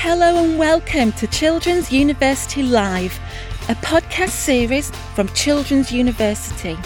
Hello 0.00 0.44
and 0.44 0.56
welcome 0.56 1.10
to 1.14 1.26
Children's 1.26 1.90
University 1.90 2.62
Live, 2.62 3.18
a 3.68 3.74
podcast 3.74 4.30
series 4.30 4.92
from 5.16 5.26
Children's 5.30 5.90
University, 5.90 6.78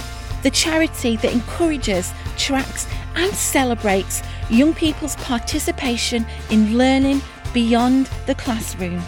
the 0.43 0.51
charity 0.51 1.19
that 1.19 1.31
encourages, 1.31 2.11
tracks, 2.39 2.89
and 3.15 3.31
celebrates 3.35 4.23
young 4.49 4.73
people's 4.73 5.17
participation 5.17 6.25
in 6.49 6.79
learning 6.79 7.21
beyond 7.53 8.07
the 8.25 8.35
classroom. 8.35 9.03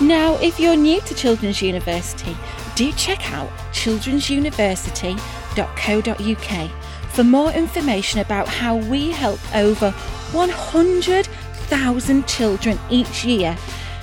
Now, 0.00 0.36
if 0.36 0.60
you're 0.60 0.76
new 0.76 1.00
to 1.00 1.12
Children's 1.12 1.60
University, 1.60 2.36
do 2.76 2.92
check 2.92 3.32
out 3.32 3.50
children'suniversity.co.uk 3.72 6.70
for 7.10 7.24
more 7.24 7.50
information 7.50 8.20
about 8.20 8.46
how 8.46 8.76
we 8.76 9.10
help 9.10 9.40
over 9.56 9.92
100,000 11.70 12.26
children 12.26 12.78
each 12.90 13.24
year 13.24 13.56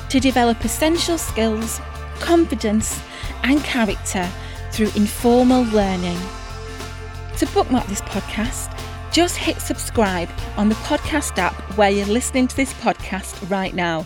to 0.09 0.20
develop 0.20 0.63
essential 0.63 1.17
skills, 1.17 1.81
confidence, 2.20 2.99
and 3.43 3.63
character 3.63 4.30
through 4.71 4.90
informal 4.95 5.63
learning. 5.66 6.17
To 7.38 7.45
bookmark 7.48 7.85
this 7.88 8.02
podcast, 8.02 8.73
just 9.12 9.38
hit 9.38 9.59
subscribe 9.59 10.30
on 10.55 10.70
the 10.70 10.76
podcast 10.76 11.38
app 11.38 11.53
where 11.77 11.90
you're 11.90 12.05
listening 12.05 12.48
to 12.48 12.55
this 12.55 12.73
podcast 12.76 13.49
right 13.49 13.73
now. 13.73 14.05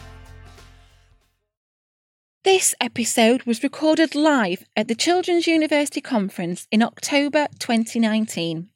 This 2.43 2.73
episode 2.81 3.43
was 3.43 3.61
recorded 3.61 4.15
live 4.15 4.65
at 4.75 4.87
the 4.87 4.95
Children's 4.95 5.45
University 5.45 6.01
Conference 6.01 6.67
in 6.71 6.81
October 6.81 7.47
2019. 7.59 8.69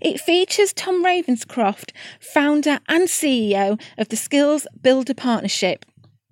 It 0.00 0.20
features 0.20 0.72
Tom 0.72 1.04
Ravenscroft, 1.04 1.92
founder 2.18 2.80
and 2.88 3.08
CEO 3.08 3.80
of 3.98 4.08
the 4.08 4.16
Skills 4.16 4.66
Builder 4.80 5.14
Partnership. 5.14 5.84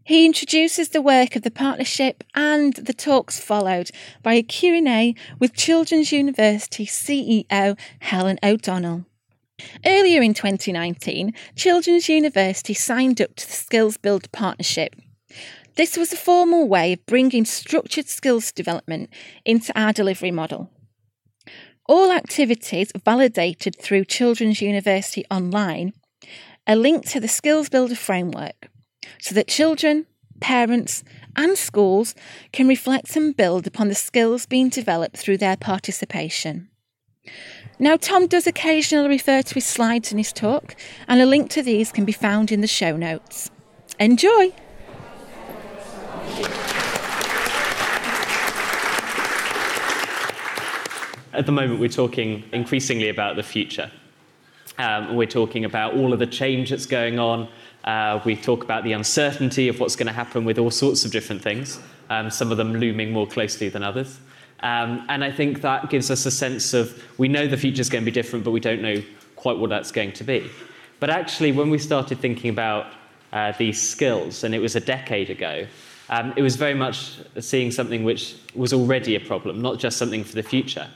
He 0.05 0.25
introduces 0.25 0.89
the 0.89 1.03
work 1.03 1.37
of 1.37 1.43
the 1.43 1.51
partnership 1.51 2.25
and 2.35 2.73
the 2.75 2.95
talks 2.95 3.39
followed 3.39 3.91
by 4.23 4.35
a 4.35 4.43
Q&A 4.43 5.15
with 5.39 5.53
Children's 5.53 6.13
University 6.13 6.87
CEO 6.87 7.79
Helen 8.01 8.39
O'Donnell. 8.43 9.05
Earlier 9.85 10.23
in 10.23 10.33
2019, 10.33 11.35
Children's 11.57 12.09
University 12.09 12.73
signed 12.73 13.21
up 13.21 13.35
to 13.37 13.47
the 13.47 13.53
Skills 13.53 13.99
Builder 13.99 14.31
Partnership. 14.33 14.97
This 15.75 15.99
was 15.99 16.13
a 16.13 16.17
formal 16.17 16.67
way 16.67 16.95
of 16.95 17.05
bringing 17.05 17.45
structured 17.45 18.09
skills 18.09 18.51
development 18.51 19.11
into 19.45 19.79
our 19.79 19.93
delivery 19.93 20.31
model. 20.31 20.71
All 21.89 22.13
activities 22.13 22.93
validated 23.03 23.81
through 23.81 24.05
Children's 24.05 24.61
University 24.61 25.25
Online 25.31 25.95
are 26.67 26.77
linked 26.77 27.09
to 27.09 27.21
the 27.21 27.29
Skills 27.29 27.71
Builder 27.71 27.97
framework 27.97 28.69
so 29.23 29.35
that 29.35 29.49
children, 29.49 30.05
parents, 30.39 31.03
and 31.35 31.57
schools 31.57 32.15
can 32.53 32.69
reflect 32.69 33.17
and 33.17 33.35
build 33.35 33.67
upon 33.67 33.89
the 33.89 33.95
skills 33.95 34.45
being 34.45 34.69
developed 34.69 35.17
through 35.17 35.39
their 35.39 35.57
participation. 35.57 36.69
Now, 37.79 37.97
Tom 37.97 38.27
does 38.27 38.47
occasionally 38.47 39.09
refer 39.09 39.41
to 39.41 39.55
his 39.55 39.65
slides 39.65 40.13
in 40.13 40.19
his 40.19 40.33
talk, 40.33 40.77
and 41.07 41.23
a 41.23 41.27
link 41.27 41.49
to 41.51 41.63
these 41.63 41.91
can 41.91 42.05
be 42.05 42.13
found 42.13 42.53
in 42.53 42.61
the 42.61 42.67
show 42.67 42.99
notes. 42.99 43.51
Enjoy! 43.99 44.53
At 51.39 51.47
the 51.47 51.53
moment, 51.53 51.79
we're 51.79 51.89
talking 51.89 52.43
increasingly 52.53 53.11
about 53.11 53.37
the 53.37 53.45
future. 53.45 53.93
Um, 54.77 55.15
we're 55.15 55.29
talking 55.29 55.65
about 55.65 55.95
all 55.95 56.13
of 56.13 56.19
the 56.19 56.27
change 56.27 56.71
that's 56.71 56.85
going 56.85 57.21
on. 57.21 57.47
Uh, 57.85 58.21
we 58.25 58.35
talk 58.35 58.65
about 58.65 58.83
the 58.83 58.91
uncertainty 58.91 59.69
of 59.69 59.79
what's 59.79 59.95
going 59.95 60.09
to 60.09 60.13
happen 60.13 60.45
with 60.45 60.59
all 60.59 60.73
sorts 60.73 61.05
of 61.05 61.13
different 61.13 61.41
things, 61.41 61.79
um, 62.11 62.29
some 62.29 62.51
of 62.51 62.57
them 62.57 62.75
looming 62.75 63.13
more 63.13 63.25
closely 63.25 63.69
than 63.69 63.85
others. 63.85 64.19
Um, 64.65 65.07
and 65.09 65.23
I 65.23 65.31
think 65.31 65.61
that 65.61 65.91
gives 65.91 66.11
us 66.11 66.27
a 66.27 66.31
sense 66.33 66.75
of 66.75 67.01
we 67.19 67.29
know 67.29 67.47
the 67.47 67.57
future 67.57 67.83
is 67.83 67.89
going 67.89 68.03
to 68.03 68.11
be 68.11 68.15
different, 68.21 68.45
but 68.45 68.51
we 68.51 68.59
don't 68.59 68.83
know 68.83 69.01
quite 69.37 69.59
what 69.59 69.71
that's 69.71 69.93
going 69.93 70.15
to 70.15 70.25
be. 70.25 70.51
But 70.99 71.09
actually, 71.09 71.53
when 71.53 71.71
we 71.71 71.79
started 71.79 72.19
thinking 72.19 72.51
about 72.51 72.87
uh, 73.33 73.53
these 73.57 73.81
skills, 73.81 74.43
and 74.43 74.57
it 74.57 74.59
was 74.59 74.75
a 74.75 74.81
decade 74.81 75.31
ago, 75.31 75.69
um, 76.11 76.35
it 76.37 76.43
was 76.43 76.57
very 76.57 76.75
much 76.75 77.13
seeing 77.39 77.71
something 77.71 78.03
which 78.03 78.35
was 78.57 78.73
already 78.73 79.15
a 79.15 79.21
problem, 79.21 79.63
not 79.63 79.79
just 79.79 79.99
something 79.99 80.25
for 80.25 80.35
the 80.35 80.43
future. 80.43 80.89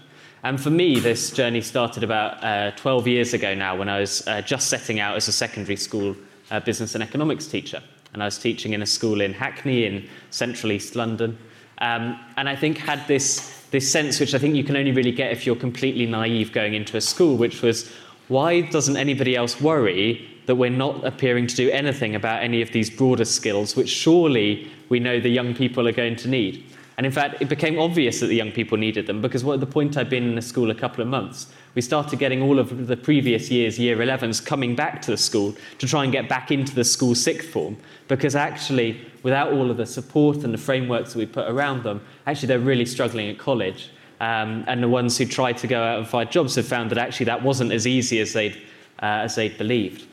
And 0.44 0.60
for 0.60 0.70
me, 0.70 0.98
this 0.98 1.30
journey 1.30 1.60
started 1.60 2.02
about 2.02 2.42
uh, 2.42 2.72
12 2.72 3.06
years 3.06 3.32
ago 3.32 3.54
now 3.54 3.76
when 3.76 3.88
I 3.88 4.00
was 4.00 4.26
uh, 4.26 4.42
just 4.42 4.68
setting 4.68 4.98
out 4.98 5.14
as 5.16 5.28
a 5.28 5.32
secondary 5.32 5.76
school 5.76 6.16
uh, 6.50 6.58
business 6.58 6.96
and 6.96 7.04
economics 7.04 7.46
teacher. 7.46 7.80
And 8.12 8.22
I 8.22 8.26
was 8.26 8.38
teaching 8.38 8.72
in 8.72 8.82
a 8.82 8.86
school 8.86 9.20
in 9.20 9.32
Hackney 9.32 9.84
in 9.84 10.08
central 10.30 10.72
East 10.72 10.96
London. 10.96 11.38
Um, 11.78 12.18
and 12.36 12.48
I 12.48 12.56
think 12.56 12.78
had 12.78 13.06
this, 13.06 13.62
this 13.70 13.90
sense, 13.90 14.18
which 14.18 14.34
I 14.34 14.38
think 14.38 14.56
you 14.56 14.64
can 14.64 14.76
only 14.76 14.90
really 14.90 15.12
get 15.12 15.30
if 15.30 15.46
you're 15.46 15.54
completely 15.54 16.06
naive 16.06 16.52
going 16.52 16.74
into 16.74 16.96
a 16.96 17.00
school, 17.00 17.36
which 17.36 17.62
was 17.62 17.88
why 18.26 18.62
doesn't 18.62 18.96
anybody 18.96 19.36
else 19.36 19.60
worry 19.60 20.28
that 20.46 20.56
we're 20.56 20.70
not 20.70 21.04
appearing 21.04 21.46
to 21.46 21.54
do 21.54 21.70
anything 21.70 22.16
about 22.16 22.42
any 22.42 22.62
of 22.62 22.72
these 22.72 22.90
broader 22.90 23.24
skills, 23.24 23.76
which 23.76 23.88
surely 23.88 24.68
we 24.88 24.98
know 24.98 25.20
the 25.20 25.28
young 25.28 25.54
people 25.54 25.86
are 25.86 25.92
going 25.92 26.16
to 26.16 26.28
need? 26.28 26.64
And 26.96 27.06
in 27.06 27.12
fact, 27.12 27.40
it 27.40 27.48
became 27.48 27.78
obvious 27.78 28.20
that 28.20 28.26
the 28.26 28.34
young 28.34 28.52
people 28.52 28.76
needed 28.76 29.06
them 29.06 29.22
because 29.22 29.46
at 29.46 29.60
the 29.60 29.66
point 29.66 29.96
I'd 29.96 30.10
been 30.10 30.24
in 30.24 30.34
the 30.34 30.42
school 30.42 30.70
a 30.70 30.74
couple 30.74 31.00
of 31.00 31.08
months, 31.08 31.52
we 31.74 31.80
started 31.80 32.18
getting 32.18 32.42
all 32.42 32.58
of 32.58 32.86
the 32.86 32.96
previous 32.96 33.50
year's 33.50 33.78
year 33.78 33.96
11s 33.96 34.44
coming 34.44 34.76
back 34.76 35.00
to 35.02 35.10
the 35.10 35.16
school 35.16 35.56
to 35.78 35.86
try 35.86 36.04
and 36.04 36.12
get 36.12 36.28
back 36.28 36.50
into 36.50 36.74
the 36.74 36.84
school 36.84 37.14
sixth 37.14 37.48
form 37.48 37.76
because 38.08 38.36
actually, 38.36 39.00
without 39.22 39.52
all 39.52 39.70
of 39.70 39.78
the 39.78 39.86
support 39.86 40.38
and 40.38 40.52
the 40.52 40.58
frameworks 40.58 41.14
that 41.14 41.18
we 41.18 41.26
put 41.26 41.48
around 41.48 41.82
them, 41.82 42.02
actually 42.26 42.48
they're 42.48 42.58
really 42.58 42.86
struggling 42.86 43.30
at 43.30 43.38
college. 43.38 43.90
Um, 44.20 44.64
and 44.68 44.82
the 44.82 44.88
ones 44.88 45.18
who 45.18 45.24
tried 45.24 45.56
to 45.58 45.66
go 45.66 45.82
out 45.82 45.98
and 45.98 46.06
find 46.06 46.30
jobs 46.30 46.54
have 46.56 46.66
found 46.66 46.90
that 46.90 46.98
actually 46.98 47.26
that 47.26 47.42
wasn't 47.42 47.72
as 47.72 47.86
easy 47.86 48.20
as 48.20 48.32
they'd, 48.32 48.54
uh, 49.02 49.24
as 49.24 49.34
they'd 49.34 49.56
believed. 49.56 50.06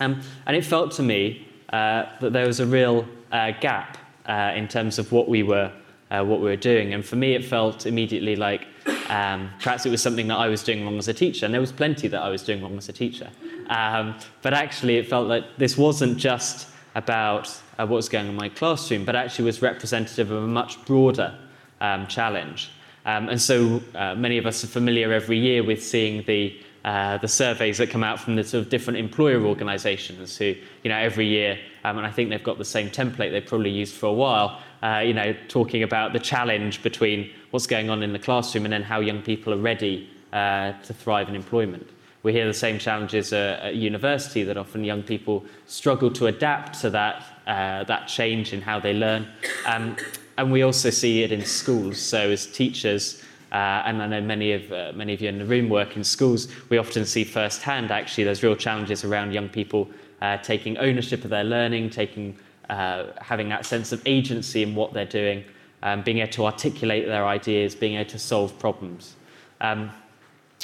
Um, 0.00 0.20
and 0.46 0.56
it 0.56 0.64
felt 0.64 0.92
to 0.92 1.02
me 1.02 1.46
uh, 1.72 2.06
that 2.20 2.32
there 2.32 2.46
was 2.46 2.60
a 2.60 2.66
real 2.66 3.06
uh, 3.32 3.52
gap 3.60 3.96
uh, 4.26 4.52
in 4.54 4.68
terms 4.68 4.98
of 4.98 5.12
what 5.12 5.28
we 5.28 5.42
were 5.42 5.72
uh, 6.10 6.24
what 6.24 6.40
we 6.40 6.46
were 6.46 6.56
doing. 6.56 6.94
And 6.94 7.04
for 7.04 7.16
me, 7.16 7.34
it 7.34 7.44
felt 7.44 7.86
immediately 7.86 8.36
like 8.36 8.66
um, 9.08 9.50
perhaps 9.60 9.86
it 9.86 9.90
was 9.90 10.02
something 10.02 10.28
that 10.28 10.36
I 10.36 10.48
was 10.48 10.62
doing 10.62 10.84
wrong 10.84 10.98
as 10.98 11.08
a 11.08 11.14
teacher. 11.14 11.44
And 11.44 11.54
there 11.54 11.60
was 11.60 11.72
plenty 11.72 12.08
that 12.08 12.20
I 12.20 12.28
was 12.28 12.42
doing 12.42 12.62
wrong 12.62 12.76
as 12.78 12.88
a 12.88 12.92
teacher. 12.92 13.28
Um, 13.68 14.16
but 14.42 14.52
actually, 14.52 14.96
it 14.96 15.08
felt 15.08 15.28
like 15.28 15.44
this 15.56 15.76
wasn't 15.76 16.18
just 16.18 16.68
about 16.94 17.48
uh, 17.78 17.86
what 17.86 17.96
was 17.96 18.08
going 18.08 18.26
on 18.26 18.30
in 18.30 18.36
my 18.36 18.48
classroom, 18.48 19.04
but 19.04 19.14
actually 19.14 19.44
was 19.44 19.62
representative 19.62 20.30
of 20.30 20.42
a 20.42 20.46
much 20.46 20.84
broader 20.84 21.36
um, 21.80 22.06
challenge. 22.06 22.70
Um, 23.06 23.28
and 23.28 23.40
so 23.40 23.80
uh, 23.94 24.14
many 24.14 24.38
of 24.38 24.46
us 24.46 24.62
are 24.64 24.66
familiar 24.66 25.12
every 25.12 25.38
year 25.38 25.62
with 25.62 25.82
seeing 25.82 26.24
the 26.26 26.60
uh, 26.84 27.18
the 27.18 27.28
surveys 27.28 27.76
that 27.76 27.90
come 27.90 28.02
out 28.02 28.18
from 28.18 28.36
the 28.36 28.42
sort 28.42 28.64
of 28.64 28.70
different 28.70 28.98
employer 28.98 29.44
organisations 29.44 30.38
who, 30.38 30.54
you 30.82 30.88
know, 30.88 30.96
every 30.96 31.26
year, 31.26 31.58
um, 31.84 31.98
and 31.98 32.06
I 32.06 32.10
think 32.10 32.30
they've 32.30 32.42
got 32.42 32.56
the 32.56 32.64
same 32.64 32.88
template 32.88 33.32
they've 33.32 33.44
probably 33.44 33.68
used 33.68 33.94
for 33.94 34.06
a 34.06 34.12
while, 34.12 34.62
uh, 34.82 35.02
you 35.04 35.14
know, 35.14 35.34
talking 35.48 35.82
about 35.82 36.12
the 36.12 36.18
challenge 36.18 36.82
between 36.82 37.30
what's 37.50 37.66
going 37.66 37.90
on 37.90 38.02
in 38.02 38.12
the 38.12 38.18
classroom 38.18 38.64
and 38.64 38.72
then 38.72 38.82
how 38.82 39.00
young 39.00 39.22
people 39.22 39.52
are 39.52 39.58
ready 39.58 40.08
uh, 40.32 40.72
to 40.82 40.94
thrive 40.94 41.28
in 41.28 41.34
employment. 41.34 41.88
We 42.22 42.32
hear 42.32 42.46
the 42.46 42.54
same 42.54 42.78
challenges 42.78 43.32
uh, 43.32 43.60
at 43.62 43.76
university 43.76 44.42
that 44.44 44.56
often 44.56 44.84
young 44.84 45.02
people 45.02 45.44
struggle 45.66 46.10
to 46.12 46.26
adapt 46.26 46.80
to 46.82 46.90
that, 46.90 47.24
uh, 47.46 47.84
that 47.84 48.08
change 48.08 48.52
in 48.52 48.60
how 48.60 48.78
they 48.78 48.92
learn. 48.92 49.26
Um, 49.66 49.96
and 50.36 50.52
we 50.52 50.62
also 50.62 50.90
see 50.90 51.22
it 51.22 51.32
in 51.32 51.44
schools. 51.44 51.98
So 51.98 52.30
as 52.30 52.46
teachers, 52.46 53.22
uh, 53.52 53.82
and 53.84 54.02
I 54.02 54.06
know 54.06 54.20
many 54.20 54.52
of, 54.52 54.70
uh, 54.70 54.92
many 54.94 55.14
of 55.14 55.20
you 55.20 55.28
in 55.28 55.38
the 55.38 55.44
room 55.46 55.68
work 55.68 55.96
in 55.96 56.04
schools, 56.04 56.48
we 56.68 56.78
often 56.78 57.04
see 57.04 57.24
firsthand 57.24 57.90
actually 57.90 58.24
there's 58.24 58.42
real 58.42 58.56
challenges 58.56 59.02
around 59.04 59.32
young 59.32 59.48
people 59.48 59.88
uh, 60.22 60.36
taking 60.38 60.76
ownership 60.78 61.24
of 61.24 61.30
their 61.30 61.44
learning, 61.44 61.90
taking 61.90 62.36
uh, 62.70 63.12
having 63.20 63.48
that 63.48 63.66
sense 63.66 63.90
of 63.90 64.00
agency 64.06 64.62
in 64.62 64.74
what 64.76 64.92
they're 64.92 65.04
doing, 65.04 65.44
um, 65.82 66.02
being 66.02 66.18
able 66.18 66.30
to 66.30 66.46
articulate 66.46 67.04
their 67.06 67.26
ideas, 67.26 67.74
being 67.74 67.96
able 67.96 68.08
to 68.08 68.18
solve 68.18 68.56
problems. 68.60 69.16
Um, 69.60 69.90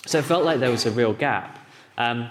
so 0.07 0.19
it 0.19 0.25
felt 0.25 0.45
like 0.45 0.61
there 0.61 0.71
was 0.71 0.87
a 0.87 0.93
real 0.93 1.13
gap. 1.13 1.59
Um, 1.99 2.31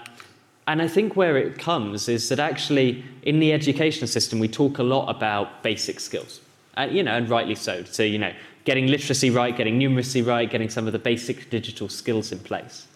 and 0.66 0.80
I 0.80 0.88
think 0.88 1.14
where 1.14 1.36
it 1.36 1.58
comes 1.58 2.08
is 2.08 2.28
that 2.30 2.40
actually 2.40 3.04
in 3.22 3.38
the 3.38 3.52
education 3.52 4.06
system 4.06 4.38
we 4.38 4.48
talk 4.48 4.78
a 4.78 4.82
lot 4.82 5.14
about 5.14 5.62
basic 5.62 6.00
skills, 6.00 6.40
uh, 6.78 6.88
you 6.90 7.02
know, 7.02 7.12
and 7.12 7.28
rightly 7.28 7.54
so. 7.54 7.84
So 7.84 8.02
you 8.02 8.18
know, 8.18 8.32
getting 8.64 8.86
literacy 8.86 9.30
right, 9.30 9.54
getting 9.54 9.78
numeracy 9.78 10.26
right, 10.26 10.50
getting 10.50 10.70
some 10.70 10.86
of 10.86 10.94
the 10.94 10.98
basic 10.98 11.50
digital 11.50 11.90
skills 11.90 12.32
in 12.32 12.38
place. 12.38 12.88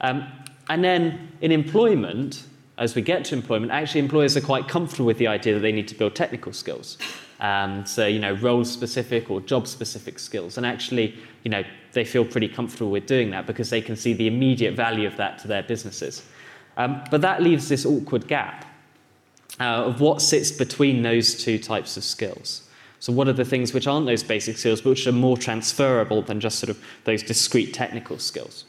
Um, 0.00 0.26
and 0.68 0.82
then 0.82 1.28
in 1.40 1.52
employment, 1.52 2.44
as 2.76 2.94
we 2.94 3.02
get 3.02 3.24
to 3.26 3.34
employment, 3.34 3.72
actually 3.72 4.00
employers 4.00 4.36
are 4.36 4.40
quite 4.40 4.68
comfortable 4.68 5.06
with 5.06 5.18
the 5.18 5.28
idea 5.28 5.54
that 5.54 5.60
they 5.60 5.72
need 5.72 5.88
to 5.88 5.94
build 5.94 6.14
technical 6.14 6.52
skills. 6.52 6.98
Um, 7.40 7.84
so, 7.86 8.06
you 8.06 8.18
know, 8.18 8.32
role-specific 8.34 9.30
or 9.30 9.40
job-specific 9.40 10.18
skills. 10.18 10.56
And 10.56 10.66
actually, 10.66 11.16
you 11.42 11.50
know, 11.50 11.62
they 11.92 12.04
feel 12.04 12.24
pretty 12.24 12.48
comfortable 12.48 12.90
with 12.90 13.06
doing 13.06 13.30
that 13.30 13.46
because 13.46 13.70
they 13.70 13.80
can 13.80 13.96
see 13.96 14.12
the 14.12 14.26
immediate 14.26 14.74
value 14.74 15.06
of 15.06 15.16
that 15.16 15.38
to 15.40 15.48
their 15.48 15.62
businesses. 15.62 16.22
Um, 16.76 17.02
but 17.10 17.20
that 17.20 17.42
leaves 17.42 17.68
this 17.68 17.86
awkward 17.86 18.26
gap. 18.26 18.64
uh, 19.60 19.84
of 19.84 20.00
what 20.00 20.20
sits 20.20 20.50
between 20.50 21.02
those 21.02 21.34
two 21.34 21.58
types 21.58 21.96
of 21.96 22.04
skills. 22.04 22.68
So, 23.00 23.12
what 23.12 23.28
are 23.28 23.32
the 23.32 23.44
things 23.44 23.72
which 23.72 23.86
aren't 23.86 24.06
those 24.06 24.22
basic 24.22 24.56
skills, 24.56 24.80
but 24.80 24.90
which 24.90 25.06
are 25.06 25.12
more 25.12 25.36
transferable 25.36 26.22
than 26.22 26.40
just 26.40 26.58
sort 26.58 26.70
of 26.70 26.82
those 27.04 27.22
discrete 27.22 27.74
technical 27.74 28.18
skills? 28.18 28.64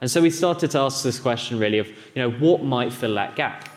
And 0.00 0.10
so 0.10 0.22
we 0.22 0.30
started 0.30 0.70
to 0.72 0.78
ask 0.78 1.02
this 1.02 1.18
question 1.18 1.58
really 1.58 1.78
of, 1.78 1.88
you 1.88 1.94
know, 2.16 2.30
what 2.30 2.62
might 2.62 2.92
fill 2.92 3.14
that 3.14 3.36
gap? 3.36 3.68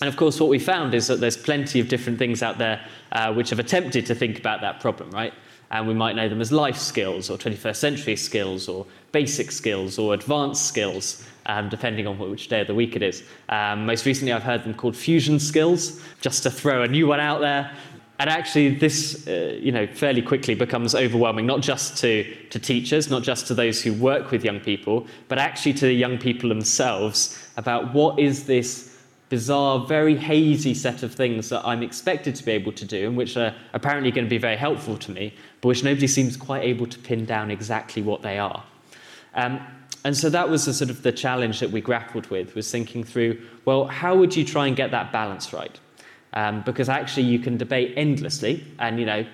And 0.00 0.08
of 0.08 0.16
course, 0.16 0.38
what 0.38 0.48
we 0.48 0.60
found 0.60 0.94
is 0.94 1.08
that 1.08 1.18
there's 1.18 1.36
plenty 1.36 1.80
of 1.80 1.88
different 1.88 2.18
things 2.18 2.42
out 2.42 2.58
there 2.58 2.80
uh, 3.12 3.32
which 3.34 3.50
have 3.50 3.58
attempted 3.58 4.06
to 4.06 4.14
think 4.14 4.38
about 4.38 4.60
that 4.60 4.80
problem, 4.80 5.10
right? 5.10 5.34
And 5.70 5.88
we 5.88 5.94
might 5.94 6.14
know 6.14 6.28
them 6.28 6.40
as 6.40 6.52
life 6.52 6.78
skills 6.78 7.28
or 7.28 7.36
21st 7.36 7.76
century 7.76 8.16
skills 8.16 8.68
or 8.68 8.86
basic 9.12 9.50
skills 9.50 9.98
or 9.98 10.14
advanced 10.14 10.66
skills, 10.66 11.26
um, 11.46 11.68
depending 11.68 12.06
on 12.06 12.18
which 12.18 12.48
day 12.48 12.60
of 12.60 12.68
the 12.68 12.74
week 12.74 12.94
it 12.94 13.02
is. 13.02 13.24
Um, 13.48 13.86
most 13.86 14.06
recently, 14.06 14.32
I've 14.32 14.44
heard 14.44 14.62
them 14.62 14.72
called 14.72 14.96
fusion 14.96 15.40
skills, 15.40 16.00
just 16.20 16.44
to 16.44 16.50
throw 16.50 16.84
a 16.84 16.88
new 16.88 17.06
one 17.08 17.20
out 17.20 17.40
there. 17.40 17.72
And 18.20 18.28
actually, 18.28 18.74
this, 18.74 19.28
uh, 19.28 19.58
you 19.60 19.70
know, 19.70 19.86
fairly 19.86 20.22
quickly 20.22 20.54
becomes 20.56 20.94
overwhelming, 20.94 21.46
not 21.46 21.60
just 21.60 21.96
to, 21.98 22.24
to 22.48 22.58
teachers, 22.58 23.08
not 23.08 23.22
just 23.22 23.46
to 23.46 23.54
those 23.54 23.80
who 23.80 23.92
work 23.92 24.32
with 24.32 24.44
young 24.44 24.58
people, 24.58 25.06
but 25.28 25.38
actually 25.38 25.74
to 25.74 25.86
the 25.86 25.94
young 25.94 26.18
people 26.18 26.48
themselves 26.48 27.38
about 27.56 27.94
what 27.94 28.18
is 28.18 28.46
this 28.46 28.96
bizarre, 29.28 29.86
very 29.86 30.16
hazy 30.16 30.74
set 30.74 31.02
of 31.02 31.14
things 31.14 31.48
that 31.50 31.64
I'm 31.64 31.82
expected 31.82 32.34
to 32.36 32.44
be 32.44 32.52
able 32.52 32.72
to 32.72 32.84
do 32.84 33.08
and 33.08 33.16
which 33.16 33.36
are 33.36 33.54
apparently 33.72 34.10
going 34.10 34.24
to 34.24 34.30
be 34.30 34.38
very 34.38 34.56
helpful 34.56 34.96
to 34.96 35.10
me, 35.12 35.34
but 35.60 35.68
which 35.68 35.84
nobody 35.84 36.06
seems 36.06 36.36
quite 36.36 36.64
able 36.64 36.86
to 36.86 36.98
pin 36.98 37.24
down 37.24 37.50
exactly 37.50 38.02
what 38.02 38.22
they 38.22 38.38
are. 38.38 38.64
Um, 39.34 39.60
and 40.04 40.16
so 40.16 40.30
that 40.30 40.48
was 40.48 40.64
the 40.64 40.72
sort 40.72 40.90
of 40.90 41.02
the 41.02 41.12
challenge 41.12 41.60
that 41.60 41.70
we 41.70 41.80
grappled 41.80 42.28
with, 42.30 42.54
was 42.54 42.70
thinking 42.70 43.04
through, 43.04 43.40
well, 43.64 43.86
how 43.86 44.16
would 44.16 44.34
you 44.34 44.44
try 44.44 44.66
and 44.66 44.74
get 44.74 44.90
that 44.92 45.12
balance 45.12 45.52
right? 45.52 45.78
Um, 46.34 46.62
because 46.62 46.88
actually 46.88 47.24
you 47.24 47.38
can 47.38 47.56
debate 47.56 47.94
endlessly, 47.96 48.64
and 48.78 49.00
you 49.00 49.06
know, 49.06 49.26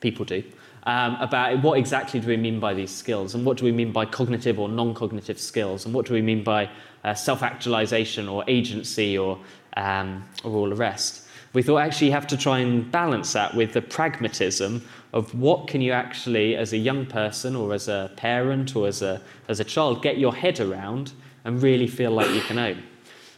people 0.00 0.24
do, 0.24 0.42
um, 0.84 1.16
about 1.16 1.62
what 1.62 1.78
exactly 1.78 2.20
do 2.20 2.26
we 2.28 2.36
mean 2.36 2.60
by 2.60 2.74
these 2.74 2.90
skills, 2.90 3.34
and 3.34 3.44
what 3.44 3.56
do 3.56 3.64
we 3.64 3.72
mean 3.72 3.90
by 3.90 4.04
cognitive 4.04 4.58
or 4.58 4.68
non-cognitive 4.68 5.40
skills, 5.40 5.86
and 5.86 5.94
what 5.94 6.04
do 6.06 6.12
we 6.12 6.20
mean 6.20 6.44
by 6.44 6.68
uh, 7.04 7.14
self-actualization 7.14 8.28
or 8.28 8.44
agency 8.48 9.16
or, 9.16 9.38
um, 9.76 10.24
or 10.42 10.52
all 10.52 10.68
the 10.68 10.76
rest. 10.76 11.22
We 11.52 11.62
thought 11.62 11.78
actually 11.78 12.08
you 12.08 12.12
have 12.14 12.26
to 12.28 12.36
try 12.36 12.58
and 12.58 12.90
balance 12.90 13.32
that 13.34 13.54
with 13.54 13.72
the 13.72 13.82
pragmatism 13.82 14.82
of 15.12 15.32
what 15.38 15.68
can 15.68 15.80
you 15.80 15.92
actually, 15.92 16.56
as 16.56 16.72
a 16.72 16.76
young 16.76 17.06
person 17.06 17.54
or 17.54 17.72
as 17.72 17.86
a 17.86 18.10
parent 18.16 18.74
or 18.74 18.88
as 18.88 19.02
a, 19.02 19.22
as 19.48 19.60
a 19.60 19.64
child, 19.64 20.02
get 20.02 20.18
your 20.18 20.34
head 20.34 20.58
around 20.58 21.12
and 21.44 21.62
really 21.62 21.86
feel 21.86 22.10
like 22.10 22.30
you 22.30 22.40
can 22.40 22.58
own. 22.58 22.82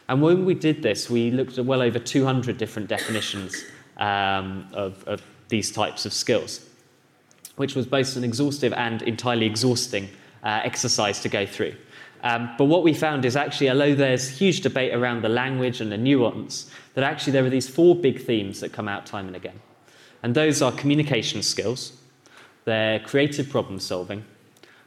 And 0.08 0.23
when 0.23 0.44
we 0.44 0.55
did 0.55 0.82
this, 0.82 1.11
we 1.11 1.31
looked 1.31 1.58
at 1.58 1.64
well 1.64 1.82
over 1.82 1.99
200 1.99 2.56
different 2.58 2.88
definitions 2.88 3.64
um, 3.97 4.69
of, 4.73 5.03
of 5.05 5.23
these 5.49 5.73
types 5.73 6.06
of 6.06 6.12
skills, 6.12 6.64
which 7.56 7.75
was 7.75 7.87
both 7.87 8.17
an 8.17 8.25
exhaustive 8.25 8.73
and 8.75 9.03
entirely 9.03 9.47
exhausting 9.47 10.08
uh, 10.44 10.61
exercise 10.62 11.20
to 11.20 11.29
go 11.29 11.47
through. 11.47 11.75
Um, 12.23 12.50
but 12.56 12.64
what 12.64 12.82
we 12.82 12.94
found 12.94 13.25
is 13.25 13.37
actually, 13.37 13.70
although 13.70 13.94
there's 13.94 14.29
huge 14.29 14.61
debate 14.61 14.94
around 14.94 15.23
the 15.23 15.29
language 15.29 15.81
and 15.81 15.93
the 15.93 15.99
nuance, 15.99 16.70
that 16.94 17.05
actually 17.05 17.32
there 17.32 17.44
are 17.44 17.50
these 17.50 17.69
four 17.69 17.94
big 17.94 18.23
themes 18.23 18.61
that 18.61 18.73
come 18.73 18.88
out 18.88 19.06
time 19.06 19.26
and 19.26 19.37
again. 19.37 19.61
And 20.23 20.35
those 20.35 20.62
are 20.62 20.73
communication 20.73 21.43
skills, 21.43 21.93
their 22.64 23.00
creative 23.00 23.49
problem 23.49 23.79
solving, 23.81 24.25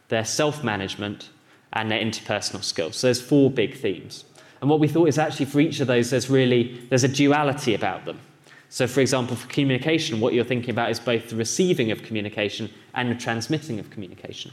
their 0.09 0.25
self 0.25 0.63
management, 0.63 1.29
and 1.71 1.91
their 1.91 2.03
interpersonal 2.03 2.63
skills. 2.63 2.97
So 2.97 3.07
there's 3.07 3.21
four 3.21 3.51
big 3.51 3.77
themes. 3.77 4.25
And 4.61 4.69
what 4.69 4.79
we 4.79 4.87
thought 4.87 5.07
is 5.07 5.17
actually 5.17 5.45
for 5.45 5.59
each 5.59 5.79
of 5.79 5.87
those, 5.87 6.09
there's 6.09 6.29
really 6.29 6.81
there's 6.89 7.03
a 7.03 7.07
duality 7.07 7.75
about 7.75 8.05
them. 8.05 8.19
So, 8.69 8.85
for 8.85 8.99
example, 8.99 9.35
for 9.35 9.47
communication, 9.47 10.19
what 10.19 10.33
you're 10.33 10.45
thinking 10.45 10.69
about 10.69 10.91
is 10.91 10.99
both 10.99 11.29
the 11.29 11.35
receiving 11.35 11.91
of 11.91 12.03
communication 12.03 12.69
and 12.93 13.09
the 13.09 13.15
transmitting 13.15 13.79
of 13.79 13.89
communication. 13.89 14.51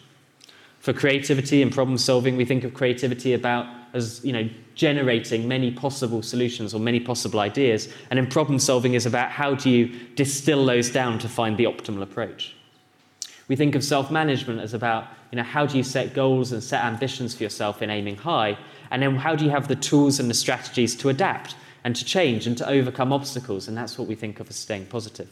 For 0.81 0.93
creativity 0.93 1.62
and 1.62 1.73
problem 1.73 1.99
solving, 1.99 2.37
we 2.37 2.44
think 2.44 2.64
of 2.64 2.73
creativity 2.73 3.35
about 3.35 3.67
as 3.93 4.25
you 4.25 4.32
know 4.32 4.49
generating 4.75 5.49
many 5.49 5.70
possible 5.70 6.23
solutions 6.23 6.75
or 6.75 6.81
many 6.81 7.00
possible 7.00 7.41
ideas, 7.41 7.93
and 8.11 8.19
in 8.19 8.26
problem 8.26 8.58
solving 8.58 8.94
is 8.94 9.06
about 9.06 9.31
how 9.31 9.55
do 9.55 9.70
you 9.70 9.88
distill 10.14 10.64
those 10.64 10.91
down 10.91 11.19
to 11.19 11.29
find 11.29 11.56
the 11.56 11.64
optimal 11.64 12.03
approach. 12.03 12.55
We 13.49 13.56
think 13.56 13.75
of 13.75 13.85
self-management 13.85 14.61
as 14.61 14.75
about 14.75 15.08
you 15.32 15.37
know 15.37 15.43
how 15.43 15.67
do 15.67 15.76
you 15.76 15.82
set 15.82 16.14
goals 16.14 16.53
and 16.53 16.62
set 16.62 16.85
ambitions 16.85 17.35
for 17.35 17.43
yourself 17.43 17.82
in 17.82 17.91
aiming 17.91 18.17
high, 18.17 18.56
and 18.91 19.03
then 19.03 19.17
how 19.17 19.35
do 19.35 19.44
you 19.44 19.50
have 19.50 19.69
the 19.69 19.77
tools 19.77 20.21
and 20.21 20.31
the 20.31 20.35
strategies 20.35 20.94
to 20.97 21.09
adapt 21.09 21.56
and 21.85 21.94
to 21.97 22.05
change 22.05 22.47
and 22.47 22.59
to 22.59 22.69
overcome 22.69 23.12
obstacles, 23.12 23.69
and 23.69 23.77
that's 23.77 23.99
what 23.99 24.09
we 24.09 24.15
think 24.15 24.41
of 24.41 24.50
as 24.50 24.56
staying 24.56 24.87
positive. 24.87 25.29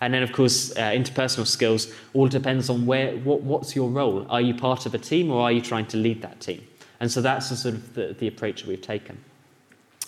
And 0.00 0.14
then, 0.14 0.22
of 0.22 0.32
course, 0.32 0.72
uh, 0.76 0.90
interpersonal 0.90 1.46
skills 1.46 1.92
all 2.14 2.26
depends 2.26 2.70
on 2.70 2.86
where, 2.86 3.16
what, 3.18 3.42
what's 3.42 3.76
your 3.76 3.88
role. 3.90 4.26
Are 4.30 4.40
you 4.40 4.54
part 4.54 4.86
of 4.86 4.94
a 4.94 4.98
team 4.98 5.30
or 5.30 5.42
are 5.42 5.52
you 5.52 5.60
trying 5.60 5.86
to 5.86 5.98
lead 5.98 6.22
that 6.22 6.40
team? 6.40 6.66
And 7.00 7.10
so 7.10 7.20
that's 7.20 7.50
the 7.50 7.56
sort 7.56 7.74
of 7.74 7.94
the, 7.94 8.16
the 8.18 8.28
approach 8.28 8.62
that 8.62 8.68
we've 8.68 8.80
taken. 8.80 9.18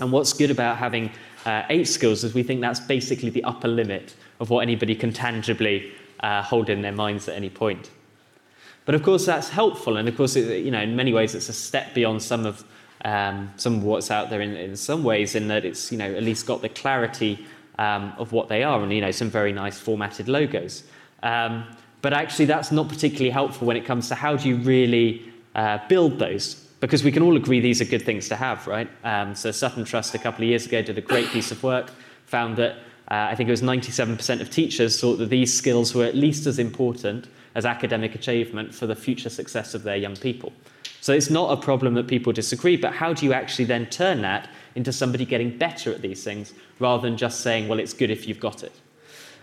And 0.01 0.11
what's 0.11 0.33
good 0.33 0.51
about 0.51 0.79
having 0.79 1.11
uh, 1.45 1.65
eight 1.69 1.89
skills 1.89 2.25
is 2.25 2.33
we 2.33 2.43
think 2.43 2.61
that's 2.61 2.81
basically 2.81 3.31
the 3.31 3.45
upper 3.45 3.69
limit 3.69 4.15
of 4.41 4.49
what 4.51 4.61
anybody 4.61 4.95
can 4.95 5.13
tangibly 5.13 5.93
uh, 6.21 6.43
hold 6.43 6.71
in 6.71 6.81
their 6.81 6.93
minds 6.93 7.29
at 7.29 7.37
any 7.37 7.51
point. 7.51 7.91
But 8.85 8.95
of 8.95 9.03
course, 9.03 9.27
that's 9.27 9.49
helpful, 9.49 9.97
and 9.97 10.09
of 10.09 10.17
course, 10.17 10.35
it, 10.37 10.65
you 10.65 10.71
know, 10.71 10.81
in 10.81 10.97
many 10.97 11.13
ways, 11.13 11.35
it's 11.35 11.49
a 11.49 11.53
step 11.53 11.95
beyond 11.95 12.23
some 12.23 12.47
of 12.47 12.65
um, 13.05 13.51
some 13.57 13.77
of 13.77 13.85
what's 13.85 14.11
out 14.11 14.31
there 14.31 14.41
in, 14.41 14.57
in 14.57 14.77
some 14.77 15.05
ways, 15.05 15.35
in 15.35 15.49
that 15.49 15.65
it's 15.65 15.93
you 15.93 15.99
know 15.99 16.13
at 16.13 16.23
least 16.23 16.47
got 16.47 16.63
the 16.63 16.69
clarity 16.69 17.47
um, 17.79 18.13
of 18.19 18.33
what 18.33 18.49
they 18.49 18.63
are 18.63 18.83
and 18.83 18.93
you 18.93 19.01
know 19.01 19.11
some 19.11 19.31
very 19.31 19.53
nice 19.53 19.79
formatted 19.79 20.29
logos. 20.29 20.85
Um, 21.23 21.65
but 22.01 22.13
actually, 22.13 22.47
that's 22.47 22.73
not 22.73 22.89
particularly 22.89 23.31
helpful 23.31 23.67
when 23.67 23.77
it 23.77 23.85
comes 23.85 24.09
to 24.09 24.17
how 24.17 24.37
do 24.37 24.49
you 24.49 24.57
really 24.57 25.33
uh, 25.55 25.79
build 25.89 26.19
those. 26.19 26.55
Because 26.81 27.05
we 27.05 27.13
can 27.13 27.23
all 27.23 27.37
agree 27.37 27.61
these 27.61 27.81
are 27.81 27.85
good 27.85 28.03
things 28.03 28.29
to 28.29 28.35
have, 28.35 28.67
right? 28.67 28.91
Um, 29.05 29.37
so 29.37 29.53
Sutton 29.53 29.85
Trust 29.85 30.17
a 30.17 30.19
couple 30.19 30.43
of 30.43 30.49
years 30.49 30.67
ago 30.67 30.83
did 30.83 30.99
a 30.99 31.01
great 31.01 31.29
piece 31.29 31.53
of 31.53 31.63
work, 31.63 31.93
found 32.27 32.57
that 32.57 32.73
uh, 33.09 33.29
I 33.31 33.37
think 33.37 33.49
it 33.49 33.53
was 33.53 33.63
97% 33.63 34.41
of 34.41 34.51
teachers 34.51 35.01
thought 35.01 35.19
that 35.19 35.31
these 35.31 35.57
skills 35.57 35.95
were 35.95 36.05
at 36.05 36.17
least 36.17 36.47
as 36.47 36.59
important 36.59 37.29
as 37.55 37.67
academic 37.67 38.15
achievement 38.15 38.75
for 38.75 38.87
the 38.87 38.97
future 38.97 39.29
success 39.29 39.75
of 39.75 39.83
their 39.83 39.97
young 39.97 40.17
people. 40.17 40.53
So 41.01 41.13
it's 41.13 41.31
not 41.31 41.59
a 41.59 41.61
problem 41.61 41.95
that 41.95 42.07
people 42.07 42.33
disagree, 42.33 42.77
but 42.77 42.93
how 42.93 43.13
do 43.13 43.27
you 43.27 43.33
actually 43.33 43.65
then 43.65 43.87
turn 43.87 44.23
that 44.23 44.49
into 44.75 44.93
somebody 44.93 45.25
getting 45.25 45.59
better 45.59 45.93
at 45.93 46.01
these 46.01 46.23
things 46.23 46.55
rather 46.79 47.03
than 47.03 47.17
just 47.17 47.41
saying, 47.41 47.69
well, 47.69 47.79
it's 47.79 47.93
good 47.93 48.11
if 48.11 48.29
you've 48.29 48.41
got 48.41 48.63
it. 48.63 48.73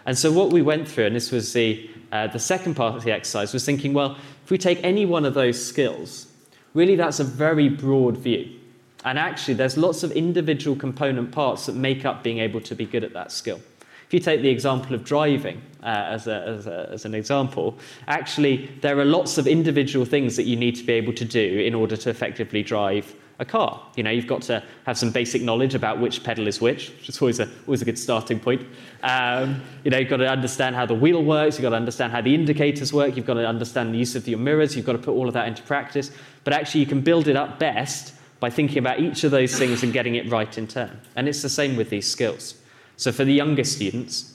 And 0.06 0.18
so 0.18 0.32
what 0.32 0.52
we 0.52 0.62
went 0.62 0.88
through, 0.88 1.08
and 1.08 1.16
this 1.16 1.32
was 1.32 1.52
the, 1.54 1.90
uh, 2.12 2.28
the 2.28 2.40
second 2.40 2.76
part 2.76 2.96
of 2.96 3.04
the 3.04 3.12
exercise, 3.12 3.54
was 3.54 3.66
thinking, 3.66 3.94
well, 3.94 4.18
if 4.44 4.50
we 4.50 4.58
take 4.58 4.84
any 4.84 5.06
one 5.06 5.26
of 5.26 5.34
those 5.34 5.64
skills, 5.64 6.28
really 6.74 6.96
that's 6.96 7.20
a 7.20 7.24
very 7.24 7.70
broad 7.70 8.18
view. 8.18 8.60
And 9.06 9.20
actually, 9.20 9.54
there's 9.54 9.78
lots 9.78 10.04
of 10.04 10.12
individual 10.12 10.76
component 10.76 11.32
parts 11.32 11.66
that 11.68 11.76
make 11.76 12.06
up 12.06 12.24
being 12.24 12.40
able 12.40 12.62
to 12.62 12.76
be 12.76 12.86
good 12.86 13.04
at 13.04 13.14
that 13.14 13.32
skill. 13.32 13.62
If 14.10 14.14
you 14.16 14.20
take 14.20 14.42
the 14.42 14.50
example 14.50 14.96
of 14.96 15.04
driving 15.04 15.62
uh, 15.84 15.86
as, 15.86 16.26
a, 16.26 16.42
as, 16.42 16.66
a, 16.66 16.90
as 16.92 17.06
an 17.06 17.14
example, 17.14 17.78
actually, 18.08 18.66
there 18.82 18.98
are 18.98 19.06
lots 19.06 19.38
of 19.38 19.46
individual 19.46 20.04
things 20.04 20.36
that 20.36 20.46
you 20.46 20.56
need 20.56 20.76
to 20.78 20.84
be 20.84 20.94
able 20.94 21.14
to 21.14 21.24
do 21.24 21.60
in 21.60 21.76
order 21.76 21.96
to 21.96 22.10
effectively 22.10 22.64
drive 22.64 23.14
a 23.38 23.46
car. 23.46 23.80
You 23.96 24.02
know, 24.02 24.10
you've 24.10 24.26
got 24.26 24.42
to 24.44 24.64
have 24.88 24.98
some 24.98 25.12
basic 25.12 25.44
knowledge 25.44 25.76
about 25.76 26.00
which 26.00 26.24
pedal 26.24 26.48
is 26.48 26.60
which, 26.60 26.90
which 26.90 27.10
is 27.10 27.22
always 27.22 27.40
a, 27.40 27.48
always 27.68 27.84
a 27.84 27.86
good 27.86 28.00
starting 28.00 28.40
point. 28.40 28.66
Um, 29.04 29.62
you 29.84 29.92
know, 29.92 30.00
you've 30.00 30.10
got 30.10 30.18
to 30.18 30.28
understand 30.28 30.76
how 30.76 30.88
the 30.88 30.96
wheel 30.96 31.24
works, 31.24 31.58
you've 31.58 31.62
got 31.62 31.70
to 31.70 31.76
understand 31.76 32.12
how 32.12 32.22
the 32.22 32.34
indicators 32.34 32.92
work, 32.92 33.16
you've 33.16 33.28
got 33.28 33.36
to 33.36 33.48
understand 33.48 33.94
the 33.94 34.00
use 34.00 34.16
of 34.16 34.28
your 34.28 34.40
mirrors, 34.40 34.76
you've 34.76 34.88
got 34.88 34.94
to 34.94 34.98
put 34.98 35.12
all 35.12 35.28
of 35.28 35.36
that 35.36 35.48
into 35.48 35.62
practice. 35.62 36.10
But 36.46 36.54
actually, 36.54 36.80
you 36.80 36.88
can 36.88 37.02
build 37.02 37.28
it 37.28 37.36
up 37.36 37.60
best 37.60 38.16
by 38.40 38.50
thinking 38.50 38.80
about 38.80 39.02
each 39.02 39.24
of 39.24 39.30
those 39.30 39.56
things 39.56 39.84
and 39.84 39.94
getting 39.94 40.16
it 40.16 40.32
right 40.32 40.58
in 40.58 40.66
turn. 40.66 41.00
And 41.16 41.28
it's 41.28 41.44
the 41.44 41.50
same 41.50 41.76
with 41.76 41.92
these 41.92 42.10
skills. 42.10 42.56
So 43.00 43.14
for 43.14 43.24
the 43.24 43.32
younger 43.32 43.64
students, 43.64 44.34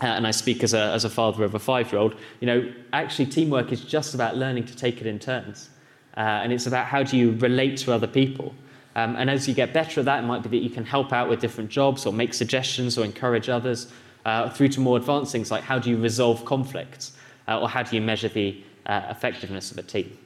uh, 0.00 0.06
and 0.06 0.26
I 0.26 0.30
speak 0.30 0.64
as 0.64 0.72
a, 0.72 0.80
as 0.80 1.04
a 1.04 1.10
father 1.10 1.44
of 1.44 1.54
a 1.54 1.58
five-year-old, 1.58 2.14
you 2.40 2.46
know, 2.46 2.72
actually 2.94 3.26
teamwork 3.26 3.70
is 3.70 3.82
just 3.82 4.14
about 4.14 4.34
learning 4.34 4.64
to 4.64 4.74
take 4.74 5.02
it 5.02 5.06
in 5.06 5.18
turns. 5.18 5.68
Uh, 6.16 6.20
and 6.20 6.54
it's 6.54 6.66
about 6.66 6.86
how 6.86 7.02
do 7.02 7.18
you 7.18 7.32
relate 7.32 7.76
to 7.76 7.92
other 7.92 8.06
people. 8.06 8.54
Um, 8.96 9.16
and 9.16 9.28
as 9.28 9.46
you 9.46 9.52
get 9.52 9.74
better 9.74 10.00
at 10.00 10.06
that, 10.06 10.24
it 10.24 10.26
might 10.26 10.42
be 10.42 10.48
that 10.48 10.64
you 10.64 10.70
can 10.70 10.86
help 10.86 11.12
out 11.12 11.28
with 11.28 11.42
different 11.42 11.68
jobs 11.68 12.06
or 12.06 12.14
make 12.14 12.32
suggestions 12.32 12.96
or 12.96 13.04
encourage 13.04 13.50
others, 13.50 13.92
uh, 14.24 14.48
through 14.48 14.68
to 14.68 14.80
more 14.80 14.96
advanced 14.96 15.30
things 15.30 15.50
like 15.50 15.62
how 15.62 15.78
do 15.78 15.90
you 15.90 15.98
resolve 15.98 16.46
conflicts 16.46 17.12
uh, 17.46 17.60
or 17.60 17.68
how 17.68 17.82
do 17.82 17.94
you 17.94 18.00
measure 18.00 18.28
the 18.28 18.58
uh, 18.86 19.02
effectiveness 19.10 19.70
of 19.70 19.76
a 19.76 19.82
team. 19.82 20.16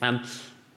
Um, 0.00 0.24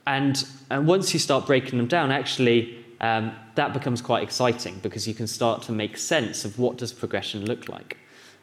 and, 0.06 0.46
and 0.70 0.86
once 0.86 1.14
you 1.14 1.20
start 1.20 1.48
breaking 1.48 1.78
them 1.78 1.88
down, 1.88 2.12
actually, 2.12 2.83
um, 3.04 3.36
that 3.56 3.74
becomes 3.74 4.02
quite 4.02 4.24
exciting 4.24 4.80
because 4.82 5.06
you 5.06 5.14
can 5.14 5.28
start 5.28 5.62
to 5.64 5.74
make 5.74 5.98
sense 5.98 6.46
of 6.46 6.58
what 6.58 6.78
does 6.78 6.94
progression 6.94 7.46
look 7.46 7.68
like. 7.68 7.98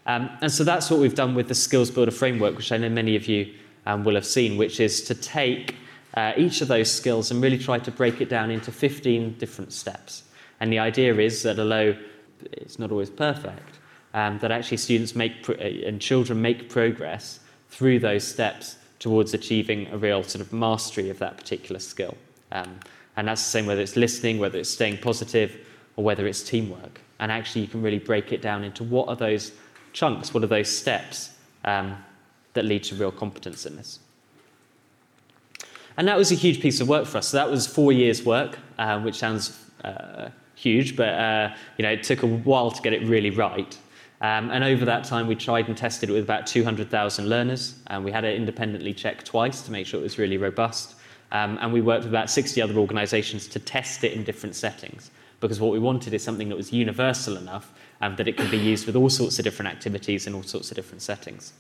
Um, 0.04 0.28
and 0.42 0.52
so 0.52 0.64
that's 0.64 0.90
what 0.90 1.00
we've 1.00 1.14
done 1.14 1.34
with 1.34 1.48
the 1.48 1.54
Skills 1.54 1.90
Builder 1.90 2.10
framework, 2.10 2.58
which 2.58 2.70
I 2.70 2.76
know 2.76 2.90
many 2.90 3.16
of 3.16 3.26
you 3.26 3.54
um, 3.86 4.04
will 4.04 4.16
have 4.16 4.26
seen, 4.26 4.58
which 4.58 4.78
is 4.78 5.02
to 5.04 5.14
take 5.14 5.76
uh, 6.12 6.34
each 6.36 6.60
of 6.60 6.68
those 6.68 6.92
skills 6.92 7.30
and 7.30 7.42
really 7.42 7.56
try 7.56 7.78
to 7.78 7.90
break 7.90 8.20
it 8.20 8.28
down 8.28 8.50
into 8.50 8.70
15 8.70 9.38
different 9.38 9.72
steps. 9.72 10.24
And 10.60 10.70
the 10.70 10.78
idea 10.78 11.16
is 11.16 11.42
that 11.42 11.58
although 11.58 11.96
it's 12.52 12.78
not 12.78 12.90
always 12.90 13.08
perfect, 13.08 13.78
um, 14.12 14.38
that 14.40 14.50
actually 14.50 14.76
students 14.76 15.14
make 15.14 15.42
pro- 15.42 15.54
uh, 15.54 15.86
and 15.86 16.02
children 16.02 16.42
make 16.42 16.68
progress 16.68 17.40
through 17.70 18.00
those 18.00 18.28
steps 18.28 18.76
towards 18.98 19.32
achieving 19.32 19.86
a 19.86 19.96
real 19.96 20.22
sort 20.22 20.44
of 20.44 20.52
mastery 20.52 21.08
of 21.08 21.18
that 21.20 21.38
particular 21.38 21.78
skill. 21.78 22.14
Um, 22.52 22.78
and 23.16 23.28
that's 23.28 23.42
the 23.42 23.50
same 23.50 23.66
whether 23.66 23.80
it's 23.80 23.96
listening, 23.96 24.38
whether 24.38 24.58
it's 24.58 24.70
staying 24.70 24.98
positive, 24.98 25.56
or 25.96 26.04
whether 26.04 26.26
it's 26.26 26.42
teamwork. 26.42 27.00
And 27.18 27.30
actually, 27.30 27.62
you 27.62 27.68
can 27.68 27.82
really 27.82 27.98
break 27.98 28.32
it 28.32 28.40
down 28.40 28.64
into 28.64 28.84
what 28.84 29.08
are 29.08 29.16
those 29.16 29.52
chunks, 29.92 30.32
what 30.32 30.42
are 30.42 30.48
those 30.48 30.74
steps 30.74 31.32
um, 31.64 31.96
that 32.54 32.64
lead 32.64 32.84
to 32.84 32.94
real 32.94 33.12
competence 33.12 33.66
in 33.66 33.76
this. 33.76 33.98
And 35.96 36.08
that 36.08 36.16
was 36.16 36.32
a 36.32 36.34
huge 36.34 36.60
piece 36.60 36.80
of 36.80 36.88
work 36.88 37.06
for 37.06 37.18
us. 37.18 37.28
So 37.28 37.36
that 37.36 37.50
was 37.50 37.66
four 37.66 37.92
years' 37.92 38.24
work, 38.24 38.58
uh, 38.78 39.00
which 39.00 39.16
sounds 39.16 39.58
uh, 39.84 40.30
huge, 40.54 40.96
but 40.96 41.08
uh, 41.08 41.54
you 41.76 41.82
know, 41.82 41.90
it 41.90 42.02
took 42.02 42.22
a 42.22 42.26
while 42.26 42.70
to 42.70 42.80
get 42.82 42.92
it 42.92 43.02
really 43.06 43.30
right. 43.30 43.76
Um, 44.22 44.50
and 44.50 44.62
over 44.62 44.84
that 44.84 45.04
time, 45.04 45.26
we 45.26 45.34
tried 45.34 45.68
and 45.68 45.76
tested 45.76 46.10
it 46.10 46.12
with 46.12 46.24
about 46.24 46.46
200,000 46.46 47.28
learners, 47.28 47.76
and 47.86 48.04
we 48.04 48.12
had 48.12 48.24
it 48.24 48.36
independently 48.36 48.92
checked 48.92 49.26
twice 49.26 49.62
to 49.62 49.72
make 49.72 49.86
sure 49.86 49.98
it 49.98 50.02
was 50.02 50.18
really 50.18 50.36
robust. 50.36 50.94
Um, 51.32 51.58
and 51.60 51.72
we 51.72 51.80
worked 51.80 52.04
with 52.04 52.12
about 52.12 52.30
60 52.30 52.60
other 52.60 52.74
organisations 52.74 53.46
to 53.48 53.58
test 53.58 54.02
it 54.04 54.12
in 54.12 54.24
different 54.24 54.56
settings, 54.56 55.10
because 55.40 55.60
what 55.60 55.72
we 55.72 55.78
wanted 55.78 56.12
is 56.12 56.22
something 56.24 56.48
that 56.48 56.56
was 56.56 56.72
universal 56.72 57.36
enough 57.36 57.72
um, 58.00 58.16
that 58.16 58.26
it 58.26 58.36
could 58.36 58.50
be 58.50 58.58
used 58.58 58.86
with 58.86 58.96
all 58.96 59.10
sorts 59.10 59.38
of 59.38 59.44
different 59.44 59.70
activities 59.70 60.26
in 60.26 60.34
all 60.34 60.42
sorts 60.42 60.70
of 60.70 60.76
different 60.76 61.02
settings. 61.02 61.52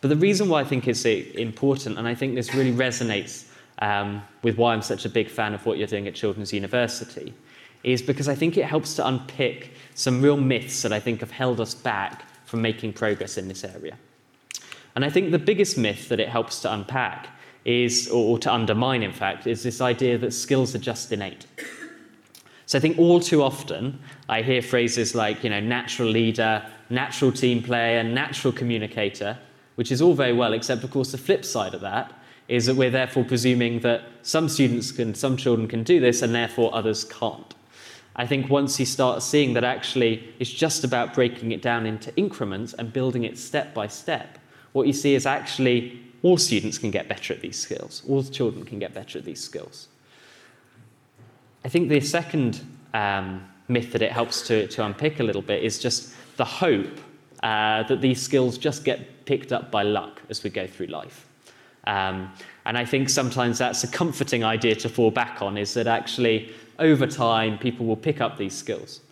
But 0.00 0.08
the 0.08 0.16
reason 0.16 0.48
why 0.48 0.60
I 0.60 0.64
think 0.64 0.88
it's 0.88 1.04
important, 1.04 1.98
and 1.98 2.06
I 2.06 2.14
think 2.14 2.34
this 2.34 2.54
really 2.54 2.72
resonates 2.72 3.46
um, 3.78 4.22
with 4.42 4.56
why 4.56 4.74
I'm 4.74 4.82
such 4.82 5.04
a 5.04 5.08
big 5.08 5.30
fan 5.30 5.54
of 5.54 5.64
what 5.66 5.78
you're 5.78 5.86
doing 5.86 6.06
at 6.06 6.14
Children's 6.14 6.52
University, 6.52 7.32
is 7.82 8.02
because 8.02 8.28
I 8.28 8.34
think 8.34 8.56
it 8.56 8.64
helps 8.64 8.94
to 8.96 9.06
unpick 9.06 9.72
some 9.94 10.20
real 10.20 10.36
myths 10.36 10.82
that 10.82 10.92
I 10.92 11.00
think 11.00 11.20
have 11.20 11.30
held 11.30 11.60
us 11.60 11.74
back 11.74 12.24
from 12.44 12.62
making 12.62 12.92
progress 12.94 13.36
in 13.36 13.48
this 13.48 13.64
area. 13.64 13.96
And 14.94 15.04
I 15.04 15.10
think 15.10 15.30
the 15.30 15.38
biggest 15.38 15.76
myth 15.76 16.08
that 16.08 16.20
it 16.20 16.28
helps 16.28 16.60
to 16.60 16.72
unpack 16.72 17.28
is, 17.64 18.08
or, 18.08 18.38
to 18.38 18.52
undermine, 18.52 19.02
in 19.02 19.12
fact, 19.12 19.46
is 19.46 19.62
this 19.62 19.80
idea 19.80 20.18
that 20.18 20.32
skills 20.32 20.74
are 20.74 20.78
just 20.78 21.10
innate. 21.12 21.46
So 22.66 22.78
I 22.78 22.80
think 22.80 22.98
all 22.98 23.20
too 23.20 23.42
often 23.42 23.98
I 24.28 24.42
hear 24.42 24.62
phrases 24.62 25.14
like, 25.14 25.44
you 25.44 25.50
know, 25.50 25.60
natural 25.60 26.08
leader, 26.08 26.66
natural 26.90 27.32
team 27.32 27.62
player, 27.62 28.02
natural 28.02 28.52
communicator, 28.52 29.38
which 29.74 29.92
is 29.92 30.00
all 30.00 30.14
very 30.14 30.32
well, 30.32 30.52
except 30.52 30.84
of 30.84 30.90
course 30.90 31.12
the 31.12 31.18
flip 31.18 31.44
side 31.44 31.74
of 31.74 31.80
that 31.80 32.12
is 32.48 32.66
that 32.66 32.76
we're 32.76 32.90
therefore 32.90 33.24
presuming 33.24 33.80
that 33.80 34.02
some 34.22 34.48
students 34.48 34.92
can, 34.92 35.14
some 35.14 35.36
children 35.36 35.66
can 35.66 35.82
do 35.82 35.98
this, 36.00 36.20
and 36.22 36.34
therefore 36.34 36.74
others 36.74 37.04
can't. 37.04 37.54
I 38.16 38.26
think 38.26 38.48
once 38.48 38.78
you 38.78 38.86
start 38.86 39.22
seeing 39.22 39.54
that 39.54 39.64
actually 39.64 40.32
it's 40.38 40.50
just 40.50 40.84
about 40.84 41.14
breaking 41.14 41.52
it 41.52 41.62
down 41.62 41.84
into 41.86 42.14
increments 42.16 42.74
and 42.74 42.92
building 42.92 43.24
it 43.24 43.38
step 43.38 43.74
by 43.74 43.88
step, 43.88 44.38
what 44.72 44.86
you 44.86 44.92
see 44.92 45.14
is 45.14 45.26
actually 45.26 46.00
all 46.24 46.38
students 46.38 46.78
can 46.78 46.90
get 46.90 47.06
better 47.06 47.34
at 47.34 47.40
these 47.42 47.58
skills, 47.58 48.02
all 48.08 48.24
children 48.24 48.64
can 48.64 48.78
get 48.78 48.94
better 48.94 49.18
at 49.18 49.24
these 49.24 49.44
skills. 49.44 49.88
I 51.64 51.68
think 51.68 51.90
the 51.90 52.00
second 52.00 52.62
um, 52.94 53.46
myth 53.68 53.92
that 53.92 54.00
it 54.00 54.10
helps 54.10 54.46
to, 54.48 54.66
to 54.68 54.84
unpick 54.84 55.20
a 55.20 55.22
little 55.22 55.42
bit 55.42 55.62
is 55.62 55.78
just 55.78 56.14
the 56.36 56.44
hope 56.44 56.98
uh, 57.42 57.82
that 57.84 58.00
these 58.00 58.22
skills 58.22 58.56
just 58.56 58.84
get 58.84 59.26
picked 59.26 59.52
up 59.52 59.70
by 59.70 59.82
luck 59.82 60.22
as 60.30 60.42
we 60.42 60.48
go 60.48 60.66
through 60.66 60.86
life. 60.86 61.28
Um, 61.86 62.32
and 62.64 62.78
I 62.78 62.86
think 62.86 63.10
sometimes 63.10 63.58
that's 63.58 63.84
a 63.84 63.88
comforting 63.88 64.44
idea 64.44 64.74
to 64.76 64.88
fall 64.88 65.10
back 65.10 65.42
on 65.42 65.58
is 65.58 65.74
that 65.74 65.86
actually 65.86 66.54
over 66.78 67.06
time, 67.06 67.58
people 67.58 67.84
will 67.84 67.96
pick 67.96 68.22
up 68.22 68.38
these 68.38 68.54
skills. 68.54 69.02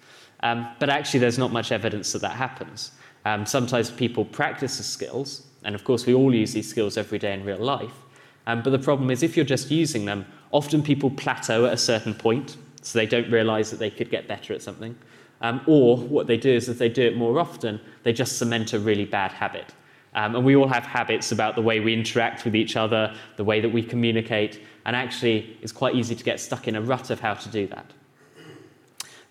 Um, 0.40 0.66
but 0.80 0.88
actually, 0.88 1.20
there's 1.20 1.38
not 1.38 1.52
much 1.52 1.72
evidence 1.72 2.12
that 2.12 2.22
that 2.22 2.32
happens. 2.32 2.92
Um, 3.26 3.44
sometimes 3.44 3.90
people 3.90 4.24
practice 4.24 4.78
the 4.78 4.82
skills, 4.82 5.46
and 5.64 5.74
of 5.74 5.84
course, 5.84 6.06
we 6.06 6.14
all 6.14 6.34
use 6.34 6.52
these 6.52 6.68
skills 6.68 6.96
every 6.96 7.18
day 7.18 7.32
in 7.32 7.44
real 7.44 7.58
life. 7.58 7.94
Um, 8.46 8.62
but 8.62 8.70
the 8.70 8.78
problem 8.78 9.10
is, 9.10 9.22
if 9.22 9.36
you're 9.36 9.46
just 9.46 9.70
using 9.70 10.04
them, 10.04 10.26
often 10.50 10.82
people 10.82 11.10
plateau 11.10 11.66
at 11.66 11.72
a 11.72 11.76
certain 11.76 12.14
point, 12.14 12.56
so 12.82 12.98
they 12.98 13.06
don't 13.06 13.30
realize 13.30 13.70
that 13.70 13.78
they 13.78 13.90
could 13.90 14.10
get 14.10 14.26
better 14.26 14.52
at 14.52 14.62
something. 14.62 14.96
Um, 15.40 15.60
or 15.66 15.96
what 15.96 16.26
they 16.26 16.36
do 16.36 16.52
is, 16.52 16.68
if 16.68 16.78
they 16.78 16.88
do 16.88 17.02
it 17.02 17.16
more 17.16 17.38
often, 17.38 17.80
they 18.02 18.12
just 18.12 18.38
cement 18.38 18.72
a 18.72 18.78
really 18.78 19.04
bad 19.04 19.32
habit. 19.32 19.72
Um, 20.14 20.36
and 20.36 20.44
we 20.44 20.56
all 20.56 20.68
have 20.68 20.84
habits 20.84 21.32
about 21.32 21.54
the 21.54 21.62
way 21.62 21.80
we 21.80 21.94
interact 21.94 22.44
with 22.44 22.54
each 22.54 22.76
other, 22.76 23.14
the 23.36 23.44
way 23.44 23.60
that 23.60 23.70
we 23.70 23.82
communicate, 23.82 24.60
and 24.84 24.94
actually 24.94 25.56
it's 25.62 25.72
quite 25.72 25.94
easy 25.94 26.14
to 26.14 26.24
get 26.24 26.38
stuck 26.38 26.68
in 26.68 26.76
a 26.76 26.82
rut 26.82 27.10
of 27.10 27.20
how 27.20 27.34
to 27.34 27.48
do 27.48 27.66
that. 27.68 27.86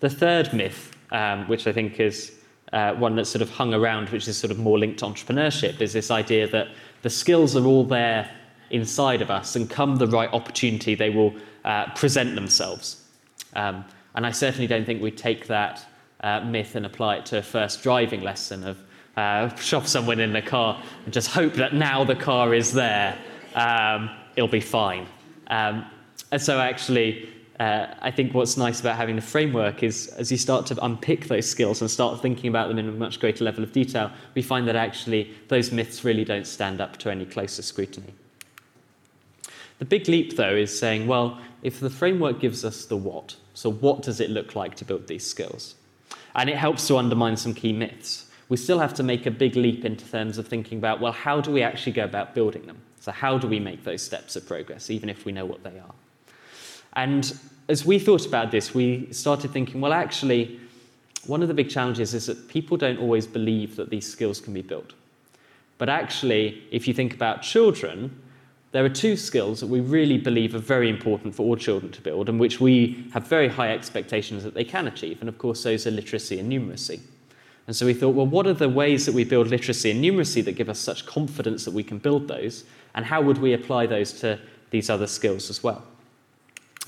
The 0.00 0.10
third 0.10 0.52
myth, 0.52 0.96
um, 1.12 1.46
which 1.46 1.66
I 1.66 1.72
think 1.72 2.00
is 2.00 2.32
uh, 2.72 2.94
one 2.94 3.16
that's 3.16 3.30
sort 3.30 3.42
of 3.42 3.50
hung 3.50 3.74
around, 3.74 4.08
which 4.10 4.28
is 4.28 4.36
sort 4.36 4.50
of 4.50 4.58
more 4.58 4.78
linked 4.78 4.98
to 5.00 5.06
entrepreneurship, 5.06 5.80
is 5.80 5.92
this 5.92 6.10
idea 6.10 6.46
that 6.48 6.68
the 7.02 7.10
skills 7.10 7.56
are 7.56 7.66
all 7.66 7.84
there 7.84 8.30
inside 8.70 9.20
of 9.20 9.30
us, 9.30 9.54
and 9.56 9.68
come 9.68 9.96
the 9.96 10.06
right 10.06 10.32
opportunity, 10.32 10.94
they 10.94 11.10
will 11.10 11.34
uh, 11.64 11.86
present 11.94 12.34
themselves. 12.34 13.02
Um, 13.54 13.84
and 14.14 14.26
I 14.26 14.30
certainly 14.30 14.66
don't 14.66 14.84
think 14.84 15.02
we 15.02 15.10
take 15.10 15.46
that 15.48 15.86
uh, 16.20 16.40
myth 16.40 16.74
and 16.74 16.86
apply 16.86 17.16
it 17.16 17.26
to 17.26 17.38
a 17.38 17.42
first 17.42 17.82
driving 17.82 18.22
lesson 18.22 18.64
of 18.64 18.78
uh, 19.16 19.54
shove 19.56 19.86
someone 19.86 20.20
in 20.20 20.32
the 20.32 20.40
car 20.40 20.82
and 21.04 21.12
just 21.12 21.28
hope 21.28 21.54
that 21.54 21.74
now 21.74 22.04
the 22.04 22.14
car 22.14 22.54
is 22.54 22.72
there, 22.72 23.18
um, 23.54 24.10
it'll 24.36 24.48
be 24.48 24.60
fine. 24.60 25.06
Um, 25.48 25.84
and 26.30 26.40
so, 26.40 26.58
actually, 26.58 27.28
uh, 27.62 27.94
I 28.00 28.10
think 28.10 28.34
what's 28.34 28.56
nice 28.56 28.80
about 28.80 28.96
having 28.96 29.16
the 29.16 29.22
framework 29.22 29.82
is 29.82 30.08
as 30.08 30.30
you 30.30 30.38
start 30.38 30.66
to 30.66 30.84
unpick 30.84 31.26
those 31.28 31.48
skills 31.48 31.80
and 31.80 31.90
start 31.90 32.20
thinking 32.20 32.48
about 32.48 32.68
them 32.68 32.78
in 32.78 32.88
a 32.88 32.92
much 32.92 33.20
greater 33.20 33.44
level 33.44 33.62
of 33.62 33.72
detail, 33.72 34.10
we 34.34 34.42
find 34.42 34.66
that 34.68 34.76
actually 34.76 35.30
those 35.48 35.70
myths 35.70 36.04
really 36.04 36.24
don't 36.24 36.46
stand 36.46 36.80
up 36.80 36.96
to 36.98 37.10
any 37.10 37.24
closer 37.24 37.62
scrutiny. 37.62 38.14
The 39.78 39.84
big 39.84 40.08
leap, 40.08 40.36
though, 40.36 40.54
is 40.54 40.76
saying, 40.76 41.06
well, 41.06 41.40
if 41.62 41.78
the 41.78 41.90
framework 41.90 42.40
gives 42.40 42.64
us 42.64 42.84
the 42.84 42.96
what, 42.96 43.36
so 43.54 43.70
what 43.70 44.02
does 44.02 44.20
it 44.20 44.30
look 44.30 44.56
like 44.56 44.74
to 44.76 44.84
build 44.84 45.06
these 45.06 45.26
skills? 45.26 45.74
And 46.34 46.48
it 46.50 46.56
helps 46.56 46.86
to 46.88 46.96
undermine 46.96 47.36
some 47.36 47.54
key 47.54 47.72
myths 47.72 48.26
we 48.52 48.58
still 48.58 48.80
have 48.80 48.92
to 48.92 49.02
make 49.02 49.24
a 49.24 49.30
big 49.30 49.56
leap 49.56 49.82
into 49.82 50.04
terms 50.04 50.36
of 50.36 50.46
thinking 50.46 50.76
about, 50.76 51.00
well, 51.00 51.12
how 51.12 51.40
do 51.40 51.50
we 51.50 51.62
actually 51.62 51.92
go 51.92 52.04
about 52.04 52.34
building 52.34 52.66
them? 52.66 52.76
So, 53.00 53.10
how 53.10 53.38
do 53.38 53.48
we 53.48 53.58
make 53.58 53.82
those 53.82 54.02
steps 54.02 54.36
of 54.36 54.46
progress, 54.46 54.90
even 54.90 55.08
if 55.08 55.24
we 55.24 55.32
know 55.32 55.46
what 55.46 55.64
they 55.64 55.78
are? 55.78 55.94
And 56.92 57.32
as 57.72 57.86
we 57.86 57.98
thought 57.98 58.26
about 58.26 58.50
this, 58.50 58.74
we 58.74 59.08
started 59.12 59.50
thinking, 59.50 59.80
well, 59.80 59.94
actually, 59.94 60.60
one 61.26 61.40
of 61.40 61.48
the 61.48 61.54
big 61.54 61.70
challenges 61.70 62.12
is 62.12 62.26
that 62.26 62.46
people 62.46 62.76
don't 62.76 62.98
always 62.98 63.26
believe 63.26 63.76
that 63.76 63.88
these 63.88 64.06
skills 64.06 64.42
can 64.42 64.52
be 64.52 64.60
built. 64.60 64.92
But 65.78 65.88
actually, 65.88 66.62
if 66.70 66.86
you 66.86 66.92
think 66.92 67.14
about 67.14 67.40
children, 67.40 68.14
there 68.72 68.84
are 68.84 68.90
two 68.90 69.16
skills 69.16 69.60
that 69.60 69.68
we 69.68 69.80
really 69.80 70.18
believe 70.18 70.54
are 70.54 70.58
very 70.58 70.90
important 70.90 71.34
for 71.34 71.44
all 71.44 71.56
children 71.56 71.90
to 71.92 72.02
build 72.02 72.28
and 72.28 72.38
which 72.38 72.60
we 72.60 73.06
have 73.14 73.26
very 73.26 73.48
high 73.48 73.72
expectations 73.72 74.44
that 74.44 74.52
they 74.52 74.64
can 74.64 74.86
achieve. 74.86 75.20
And 75.20 75.28
of 75.28 75.38
course, 75.38 75.62
those 75.62 75.86
are 75.86 75.90
literacy 75.90 76.38
and 76.38 76.52
numeracy. 76.52 77.00
And 77.66 77.74
so 77.74 77.86
we 77.86 77.94
thought, 77.94 78.14
well, 78.14 78.26
what 78.26 78.46
are 78.46 78.52
the 78.52 78.68
ways 78.68 79.06
that 79.06 79.14
we 79.14 79.24
build 79.24 79.48
literacy 79.48 79.90
and 79.90 80.04
numeracy 80.04 80.44
that 80.44 80.52
give 80.52 80.68
us 80.68 80.78
such 80.78 81.06
confidence 81.06 81.64
that 81.64 81.72
we 81.72 81.82
can 81.82 81.96
build 81.96 82.28
those? 82.28 82.64
And 82.94 83.06
how 83.06 83.22
would 83.22 83.38
we 83.38 83.54
apply 83.54 83.86
those 83.86 84.12
to 84.20 84.38
these 84.70 84.90
other 84.90 85.06
skills 85.06 85.48
as 85.48 85.62
well? 85.62 85.86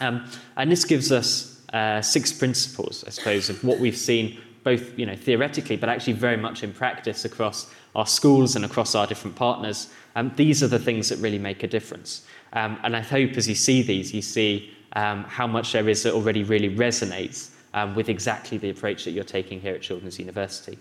Um, 0.00 0.28
and 0.56 0.70
this 0.70 0.84
gives 0.84 1.12
us 1.12 1.62
uh, 1.72 2.02
six 2.02 2.32
principles, 2.32 3.04
I 3.06 3.10
suppose, 3.10 3.50
of 3.50 3.62
what 3.64 3.78
we've 3.78 3.96
seen 3.96 4.38
both 4.64 4.98
you 4.98 5.06
know, 5.06 5.14
theoretically, 5.14 5.76
but 5.76 5.88
actually 5.88 6.14
very 6.14 6.36
much 6.36 6.62
in 6.62 6.72
practice 6.72 7.24
across 7.24 7.70
our 7.94 8.06
schools 8.06 8.56
and 8.56 8.64
across 8.64 8.94
our 8.94 9.06
different 9.06 9.36
partners. 9.36 9.90
Um, 10.16 10.32
these 10.36 10.62
are 10.62 10.68
the 10.68 10.78
things 10.78 11.10
that 11.10 11.18
really 11.18 11.38
make 11.38 11.62
a 11.62 11.66
difference. 11.66 12.26
Um, 12.54 12.78
and 12.82 12.96
I 12.96 13.00
hope 13.00 13.32
as 13.36 13.48
you 13.48 13.54
see 13.54 13.82
these, 13.82 14.12
you 14.14 14.22
see 14.22 14.72
um, 14.94 15.24
how 15.24 15.46
much 15.46 15.72
there 15.72 15.88
is 15.88 16.02
that 16.04 16.14
already 16.14 16.42
really 16.42 16.74
resonates 16.74 17.50
um, 17.74 17.94
with 17.94 18.08
exactly 18.08 18.56
the 18.58 18.70
approach 18.70 19.04
that 19.04 19.10
you're 19.10 19.24
taking 19.24 19.60
here 19.60 19.74
at 19.74 19.82
Children's 19.82 20.18
University. 20.18 20.78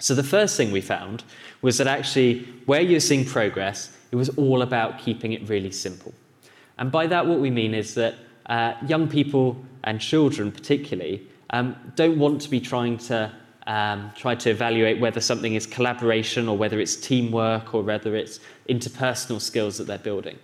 So, 0.00 0.14
the 0.14 0.24
first 0.24 0.56
thing 0.56 0.70
we 0.70 0.80
found 0.80 1.24
was 1.60 1.78
that 1.78 1.86
actually, 1.86 2.44
where 2.66 2.80
you're 2.80 3.00
seeing 3.00 3.24
progress, 3.24 3.96
it 4.10 4.16
was 4.16 4.28
all 4.30 4.62
about 4.62 4.98
keeping 4.98 5.32
it 5.32 5.48
really 5.48 5.72
simple. 5.72 6.14
And 6.78 6.90
by 6.92 7.06
that, 7.08 7.26
what 7.26 7.40
we 7.40 7.50
mean 7.50 7.74
is 7.74 7.94
that 7.94 8.14
uh, 8.46 8.74
young 8.86 9.08
people 9.08 9.62
and 9.84 10.00
children, 10.00 10.52
particularly, 10.52 11.26
um, 11.50 11.76
don't 11.96 12.18
want 12.18 12.40
to 12.42 12.50
be 12.50 12.60
trying 12.60 12.98
to 12.98 13.32
um, 13.66 14.10
try 14.16 14.34
to 14.34 14.50
evaluate 14.50 14.98
whether 14.98 15.20
something 15.20 15.54
is 15.54 15.66
collaboration 15.66 16.48
or 16.48 16.56
whether 16.56 16.80
it's 16.80 16.96
teamwork 16.96 17.74
or 17.74 17.82
whether 17.82 18.16
it's 18.16 18.40
interpersonal 18.68 19.40
skills 19.40 19.76
that 19.78 19.86
they're 19.86 19.98
building. 19.98 20.38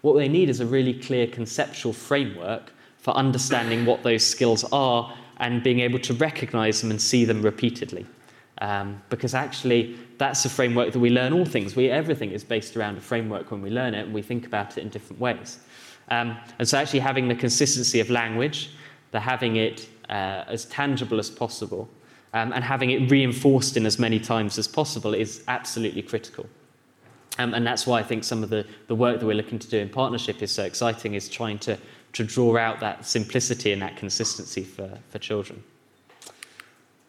What 0.00 0.14
they 0.14 0.28
need 0.28 0.50
is 0.50 0.60
a 0.60 0.66
really 0.66 0.94
clear 0.94 1.26
conceptual 1.26 1.92
framework 1.92 2.72
for 2.98 3.12
understanding 3.16 3.86
what 3.86 4.02
those 4.02 4.26
skills 4.26 4.64
are 4.72 5.14
and 5.38 5.62
being 5.62 5.80
able 5.80 5.98
to 6.00 6.14
recognize 6.14 6.80
them 6.80 6.90
and 6.90 7.00
see 7.00 7.24
them 7.24 7.42
repeatedly. 7.42 8.06
Um, 8.58 9.02
because 9.08 9.34
actually, 9.34 9.96
that's 10.18 10.44
a 10.44 10.50
framework 10.50 10.92
that 10.92 10.98
we 10.98 11.10
learn 11.10 11.32
all 11.32 11.44
things. 11.44 11.74
We, 11.74 11.90
everything 11.90 12.30
is 12.30 12.44
based 12.44 12.76
around 12.76 12.96
a 12.96 13.00
framework 13.00 13.50
when 13.50 13.62
we 13.62 13.70
learn 13.70 13.94
it, 13.94 14.06
and 14.06 14.14
we 14.14 14.22
think 14.22 14.46
about 14.46 14.78
it 14.78 14.82
in 14.82 14.88
different 14.90 15.20
ways. 15.20 15.58
Um, 16.10 16.36
and 16.58 16.68
so, 16.68 16.78
actually, 16.78 17.00
having 17.00 17.28
the 17.28 17.34
consistency 17.34 18.00
of 18.00 18.10
language, 18.10 18.70
the 19.10 19.20
having 19.20 19.56
it 19.56 19.88
uh, 20.08 20.44
as 20.48 20.66
tangible 20.66 21.18
as 21.18 21.30
possible 21.30 21.88
um, 22.34 22.52
and 22.52 22.64
having 22.64 22.90
it 22.90 23.10
reinforced 23.10 23.76
in 23.76 23.86
as 23.86 23.98
many 23.98 24.18
times 24.18 24.58
as 24.58 24.68
possible 24.68 25.14
is 25.14 25.42
absolutely 25.48 26.02
critical. 26.02 26.46
Um, 27.38 27.54
and 27.54 27.66
that's 27.66 27.86
why 27.86 28.00
I 28.00 28.02
think 28.02 28.24
some 28.24 28.42
of 28.42 28.50
the, 28.50 28.66
the 28.86 28.94
work 28.94 29.20
that 29.20 29.26
we're 29.26 29.34
looking 29.36 29.58
to 29.58 29.68
do 29.68 29.78
in 29.78 29.88
partnership 29.88 30.42
is 30.42 30.50
so 30.50 30.64
exciting, 30.64 31.14
is 31.14 31.28
trying 31.28 31.58
to, 31.60 31.78
to 32.12 32.24
draw 32.24 32.56
out 32.56 32.80
that 32.80 33.06
simplicity 33.06 33.72
and 33.72 33.82
that 33.82 33.96
consistency 33.96 34.62
for, 34.62 34.98
for 35.10 35.18
children. 35.18 35.62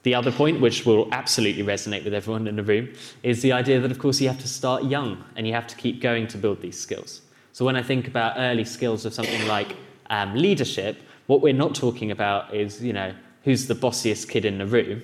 The 0.04 0.14
other 0.14 0.32
point, 0.32 0.62
which 0.62 0.86
will 0.86 1.08
absolutely 1.12 1.64
resonate 1.64 2.04
with 2.04 2.14
everyone 2.14 2.48
in 2.48 2.56
the 2.56 2.64
room, 2.64 2.94
is 3.24 3.42
the 3.42 3.52
idea 3.52 3.80
that, 3.80 3.90
of 3.90 3.98
course, 3.98 4.22
you 4.22 4.28
have 4.28 4.40
to 4.42 4.48
start 4.48 4.84
young 4.84 5.24
and 5.36 5.48
you 5.48 5.54
have 5.54 5.66
to 5.68 5.76
keep 5.76 6.02
going 6.02 6.28
to 6.28 6.38
build 6.38 6.62
these 6.62 6.80
skills. 6.80 7.22
So 7.56 7.64
when 7.64 7.78
I 7.78 7.84
think 7.84 8.10
about 8.10 8.34
early 8.36 8.66
skills 8.66 9.06
of 9.06 9.14
something 9.14 9.48
like 9.48 9.78
um, 10.10 10.36
leadership, 10.36 10.98
what 11.28 11.40
we're 11.40 11.54
not 11.54 11.74
talking 11.74 12.12
about 12.12 12.54
is, 12.54 12.84
you 12.84 12.92
know, 12.92 13.14
who's 13.46 13.66
the 13.68 13.74
bossiest 13.74 14.28
kid 14.28 14.44
in 14.44 14.58
the 14.58 14.66
room. 14.66 15.02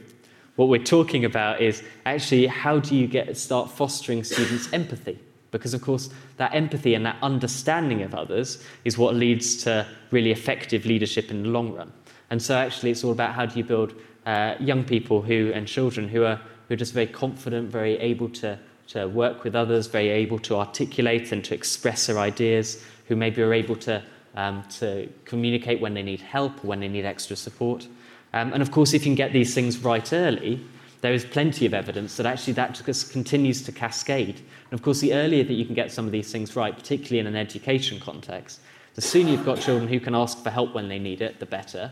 What 0.58 0.68
we're 0.68 0.84
talking 0.84 1.24
about 1.24 1.62
is 1.62 1.82
actually 2.06 2.48
how 2.48 2.82
do 2.82 2.94
you 2.94 3.08
get 3.08 3.38
start 3.38 3.72
fostering 3.72 4.26
students' 4.26 4.68
empathy? 4.74 5.18
Because 5.52 5.74
of 5.74 5.82
course, 5.82 6.10
that 6.36 6.54
empathy 6.54 6.94
and 6.94 7.06
that 7.06 7.16
understanding 7.22 8.02
of 8.02 8.14
others 8.14 8.62
is 8.84 8.98
what 8.98 9.16
leads 9.16 9.56
to 9.64 9.88
really 10.12 10.32
effective 10.32 10.86
leadership 10.86 11.32
in 11.32 11.44
the 11.44 11.50
long 11.50 11.74
run. 11.74 11.94
And 12.32 12.42
so 12.42 12.58
actually 12.58 12.92
it's 12.92 13.06
all 13.06 13.14
about 13.14 13.34
how 13.34 13.46
do 13.46 13.58
you 13.58 13.64
build 13.64 13.94
uh, 14.26 14.56
young 14.60 14.84
people 14.84 15.22
who 15.22 15.54
and 15.56 15.66
children 15.66 16.10
who 16.10 16.26
are 16.26 16.42
who 16.68 16.74
are 16.74 16.78
just 16.78 16.94
very 16.94 17.08
confident, 17.08 17.70
very 17.70 17.98
able 18.00 18.28
to 18.28 18.60
to 18.88 19.08
work 19.08 19.44
with 19.44 19.56
others, 19.56 19.88
very 19.88 20.10
able 20.10 20.40
to 20.40 20.56
articulate 20.56 21.32
and 21.32 21.44
to 21.46 21.54
express 21.54 22.08
their 22.08 22.20
ideas, 22.20 22.84
who 23.08 23.16
maybe 23.16 23.42
are 23.42 23.54
able 23.54 23.76
to 23.78 24.04
um, 24.36 24.64
to 24.80 25.10
communicate 25.26 25.82
when 25.82 25.94
they 25.94 26.04
need 26.04 26.22
help, 26.22 26.64
or 26.64 26.68
when 26.68 26.80
they 26.80 26.88
need 26.88 27.06
extra 27.06 27.36
support. 27.36 27.88
Um, 28.34 28.54
and 28.54 28.62
of 28.62 28.72
course, 28.72 28.94
if 28.94 29.02
you 29.02 29.10
can 29.10 29.16
get 29.16 29.34
these 29.34 29.54
things 29.54 29.80
right 29.80 30.14
early, 30.14 30.64
there 31.02 31.14
is 31.14 31.26
plenty 31.26 31.66
of 31.66 31.74
evidence 31.74 32.16
that 32.18 32.26
actually 32.26 32.54
that 32.54 32.82
just 32.86 33.12
continues 33.12 33.62
to 33.64 33.72
cascade. 33.72 34.38
And 34.38 34.80
of 34.80 34.82
course, 34.84 35.00
the 35.00 35.14
earlier 35.14 35.44
that 35.44 35.54
you 35.54 35.66
can 35.66 35.76
get 35.76 35.92
some 35.92 36.06
of 36.06 36.12
these 36.12 36.32
things 36.32 36.56
right, 36.56 36.76
particularly 36.76 37.20
in 37.20 37.28
an 37.28 37.36
education 37.36 38.00
context, 38.00 38.62
the 38.96 39.02
sooner 39.02 39.32
you've 39.32 39.46
got 39.46 39.60
children 39.60 39.88
who 39.88 40.00
can 40.00 40.16
ask 40.16 40.44
for 40.44 40.50
help 40.50 40.74
when 40.74 40.88
they 40.88 41.00
need 41.00 41.22
it, 41.22 41.40
the 41.40 41.46
better. 41.46 41.92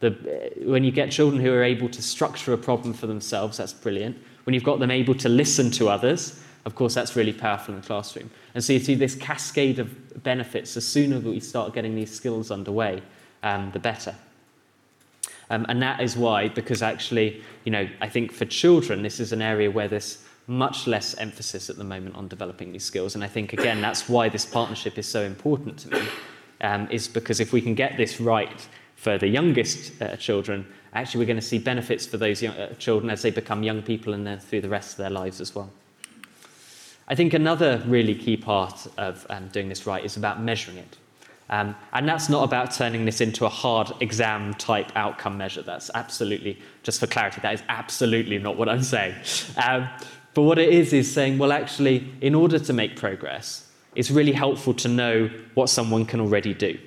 The, 0.00 0.08
uh, 0.08 0.68
when 0.70 0.84
you 0.84 0.90
get 0.90 1.10
children 1.10 1.40
who 1.40 1.52
are 1.52 1.62
able 1.62 1.88
to 1.88 2.02
structure 2.02 2.52
a 2.52 2.58
problem 2.58 2.94
for 2.94 3.06
themselves, 3.06 3.58
that's 3.58 3.72
brilliant. 3.72 4.16
When 4.46 4.54
you've 4.54 4.62
got 4.62 4.78
them 4.78 4.92
able 4.92 5.16
to 5.16 5.28
listen 5.28 5.72
to 5.72 5.88
others, 5.88 6.40
of 6.66 6.76
course, 6.76 6.94
that's 6.94 7.16
really 7.16 7.32
powerful 7.32 7.74
in 7.74 7.80
the 7.80 7.86
classroom. 7.86 8.30
And 8.54 8.62
so 8.62 8.72
you 8.72 8.78
see 8.78 8.94
this 8.94 9.16
cascade 9.16 9.80
of 9.80 10.22
benefits. 10.22 10.74
The 10.74 10.80
sooner 10.80 11.18
that 11.18 11.28
we 11.28 11.40
start 11.40 11.74
getting 11.74 11.96
these 11.96 12.14
skills 12.14 12.52
underway, 12.52 13.02
um, 13.42 13.72
the 13.72 13.80
better. 13.80 14.14
Um, 15.50 15.66
and 15.68 15.82
that 15.82 16.00
is 16.00 16.16
why, 16.16 16.48
because 16.48 16.80
actually, 16.80 17.42
you 17.64 17.72
know, 17.72 17.88
I 18.00 18.08
think 18.08 18.32
for 18.32 18.44
children, 18.44 19.02
this 19.02 19.18
is 19.18 19.32
an 19.32 19.42
area 19.42 19.68
where 19.68 19.88
there's 19.88 20.24
much 20.46 20.86
less 20.86 21.16
emphasis 21.16 21.68
at 21.68 21.76
the 21.76 21.84
moment 21.84 22.14
on 22.14 22.28
developing 22.28 22.70
these 22.70 22.84
skills. 22.84 23.16
And 23.16 23.24
I 23.24 23.28
think, 23.28 23.52
again, 23.52 23.80
that's 23.80 24.08
why 24.08 24.28
this 24.28 24.46
partnership 24.46 24.96
is 24.96 25.08
so 25.08 25.22
important 25.22 25.78
to 25.80 25.90
me, 25.90 26.02
um, 26.60 26.88
is 26.90 27.08
because 27.08 27.40
if 27.40 27.52
we 27.52 27.60
can 27.60 27.74
get 27.74 27.96
this 27.96 28.20
right 28.20 28.68
for 28.96 29.18
the 29.18 29.28
youngest 29.28 30.02
uh, 30.02 30.16
children, 30.16 30.66
actually 30.92 31.20
we're 31.20 31.26
going 31.26 31.36
to 31.36 31.42
see 31.42 31.58
benefits 31.58 32.06
for 32.06 32.16
those 32.16 32.42
young, 32.42 32.56
uh, 32.56 32.74
children 32.74 33.10
as 33.10 33.22
they 33.22 33.30
become 33.30 33.62
young 33.62 33.82
people 33.82 34.14
and 34.14 34.26
then 34.26 34.40
through 34.40 34.62
the 34.62 34.68
rest 34.68 34.92
of 34.92 34.96
their 34.96 35.10
lives 35.10 35.40
as 35.40 35.54
well. 35.54 35.70
I 37.08 37.14
think 37.14 37.34
another 37.34 37.82
really 37.86 38.16
key 38.16 38.36
part 38.36 38.88
of 38.98 39.24
um, 39.30 39.48
doing 39.48 39.68
this 39.68 39.86
right 39.86 40.04
is 40.04 40.16
about 40.16 40.42
measuring 40.42 40.78
it. 40.78 40.96
Um, 41.48 41.76
and 41.92 42.08
that's 42.08 42.28
not 42.28 42.42
about 42.42 42.72
turning 42.72 43.04
this 43.04 43.20
into 43.20 43.46
a 43.46 43.48
hard 43.48 43.92
exam 44.00 44.54
type 44.54 44.90
outcome 44.96 45.38
measure. 45.38 45.62
That's 45.62 45.90
absolutely, 45.94 46.60
just 46.82 46.98
for 46.98 47.06
clarity, 47.06 47.40
that 47.42 47.54
is 47.54 47.62
absolutely 47.68 48.38
not 48.38 48.56
what 48.56 48.68
I'm 48.68 48.82
saying. 48.82 49.14
Um, 49.64 49.88
but 50.34 50.42
what 50.42 50.58
it 50.58 50.70
is, 50.70 50.92
is 50.92 51.12
saying, 51.12 51.38
well, 51.38 51.52
actually, 51.52 52.12
in 52.20 52.34
order 52.34 52.58
to 52.58 52.72
make 52.72 52.96
progress, 52.96 53.70
it's 53.94 54.10
really 54.10 54.32
helpful 54.32 54.74
to 54.74 54.88
know 54.88 55.30
what 55.54 55.70
someone 55.70 56.04
can 56.04 56.20
already 56.20 56.52
do. 56.52 56.78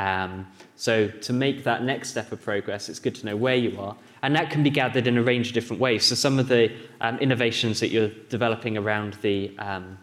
Um, 0.00 0.46
so, 0.76 1.08
to 1.08 1.32
make 1.32 1.64
that 1.64 1.84
next 1.84 2.10
step 2.10 2.32
of 2.32 2.42
progress, 2.42 2.88
it's 2.88 2.98
good 2.98 3.14
to 3.16 3.26
know 3.26 3.36
where 3.36 3.56
you 3.56 3.78
are. 3.80 3.96
And 4.22 4.34
that 4.36 4.50
can 4.50 4.62
be 4.62 4.70
gathered 4.70 5.06
in 5.06 5.18
a 5.18 5.22
range 5.22 5.48
of 5.48 5.54
different 5.54 5.80
ways. 5.80 6.04
So, 6.04 6.14
some 6.14 6.38
of 6.38 6.48
the 6.48 6.72
um, 7.00 7.18
innovations 7.18 7.80
that 7.80 7.88
you're 7.88 8.10
developing 8.28 8.76
around 8.78 9.14
the 9.22 9.56
um, 9.58 9.98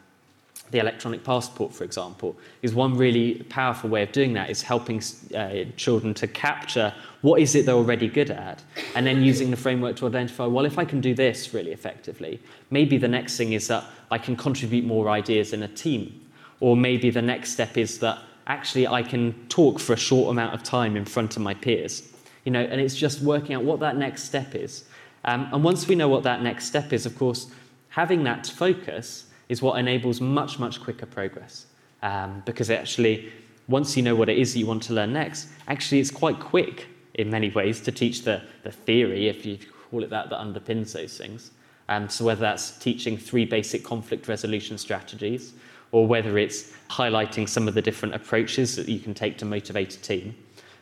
the 0.71 0.79
electronic 0.79 1.23
passport, 1.23 1.73
for 1.73 1.83
example, 1.83 2.37
is 2.61 2.73
one 2.73 2.95
really 2.95 3.43
powerful 3.49 3.89
way 3.89 4.03
of 4.03 4.11
doing 4.11 4.33
that, 4.33 4.49
is 4.49 4.61
helping 4.61 5.01
uh, 5.35 5.63
children 5.77 6.13
to 6.13 6.27
capture 6.27 6.93
what 7.21 7.41
is 7.41 7.55
it 7.55 7.65
they're 7.65 7.75
already 7.75 8.07
good 8.07 8.29
at, 8.29 8.61
and 8.95 9.05
then 9.05 9.23
using 9.23 9.49
the 9.51 9.57
framework 9.57 9.95
to 9.97 10.05
identify, 10.05 10.45
well, 10.45 10.65
if 10.65 10.77
I 10.77 10.85
can 10.85 11.01
do 11.01 11.13
this 11.13 11.53
really 11.53 11.71
effectively, 11.71 12.39
maybe 12.69 12.97
the 12.97 13.07
next 13.07 13.35
thing 13.37 13.53
is 13.53 13.67
that 13.67 13.83
I 14.11 14.17
can 14.17 14.35
contribute 14.35 14.85
more 14.85 15.09
ideas 15.09 15.53
in 15.53 15.63
a 15.63 15.67
team. 15.67 16.27
Or 16.61 16.75
maybe 16.75 17.09
the 17.09 17.21
next 17.21 17.53
step 17.53 17.77
is 17.77 17.99
that 17.99 18.19
actually 18.49 18.87
I 18.87 19.03
can 19.03 19.33
talk 19.47 19.79
for 19.79 19.93
a 19.93 19.97
short 19.97 20.31
amount 20.31 20.53
of 20.53 20.63
time 20.63 20.97
in 20.97 21.05
front 21.05 21.37
of 21.37 21.41
my 21.41 21.53
peers. 21.53 22.11
You 22.43 22.51
know, 22.51 22.61
and 22.61 22.81
it's 22.81 22.95
just 22.95 23.21
working 23.21 23.55
out 23.55 23.63
what 23.63 23.79
that 23.79 23.95
next 23.95 24.23
step 24.23 24.55
is. 24.55 24.85
Um, 25.23 25.47
and 25.53 25.63
once 25.63 25.87
we 25.87 25.95
know 25.95 26.09
what 26.09 26.23
that 26.23 26.41
next 26.41 26.65
step 26.65 26.91
is, 26.91 27.05
of 27.05 27.17
course, 27.17 27.51
having 27.89 28.23
that 28.23 28.47
focus 28.47 29.25
is 29.49 29.61
what 29.61 29.79
enables 29.79 30.19
much, 30.19 30.57
much 30.57 30.81
quicker 30.81 31.05
progress. 31.05 31.67
Um, 32.01 32.41
because 32.45 32.69
actually, 32.69 33.31
once 33.67 33.95
you 33.95 34.03
know 34.03 34.15
what 34.15 34.29
it 34.29 34.37
is 34.37 34.55
you 34.57 34.65
want 34.65 34.81
to 34.83 34.93
learn 34.93 35.13
next, 35.13 35.49
actually, 35.67 35.99
it's 35.99 36.11
quite 36.11 36.39
quick 36.39 36.87
in 37.15 37.29
many 37.29 37.49
ways 37.49 37.81
to 37.81 37.91
teach 37.91 38.23
the, 38.23 38.41
the 38.63 38.71
theory, 38.71 39.27
if 39.27 39.45
you 39.45 39.59
call 39.91 40.03
it 40.03 40.09
that, 40.09 40.29
that 40.29 40.39
underpins 40.39 40.93
those 40.93 41.17
things. 41.17 41.51
Um, 41.89 42.07
so, 42.07 42.23
whether 42.23 42.41
that's 42.41 42.77
teaching 42.77 43.17
three 43.17 43.45
basic 43.45 43.83
conflict 43.83 44.27
resolution 44.27 44.77
strategies, 44.77 45.53
or 45.91 46.07
whether 46.07 46.37
it's 46.37 46.71
highlighting 46.89 47.47
some 47.47 47.67
of 47.67 47.73
the 47.73 47.81
different 47.81 48.15
approaches 48.15 48.75
that 48.75 48.89
you 48.89 48.99
can 48.99 49.13
take 49.13 49.37
to 49.37 49.45
motivate 49.45 49.95
a 49.95 50.01
team. 50.01 50.35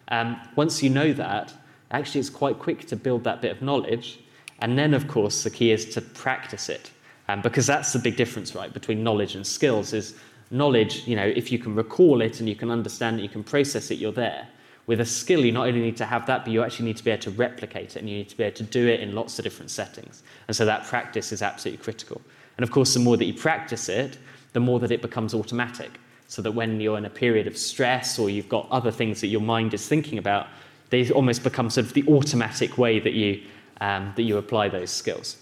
Um, 0.09 0.39
once 0.55 0.81
you 0.81 0.89
know 0.89 1.13
that, 1.13 1.53
actually, 1.91 2.19
it's 2.21 2.29
quite 2.29 2.59
quick 2.59 2.87
to 2.87 2.95
build 2.95 3.23
that 3.23 3.41
bit 3.41 3.51
of 3.51 3.61
knowledge. 3.61 4.19
And 4.59 4.77
then, 4.77 4.93
of 4.93 5.07
course, 5.07 5.43
the 5.43 5.49
key 5.49 5.71
is 5.71 5.85
to 5.93 6.01
practice 6.01 6.69
it. 6.69 6.91
Um, 7.29 7.41
because 7.41 7.67
that's 7.67 7.93
the 7.93 7.99
big 7.99 8.15
difference, 8.15 8.55
right, 8.55 8.73
between 8.73 9.03
knowledge 9.03 9.35
and 9.35 9.45
skills 9.45 9.93
is 9.93 10.15
knowledge, 10.49 11.05
you 11.05 11.15
know, 11.15 11.25
if 11.25 11.51
you 11.51 11.59
can 11.59 11.75
recall 11.75 12.21
it 12.21 12.39
and 12.39 12.47
you 12.47 12.55
can 12.55 12.71
understand 12.71 13.19
it, 13.19 13.23
you 13.23 13.29
can 13.29 13.43
process 13.43 13.91
it, 13.91 13.95
you're 13.95 14.13
there. 14.13 14.47
With 14.85 15.01
a 15.01 15.05
skill, 15.05 15.43
you 15.43 15.51
not 15.51 15.67
only 15.67 15.81
need 15.81 15.97
to 15.97 16.05
have 16.05 16.25
that, 16.27 16.45
but 16.45 16.53
you 16.53 16.63
actually 16.63 16.85
need 16.85 16.95
to 16.97 17.03
be 17.03 17.11
able 17.11 17.23
to 17.23 17.31
replicate 17.31 17.97
it 17.97 17.99
and 17.99 18.09
you 18.09 18.17
need 18.17 18.29
to 18.29 18.37
be 18.37 18.43
able 18.45 18.55
to 18.55 18.63
do 18.63 18.87
it 18.87 19.01
in 19.01 19.13
lots 19.13 19.37
of 19.37 19.43
different 19.43 19.69
settings. 19.69 20.23
And 20.47 20.55
so 20.55 20.65
that 20.65 20.85
practice 20.85 21.33
is 21.33 21.41
absolutely 21.41 21.83
critical. 21.83 22.21
And 22.55 22.63
of 22.63 22.71
course, 22.71 22.93
the 22.93 23.01
more 23.01 23.17
that 23.17 23.25
you 23.25 23.33
practice 23.33 23.89
it, 23.89 24.17
the 24.53 24.59
more 24.59 24.79
that 24.79 24.91
it 24.91 25.01
becomes 25.01 25.33
automatic. 25.33 25.99
So 26.27 26.41
that 26.41 26.51
when 26.51 26.81
you're 26.81 26.97
in 26.97 27.05
a 27.05 27.09
period 27.09 27.47
of 27.47 27.57
stress 27.57 28.19
or 28.19 28.29
you've 28.29 28.49
got 28.49 28.67
other 28.69 28.91
things 28.91 29.21
that 29.21 29.27
your 29.27 29.41
mind 29.41 29.73
is 29.73 29.87
thinking 29.87 30.17
about, 30.17 30.47
they 30.89 31.09
almost 31.11 31.43
become 31.43 31.69
sort 31.69 31.85
of 31.85 31.93
the 31.93 32.05
automatic 32.07 32.77
way 32.77 32.99
that 32.99 33.13
you, 33.13 33.43
um, 33.81 34.13
that 34.15 34.23
you 34.23 34.37
apply 34.37 34.69
those 34.69 34.89
skills. 34.89 35.37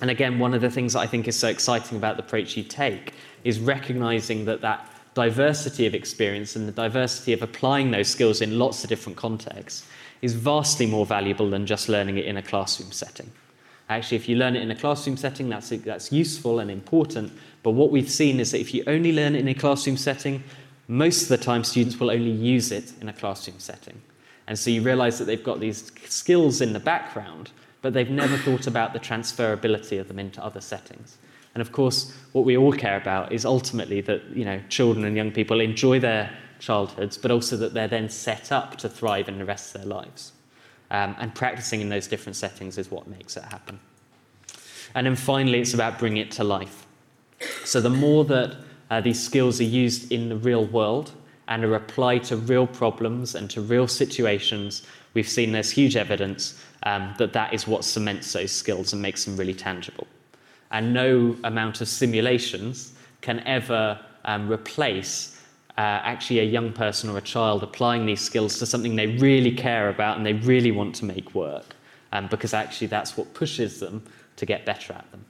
And 0.00 0.10
again, 0.10 0.38
one 0.38 0.54
of 0.54 0.60
the 0.60 0.70
things 0.70 0.92
that 0.92 1.00
I 1.00 1.06
think 1.06 1.26
is 1.26 1.38
so 1.38 1.48
exciting 1.48 1.96
about 1.96 2.16
the 2.16 2.22
approach 2.22 2.56
you 2.56 2.62
take 2.62 3.14
is 3.44 3.58
recognizing 3.58 4.44
that 4.44 4.60
that 4.60 4.88
diversity 5.14 5.86
of 5.86 5.94
experience 5.94 6.56
and 6.56 6.68
the 6.68 6.72
diversity 6.72 7.32
of 7.32 7.42
applying 7.42 7.90
those 7.90 8.08
skills 8.08 8.42
in 8.42 8.58
lots 8.58 8.84
of 8.84 8.90
different 8.90 9.16
contexts 9.16 9.86
is 10.20 10.34
vastly 10.34 10.86
more 10.86 11.06
valuable 11.06 11.48
than 11.48 11.66
just 11.66 11.88
learning 11.88 12.18
it 12.18 12.26
in 12.26 12.36
a 12.36 12.42
classroom 12.42 12.92
setting. 12.92 13.30
Actually, 13.88 14.16
if 14.16 14.28
you 14.28 14.36
learn 14.36 14.56
it 14.56 14.62
in 14.62 14.70
a 14.70 14.74
classroom 14.74 15.16
setting, 15.16 15.48
that's, 15.48 15.70
that's 15.70 16.12
useful 16.12 16.58
and 16.58 16.70
important. 16.70 17.32
But 17.66 17.72
what 17.72 17.90
we've 17.90 18.08
seen 18.08 18.38
is 18.38 18.52
that 18.52 18.60
if 18.60 18.72
you 18.72 18.84
only 18.86 19.12
learn 19.12 19.34
in 19.34 19.48
a 19.48 19.52
classroom 19.52 19.96
setting, 19.96 20.44
most 20.86 21.22
of 21.22 21.28
the 21.30 21.36
time 21.36 21.64
students 21.64 21.98
will 21.98 22.12
only 22.12 22.30
use 22.30 22.70
it 22.70 22.92
in 23.00 23.08
a 23.08 23.12
classroom 23.12 23.58
setting. 23.58 24.00
And 24.46 24.56
so 24.56 24.70
you 24.70 24.82
realize 24.82 25.18
that 25.18 25.24
they've 25.24 25.42
got 25.42 25.58
these 25.58 25.90
skills 26.04 26.60
in 26.60 26.74
the 26.74 26.78
background, 26.78 27.50
but 27.82 27.92
they've 27.92 28.08
never 28.08 28.36
thought 28.36 28.68
about 28.68 28.92
the 28.92 29.00
transferability 29.00 29.98
of 29.98 30.06
them 30.06 30.20
into 30.20 30.40
other 30.44 30.60
settings. 30.60 31.18
And 31.56 31.60
of 31.60 31.72
course, 31.72 32.14
what 32.30 32.44
we 32.44 32.56
all 32.56 32.72
care 32.72 32.96
about 32.96 33.32
is 33.32 33.44
ultimately 33.44 34.00
that 34.02 34.22
you 34.32 34.44
know, 34.44 34.60
children 34.68 35.04
and 35.04 35.16
young 35.16 35.32
people 35.32 35.58
enjoy 35.58 35.98
their 35.98 36.30
childhoods, 36.60 37.18
but 37.18 37.32
also 37.32 37.56
that 37.56 37.74
they're 37.74 37.88
then 37.88 38.08
set 38.08 38.52
up 38.52 38.76
to 38.76 38.88
thrive 38.88 39.28
in 39.28 39.38
the 39.38 39.44
rest 39.44 39.74
of 39.74 39.80
their 39.80 39.90
lives. 39.90 40.30
Um, 40.92 41.16
and 41.18 41.34
practicing 41.34 41.80
in 41.80 41.88
those 41.88 42.06
different 42.06 42.36
settings 42.36 42.78
is 42.78 42.92
what 42.92 43.08
makes 43.08 43.36
it 43.36 43.42
happen. 43.42 43.80
And 44.94 45.04
then 45.04 45.16
finally, 45.16 45.58
it's 45.58 45.74
about 45.74 45.98
bringing 45.98 46.22
it 46.22 46.30
to 46.30 46.44
life. 46.44 46.85
So 47.64 47.80
the 47.80 47.90
more 47.90 48.24
that 48.26 48.56
uh, 48.90 49.00
these 49.00 49.22
skills 49.22 49.60
are 49.60 49.64
used 49.64 50.12
in 50.12 50.28
the 50.28 50.36
real 50.36 50.66
world 50.66 51.12
and 51.48 51.64
are 51.64 51.74
applied 51.74 52.24
to 52.24 52.36
real 52.36 52.66
problems 52.66 53.34
and 53.34 53.50
to 53.50 53.60
real 53.60 53.86
situations, 53.86 54.82
we've 55.14 55.28
seen 55.28 55.52
there's 55.52 55.70
huge 55.70 55.96
evidence 55.96 56.60
um, 56.82 57.14
that 57.18 57.32
that 57.32 57.52
is 57.52 57.66
what 57.66 57.84
cements 57.84 58.32
those 58.32 58.52
skills 58.52 58.92
and 58.92 59.02
makes 59.02 59.24
them 59.24 59.36
really 59.36 59.54
tangible. 59.54 60.06
And 60.70 60.92
no 60.92 61.36
amount 61.44 61.80
of 61.80 61.88
simulations 61.88 62.92
can 63.20 63.40
ever 63.40 63.98
um, 64.24 64.50
replace 64.50 65.40
uh, 65.78 65.80
actually 65.80 66.40
a 66.40 66.44
young 66.44 66.72
person 66.72 67.10
or 67.10 67.18
a 67.18 67.22
child 67.22 67.62
applying 67.62 68.06
these 68.06 68.20
skills 68.20 68.58
to 68.58 68.66
something 68.66 68.96
they 68.96 69.18
really 69.18 69.52
care 69.52 69.88
about 69.88 70.16
and 70.16 70.24
they 70.24 70.32
really 70.32 70.70
want 70.70 70.94
to 70.96 71.04
make 71.04 71.34
work, 71.34 71.76
um, 72.12 72.26
because 72.28 72.54
actually 72.54 72.86
that's 72.86 73.16
what 73.16 73.32
pushes 73.34 73.78
them 73.78 74.02
to 74.36 74.46
get 74.46 74.64
better 74.64 74.92
at 74.94 75.10
them. 75.10 75.24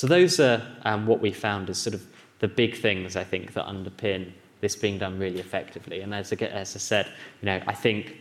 So 0.00 0.06
those 0.06 0.40
are 0.40 0.62
um, 0.86 1.06
what 1.06 1.20
we 1.20 1.30
found 1.30 1.68
as 1.68 1.76
sort 1.76 1.92
of 1.92 2.02
the 2.38 2.48
big 2.48 2.74
things 2.74 3.16
I 3.16 3.22
think 3.22 3.52
that 3.52 3.66
underpin 3.66 4.32
this 4.62 4.74
being 4.74 4.96
done 4.96 5.18
really 5.18 5.40
effectively. 5.40 6.00
And 6.00 6.14
as 6.14 6.32
I, 6.32 6.36
as 6.36 6.74
I 6.74 6.78
said, 6.78 7.12
you 7.42 7.46
know, 7.46 7.60
I 7.66 7.74
think 7.74 8.16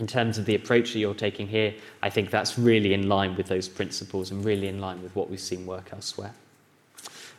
in 0.00 0.08
terms 0.08 0.38
of 0.38 0.44
the 0.44 0.56
approach 0.56 0.92
that 0.92 0.98
you're 0.98 1.14
taking 1.14 1.46
here, 1.46 1.72
I 2.02 2.10
think 2.10 2.30
that's 2.30 2.58
really 2.58 2.94
in 2.94 3.08
line 3.08 3.36
with 3.36 3.46
those 3.46 3.68
principles 3.68 4.32
and 4.32 4.44
really 4.44 4.66
in 4.66 4.80
line 4.80 5.00
with 5.04 5.14
what 5.14 5.30
we've 5.30 5.38
seen 5.38 5.66
work 5.66 5.90
elsewhere. 5.92 6.34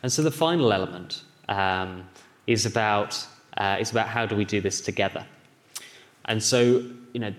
And 0.04 0.10
so 0.10 0.22
the 0.22 0.32
final 0.32 0.72
element 0.72 1.24
um, 1.50 2.08
is 2.48 2.66
about 2.66 3.28
uh, 3.58 3.76
is 3.78 3.92
about 3.92 4.08
how 4.08 4.26
do 4.26 4.38
we 4.38 4.46
do 4.46 4.62
this 4.62 4.80
together. 4.80 5.26
And 6.24 6.42
so, 6.42 6.82
you 7.12 7.20
know, 7.20 7.34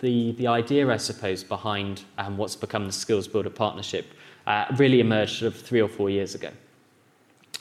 the 0.00 0.32
the 0.32 0.48
idea, 0.48 0.90
I 0.90 0.96
suppose, 0.96 1.44
behind 1.44 2.02
um, 2.18 2.36
what's 2.38 2.56
become 2.56 2.86
the 2.86 2.92
Skills 2.92 3.28
Builder 3.28 3.50
Partnership 3.50 4.06
uh, 4.46 4.66
really 4.76 5.00
emerged 5.00 5.38
sort 5.38 5.54
of 5.54 5.60
three 5.60 5.80
or 5.80 5.88
four 5.88 6.10
years 6.10 6.34
ago. 6.34 6.50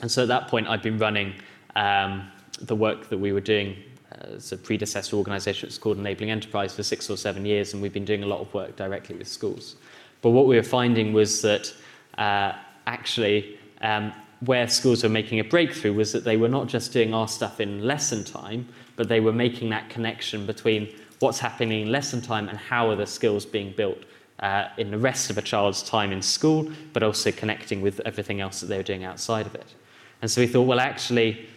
And 0.01 0.11
so 0.11 0.23
at 0.23 0.27
that 0.27 0.47
point, 0.47 0.67
I'd 0.67 0.81
been 0.81 0.97
running 0.97 1.33
um, 1.75 2.29
the 2.61 2.75
work 2.75 3.09
that 3.09 3.17
we 3.17 3.31
were 3.31 3.41
doing 3.41 3.77
as 4.21 4.51
a 4.51 4.57
predecessor 4.57 5.15
organisation, 5.15 5.67
it's 5.67 5.77
called 5.77 5.97
Enabling 5.97 6.31
Enterprise, 6.31 6.73
for 6.75 6.83
six 6.83 7.09
or 7.09 7.17
seven 7.17 7.45
years, 7.45 7.73
and 7.73 7.81
we've 7.81 7.93
been 7.93 8.05
doing 8.05 8.23
a 8.23 8.25
lot 8.25 8.39
of 8.39 8.53
work 8.53 8.75
directly 8.75 9.15
with 9.15 9.27
schools. 9.27 9.75
But 10.21 10.31
what 10.31 10.47
we 10.47 10.55
were 10.55 10.63
finding 10.63 11.13
was 11.13 11.41
that 11.41 11.73
uh, 12.17 12.53
actually, 12.87 13.59
um, 13.81 14.13
where 14.41 14.67
schools 14.67 15.03
were 15.03 15.09
making 15.09 15.39
a 15.39 15.43
breakthrough 15.43 15.93
was 15.93 16.11
that 16.11 16.23
they 16.23 16.37
were 16.37 16.49
not 16.49 16.67
just 16.67 16.93
doing 16.93 17.13
our 17.13 17.27
stuff 17.27 17.59
in 17.59 17.85
lesson 17.85 18.23
time, 18.23 18.67
but 18.95 19.07
they 19.07 19.19
were 19.19 19.33
making 19.33 19.69
that 19.69 19.89
connection 19.89 20.45
between 20.45 20.93
what's 21.19 21.39
happening 21.39 21.83
in 21.83 21.91
lesson 21.91 22.21
time 22.21 22.49
and 22.49 22.57
how 22.57 22.89
are 22.89 22.95
the 22.95 23.07
skills 23.07 23.45
being 23.45 23.73
built 23.75 23.99
uh, 24.43 24.67
in 24.77 24.91
the 24.91 24.97
rest 24.97 25.29
of 25.29 25.37
a 25.37 25.41
child's 25.41 25.81
time 25.81 26.11
in 26.11 26.21
school, 26.21 26.69
but 26.91 27.01
also 27.01 27.31
connecting 27.31 27.81
with 27.81 28.01
everything 28.01 28.41
else 28.41 28.59
that 28.59 28.67
they 28.67 28.75
were 28.75 28.83
doing 28.83 29.05
outside 29.05 29.45
of 29.45 29.55
it. 29.55 29.73
And 30.21 30.29
so 30.29 30.41
we 30.41 30.47
thought, 30.47 30.63
well, 30.63 30.81
actually, 30.81 31.47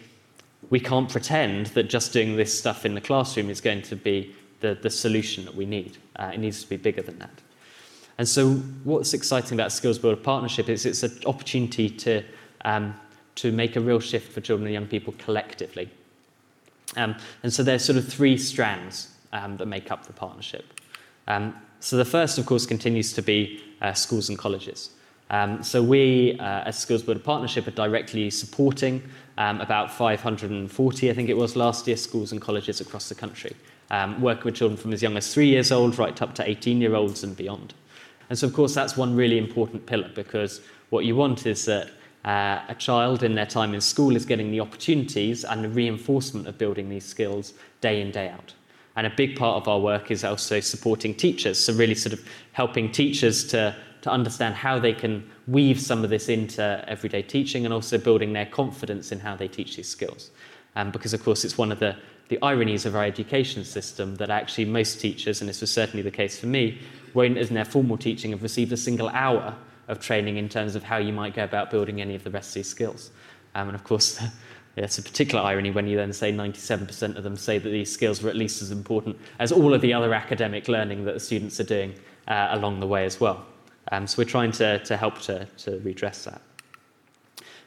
we 0.69 0.79
can't 0.79 1.09
pretend 1.09 1.67
that 1.67 1.83
just 1.83 2.13
doing 2.13 2.37
this 2.37 2.57
stuff 2.57 2.85
in 2.85 2.95
the 2.95 3.01
classroom 3.01 3.49
is 3.49 3.59
going 3.59 3.81
to 3.83 3.95
be 3.97 4.33
the, 4.61 4.79
the 4.81 4.89
solution 4.89 5.43
that 5.43 5.53
we 5.53 5.65
need. 5.65 5.97
Uh, 6.15 6.31
it 6.33 6.39
needs 6.39 6.63
to 6.63 6.69
be 6.69 6.77
bigger 6.77 7.01
than 7.01 7.19
that. 7.19 7.41
And 8.17 8.27
so, 8.27 8.53
what's 8.85 9.13
exciting 9.13 9.59
about 9.59 9.73
Skills 9.73 9.99
Builder 9.99 10.19
Partnership 10.19 10.69
is 10.69 10.85
it's 10.85 11.03
an 11.03 11.19
opportunity 11.25 11.89
to, 11.89 12.23
um, 12.63 12.95
to 13.35 13.51
make 13.51 13.75
a 13.75 13.81
real 13.81 13.99
shift 13.99 14.31
for 14.31 14.39
children 14.39 14.65
and 14.65 14.73
young 14.73 14.87
people 14.87 15.13
collectively. 15.19 15.89
Um, 16.95 17.15
and 17.43 17.53
so, 17.53 17.63
there's 17.63 17.83
sort 17.83 17.97
of 17.97 18.07
three 18.07 18.37
strands 18.37 19.13
um, 19.33 19.57
that 19.57 19.65
make 19.65 19.91
up 19.91 20.07
the 20.07 20.13
partnership. 20.13 20.65
So, 21.79 21.97
the 21.97 22.05
first, 22.05 22.37
of 22.37 22.45
course, 22.45 22.65
continues 22.65 23.13
to 23.13 23.21
be 23.21 23.61
uh, 23.81 23.93
schools 23.93 24.29
and 24.29 24.37
colleges. 24.37 24.91
Um, 25.29 25.61
so 25.61 25.83
we, 25.83 26.37
uh, 26.39 26.63
as 26.63 26.77
Skills 26.77 27.03
Builder 27.03 27.19
Partnership, 27.19 27.67
are 27.67 27.71
directly 27.71 28.29
supporting 28.29 29.03
um, 29.37 29.59
about 29.59 29.91
540, 29.91 31.09
I 31.09 31.13
think 31.13 31.29
it 31.29 31.35
was 31.35 31.55
last 31.55 31.85
year, 31.85 31.97
schools 31.97 32.31
and 32.31 32.41
colleges 32.41 32.79
across 32.79 33.09
the 33.09 33.15
country, 33.15 33.55
um, 33.91 34.21
working 34.21 34.45
with 34.45 34.55
children 34.55 34.77
from 34.77 34.93
as 34.93 35.01
young 35.01 35.17
as 35.17 35.33
three 35.33 35.47
years 35.47 35.71
old 35.71 35.97
right 35.99 36.21
up 36.21 36.33
to 36.35 36.49
18 36.49 36.79
year 36.79 36.95
olds 36.95 37.23
and 37.23 37.35
beyond. 37.35 37.73
And 38.29 38.39
so, 38.39 38.47
of 38.47 38.53
course, 38.53 38.73
that's 38.73 38.95
one 38.95 39.15
really 39.15 39.37
important 39.37 39.85
pillar 39.85 40.09
because 40.15 40.61
what 40.89 41.05
you 41.05 41.15
want 41.15 41.45
is 41.45 41.65
that 41.65 41.89
uh, 42.25 42.61
a 42.67 42.75
child 42.75 43.23
in 43.23 43.35
their 43.35 43.45
time 43.45 43.73
in 43.73 43.81
school 43.81 44.15
is 44.15 44.25
getting 44.25 44.51
the 44.51 44.59
opportunities 44.59 45.43
and 45.43 45.63
the 45.63 45.69
reinforcement 45.69 46.47
of 46.47 46.57
building 46.57 46.89
these 46.89 47.05
skills 47.05 47.53
day 47.79 48.01
in, 48.01 48.11
day 48.11 48.29
out. 48.29 48.53
And 48.97 49.07
a 49.07 49.11
big 49.11 49.37
part 49.37 49.55
of 49.61 49.67
our 49.69 49.79
work 49.79 50.11
is 50.11 50.25
also 50.25 50.59
supporting 50.59 51.15
teachers, 51.15 51.57
so 51.57 51.73
really 51.73 51.95
sort 51.95 52.11
of 52.11 52.27
helping 52.51 52.91
teachers 52.91 53.47
to 53.49 53.73
to 54.01 54.11
understand 54.11 54.55
how 54.55 54.79
they 54.79 54.93
can 54.93 55.29
weave 55.47 55.81
some 55.81 56.03
of 56.03 56.09
this 56.09 56.29
into 56.29 56.83
everyday 56.87 57.21
teaching 57.21 57.65
and 57.65 57.73
also 57.73 57.97
building 57.97 58.33
their 58.33 58.45
confidence 58.45 59.11
in 59.11 59.19
how 59.19 59.35
they 59.35 59.47
teach 59.47 59.75
these 59.75 59.89
skills. 59.89 60.31
Um, 60.75 60.91
because, 60.91 61.13
of 61.13 61.23
course, 61.23 61.43
it's 61.43 61.57
one 61.57 61.71
of 61.71 61.79
the, 61.79 61.95
the 62.29 62.41
ironies 62.41 62.85
of 62.85 62.95
our 62.95 63.03
education 63.03 63.65
system 63.65 64.15
that 64.15 64.29
actually 64.29 64.65
most 64.65 65.01
teachers, 65.01 65.41
and 65.41 65.49
this 65.49 65.61
was 65.61 65.71
certainly 65.71 66.03
the 66.03 66.11
case 66.11 66.39
for 66.39 66.45
me, 66.45 66.79
won't, 67.13 67.37
in 67.37 67.53
their 67.53 67.65
formal 67.65 67.97
teaching, 67.97 68.31
have 68.31 68.43
received 68.43 68.71
a 68.71 68.77
single 68.77 69.09
hour 69.09 69.55
of 69.87 69.99
training 69.99 70.37
in 70.37 70.47
terms 70.47 70.75
of 70.75 70.83
how 70.83 70.97
you 70.97 71.11
might 71.11 71.33
go 71.33 71.43
about 71.43 71.71
building 71.71 71.99
any 71.99 72.15
of 72.15 72.23
the 72.23 72.31
rest 72.31 72.49
of 72.49 72.53
these 72.55 72.69
skills. 72.69 73.11
Um, 73.55 73.69
and, 73.69 73.75
of 73.75 73.83
course, 73.83 74.21
It's 74.77 74.99
a 74.99 75.03
particular 75.03 75.43
irony 75.43 75.71
when 75.71 75.87
you 75.87 75.97
then 75.97 76.13
say 76.13 76.31
97% 76.31 77.17
of 77.17 77.23
them 77.23 77.35
say 77.35 77.57
that 77.57 77.69
these 77.69 77.91
skills 77.91 78.21
were 78.21 78.29
at 78.29 78.35
least 78.35 78.61
as 78.61 78.69
important 78.69 79.17
as 79.39 79.51
all 79.51 79.73
of 79.73 79.81
the 79.81 79.91
other 79.91 80.13
academic 80.13 80.67
learning 80.67 81.03
that 81.05 81.13
the 81.13 81.19
students 81.19 81.59
are 81.59 81.63
doing 81.63 81.95
uh, 82.27 82.49
along 82.51 82.79
the 82.79 82.87
way 82.87 83.03
as 83.03 83.19
well. 83.19 83.43
Um, 83.91 84.05
so 84.05 84.19
we're 84.19 84.29
trying 84.29 84.51
to, 84.53 84.79
to 84.79 84.95
help 84.95 85.19
to, 85.21 85.45
to 85.45 85.79
redress 85.79 86.25
that. 86.25 86.41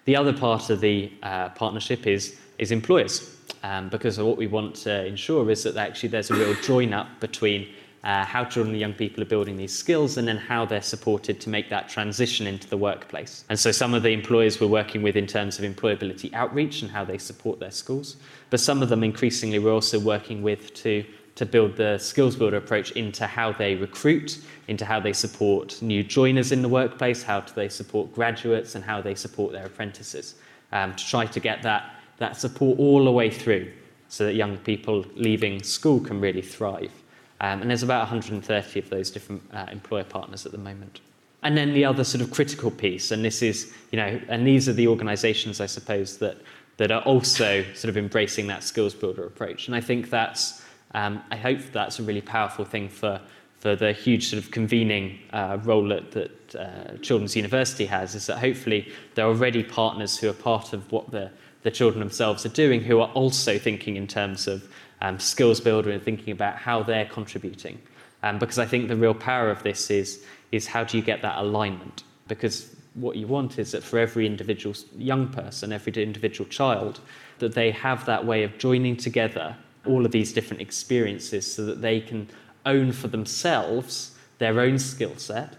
The 0.05 0.15
other 0.15 0.33
part 0.33 0.71
of 0.71 0.81
the 0.81 1.13
uh, 1.23 1.49
partnership 1.51 2.07
is, 2.07 2.39
is 2.59 2.71
employers, 2.71 3.37
um, 3.65 3.89
because 3.89 4.19
what 4.19 4.37
we 4.37 4.47
want 4.47 4.77
to 4.77 5.05
ensure 5.05 5.51
is 5.51 5.65
that 5.65 5.77
actually 5.77 6.11
there's 6.11 6.31
a 6.31 6.35
real 6.35 6.55
join 6.63 6.93
up 6.93 7.09
between 7.19 7.69
uh, 8.05 8.25
how 8.25 8.45
children 8.45 8.75
and 8.75 8.81
young 8.81 8.95
people 8.95 9.23
are 9.23 9.27
building 9.27 9.57
these 9.57 9.77
skills 9.77 10.17
and 10.17 10.27
then 10.27 10.37
how 10.37 10.65
they're 10.65 10.81
supported 10.81 11.41
to 11.41 11.51
make 11.51 11.69
that 11.69 11.89
transition 11.89 12.47
into 12.47 12.69
the 12.69 12.77
workplace. 12.77 13.45
And 13.49 13.59
so 13.59 13.73
some 13.73 13.93
of 13.93 14.03
the 14.03 14.11
employers 14.11 14.61
we're 14.61 14.69
working 14.69 15.03
with 15.03 15.17
in 15.17 15.27
terms 15.27 15.59
of 15.59 15.65
employability 15.65 16.33
outreach 16.33 16.83
and 16.83 16.91
how 16.91 17.05
they 17.05 17.19
support 17.19 17.61
their 17.61 17.71
schools, 17.71 18.17
but 18.49 18.61
some 18.61 18.83
of 18.83 18.89
them 18.89 19.05
increasingly 19.05 19.59
we're 19.59 19.73
also 19.73 19.99
working 19.99 20.43
with 20.43 20.73
to 20.75 21.05
to 21.37 21.47
build 21.47 21.75
the 21.75 21.97
skills 21.97 22.37
builder 22.37 22.59
approach 22.59 22.91
into 22.93 23.27
how 23.27 23.51
they 23.51 23.75
recruit, 23.75 24.41
into 24.69 24.85
how 24.85 25.01
they 25.01 25.13
support 25.13 25.81
new 25.81 26.03
joiners 26.03 26.53
in 26.53 26.61
the 26.61 26.69
workplace, 26.69 27.23
how 27.23 27.41
do 27.41 27.51
they 27.55 27.69
support 27.69 28.13
graduates, 28.15 28.75
and 28.75 28.85
how 28.85 29.01
they 29.01 29.15
support 29.15 29.51
their 29.51 29.65
apprentices, 29.65 30.35
um, 30.73 30.95
to 30.95 31.07
try 31.07 31.25
to 31.25 31.41
get 31.41 31.63
that, 31.63 31.95
that 32.19 32.37
support 32.37 32.79
all 32.79 33.07
the 33.07 33.11
way 33.11 33.31
through 33.31 33.73
so 34.09 34.27
that 34.27 34.35
young 34.35 34.59
people 34.59 35.07
leaving 35.15 35.63
school 35.63 35.99
can 35.99 36.21
really 36.21 36.43
thrive. 36.43 36.93
Um, 37.41 37.63
and 37.63 37.71
there's 37.71 37.83
about 37.83 38.01
130 38.01 38.79
of 38.79 38.91
those 38.91 39.11
different 39.11 39.43
uh, 39.53 39.67
employer 39.73 40.05
partners 40.05 40.45
at 40.45 40.53
the 40.53 40.59
moment. 40.59 41.01
And 41.43 41.57
then 41.57 41.73
the 41.73 41.87
other 41.87 42.05
sort 42.05 42.23
of 42.23 42.31
critical 42.31 42.71
piece, 42.71 43.11
and 43.11 43.25
this 43.25 43.41
is, 43.41 43.73
you 43.91 43.97
know, 43.97 44.21
and 44.29 44.47
these 44.47 44.69
are 44.69 44.75
the 44.75 44.89
organizations, 44.89 45.61
I 45.61 45.67
suppose, 45.67 46.19
that, 46.19 46.37
that 46.77 46.91
are 46.91 47.01
also 47.03 47.65
sort 47.75 47.89
of 47.89 47.97
embracing 47.97 48.47
that 48.49 48.63
skills 48.63 48.95
builder 48.95 49.25
approach. 49.25 49.67
And 49.67 49.75
I 49.75 49.81
think 49.81 50.11
that's, 50.11 50.63
um, 50.93 51.23
I 51.31 51.37
hope 51.37 51.61
that's 51.73 51.99
a 51.99 52.03
really 52.03 52.21
powerful 52.21 52.67
thing 52.67 52.91
for, 52.91 53.19
for 53.59 53.75
the 53.75 53.93
huge 53.93 54.29
sort 54.29 54.43
of 54.43 54.51
convening 54.51 55.19
uh, 55.33 55.59
role 55.63 55.89
that, 55.89 56.11
that 56.11 56.55
uh, 56.55 56.97
Children's 56.99 57.37
University 57.37 57.87
has, 57.87 58.15
is 58.15 58.27
that 58.27 58.39
hopefully 58.39 58.93
there 59.15 59.25
are 59.25 59.29
already 59.29 59.63
partners 59.63 60.19
who 60.19 60.29
are 60.29 60.35
part 60.35 60.75
of 60.75 60.93
what 60.93 61.11
the, 61.11 61.31
the 61.63 61.71
children 61.71 62.01
themselves 62.01 62.45
are 62.45 62.51
doing 62.51 62.83
who 62.83 63.01
are 63.01 63.11
also 63.13 63.59
thinking 63.59 63.97
in 63.97 64.07
terms 64.07 64.47
of 64.47 64.69
um, 65.01 65.19
skills 65.19 65.61
builder 65.61 65.91
and 65.91 66.03
thinking 66.03 66.33
about 66.33 66.57
how 66.57 66.83
they're 66.83 67.07
contributing. 67.07 67.81
Um, 68.23 68.39
because 68.39 68.59
I 68.59 68.67
think 68.67 68.89
the 68.89 68.97
real 68.97 69.15
power 69.15 69.51
of 69.51 69.63
this 69.63 69.91
is, 69.91 70.25
is 70.53 70.67
how 70.67 70.85
do 70.85 70.97
you 70.97 71.03
get 71.03 71.23
that 71.23 71.39
alignment? 71.39 72.05
Because 72.29 72.75
what 72.95 73.17
you 73.17 73.27
want 73.27 73.59
is 73.59 73.73
that 73.73 73.83
for 73.83 73.99
every 73.99 74.27
individual 74.27 74.75
young 74.97 75.29
person, 75.29 75.73
every 75.73 75.93
individual 76.03 76.49
child, 76.49 77.01
that 77.39 77.55
they 77.55 77.71
have 77.71 78.05
that 78.07 78.27
way 78.27 78.43
of 78.43 78.59
joining 78.59 78.97
together 78.97 79.57
all 79.87 80.05
of 80.05 80.13
these 80.13 80.33
different 80.33 80.61
experiences 80.61 81.51
so 81.51 81.65
that 81.65 81.81
they 81.81 82.01
can 82.01 82.29
own 82.67 82.93
for 82.93 83.09
themselves 83.09 84.17
their 84.39 84.61
own 84.61 84.79
skill 84.79 85.17
set 85.17 85.55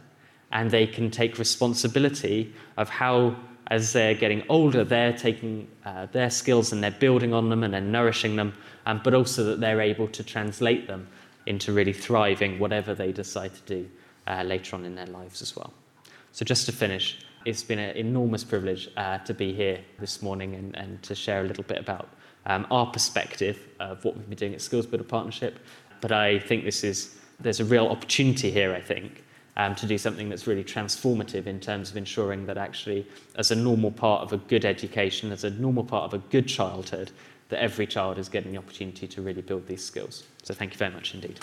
and 0.51 0.69
they 0.71 0.85
can 0.85 1.09
take 1.09 1.39
responsibility 1.39 2.53
of 2.77 2.89
how 2.89 3.35
as 3.71 3.91
they're 3.93 4.13
getting 4.13 4.43
older 4.49 4.83
they're 4.83 5.17
taking 5.17 5.67
uh, 5.85 6.05
their 6.11 6.29
skills 6.29 6.71
and 6.71 6.83
they're 6.83 6.91
building 6.91 7.33
on 7.33 7.49
them 7.49 7.63
and 7.63 7.73
they're 7.73 7.81
nourishing 7.81 8.35
them 8.35 8.53
um, 8.85 9.01
but 9.03 9.15
also 9.15 9.43
that 9.43 9.59
they're 9.59 9.81
able 9.81 10.07
to 10.07 10.23
translate 10.23 10.85
them 10.85 11.07
into 11.47 11.73
really 11.73 11.93
thriving 11.93 12.59
whatever 12.59 12.93
they 12.93 13.11
decide 13.11 13.51
to 13.55 13.61
do 13.61 13.89
uh, 14.27 14.43
later 14.43 14.75
on 14.75 14.85
in 14.85 14.93
their 14.93 15.07
lives 15.07 15.41
as 15.41 15.55
well 15.55 15.73
so 16.31 16.45
just 16.45 16.67
to 16.67 16.71
finish 16.71 17.25
it's 17.45 17.63
been 17.63 17.79
an 17.79 17.95
enormous 17.97 18.43
privilege 18.43 18.89
uh, 18.97 19.17
to 19.19 19.33
be 19.33 19.53
here 19.53 19.79
this 19.99 20.21
morning 20.21 20.53
and, 20.53 20.75
and 20.75 21.01
to 21.01 21.15
share 21.15 21.41
a 21.41 21.47
little 21.47 21.63
bit 21.63 21.79
about 21.79 22.09
um, 22.45 22.67
our 22.71 22.85
perspective 22.85 23.67
of 23.79 24.03
what 24.05 24.15
we've 24.15 24.29
been 24.29 24.37
doing 24.37 24.53
at 24.53 24.61
Skills 24.61 24.85
Builder 24.85 25.03
Partnership. 25.03 25.59
But 26.01 26.11
I 26.11 26.39
think 26.39 26.63
this 26.63 26.83
is, 26.83 27.17
there's 27.39 27.59
a 27.59 27.65
real 27.65 27.87
opportunity 27.87 28.51
here, 28.51 28.73
I 28.73 28.81
think, 28.81 29.23
um, 29.61 29.75
to 29.75 29.85
do 29.85 29.97
something 29.97 30.27
that's 30.27 30.47
really 30.47 30.63
transformative 30.63 31.45
in 31.45 31.59
terms 31.59 31.91
of 31.91 31.97
ensuring 31.97 32.45
that 32.47 32.57
actually, 32.57 33.05
as 33.35 33.51
a 33.51 33.55
normal 33.55 33.91
part 33.91 34.23
of 34.23 34.33
a 34.33 34.37
good 34.37 34.65
education, 34.65 35.31
as 35.31 35.43
a 35.43 35.51
normal 35.51 35.83
part 35.83 36.05
of 36.05 36.13
a 36.13 36.23
good 36.29 36.47
childhood, 36.47 37.11
that 37.49 37.61
every 37.61 37.85
child 37.85 38.17
is 38.17 38.27
getting 38.27 38.51
the 38.51 38.57
opportunity 38.57 39.07
to 39.07 39.21
really 39.21 39.41
build 39.41 39.67
these 39.67 39.83
skills. 39.83 40.23
So 40.41 40.53
thank 40.53 40.71
you 40.71 40.77
very 40.77 40.91
much 40.91 41.13
indeed. 41.13 41.39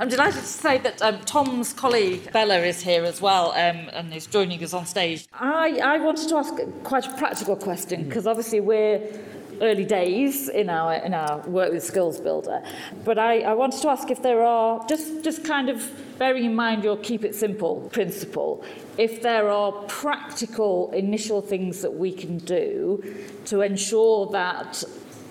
I'm 0.00 0.08
delighted 0.08 0.40
to 0.40 0.46
say 0.46 0.78
that 0.78 1.02
um, 1.02 1.20
Tom's 1.20 1.72
colleague 1.72 2.32
Bella 2.32 2.58
is 2.58 2.80
here 2.80 3.04
as 3.04 3.20
well 3.20 3.50
um, 3.52 3.88
and 3.92 4.12
is 4.12 4.26
joining 4.26 4.62
us 4.64 4.72
on 4.72 4.86
stage. 4.86 5.26
I, 5.32 5.78
I 5.82 5.98
wanted 5.98 6.28
to 6.28 6.36
ask 6.36 6.54
quite 6.82 7.06
a 7.06 7.16
practical 7.16 7.56
question 7.56 8.04
because 8.04 8.26
obviously 8.26 8.60
we're 8.60 9.00
early 9.60 9.84
days 9.84 10.48
in 10.48 10.68
our 10.68 10.94
in 10.94 11.14
our 11.14 11.38
work 11.48 11.72
with 11.72 11.84
Skills 11.84 12.18
Builder. 12.20 12.62
But 13.04 13.18
I, 13.18 13.40
I 13.40 13.54
wanted 13.54 13.80
to 13.82 13.90
ask 13.90 14.10
if 14.10 14.22
there 14.22 14.42
are 14.42 14.84
just 14.88 15.22
just 15.22 15.44
kind 15.44 15.68
of 15.68 15.88
bearing 16.18 16.44
in 16.44 16.54
mind 16.54 16.84
your 16.84 16.96
keep 16.96 17.24
it 17.24 17.34
simple 17.34 17.88
principle, 17.92 18.64
if 18.98 19.22
there 19.22 19.48
are 19.50 19.72
practical 19.88 20.90
initial 20.92 21.40
things 21.42 21.82
that 21.82 21.94
we 21.94 22.12
can 22.12 22.38
do 22.38 23.02
to 23.46 23.60
ensure 23.60 24.30
that 24.32 24.82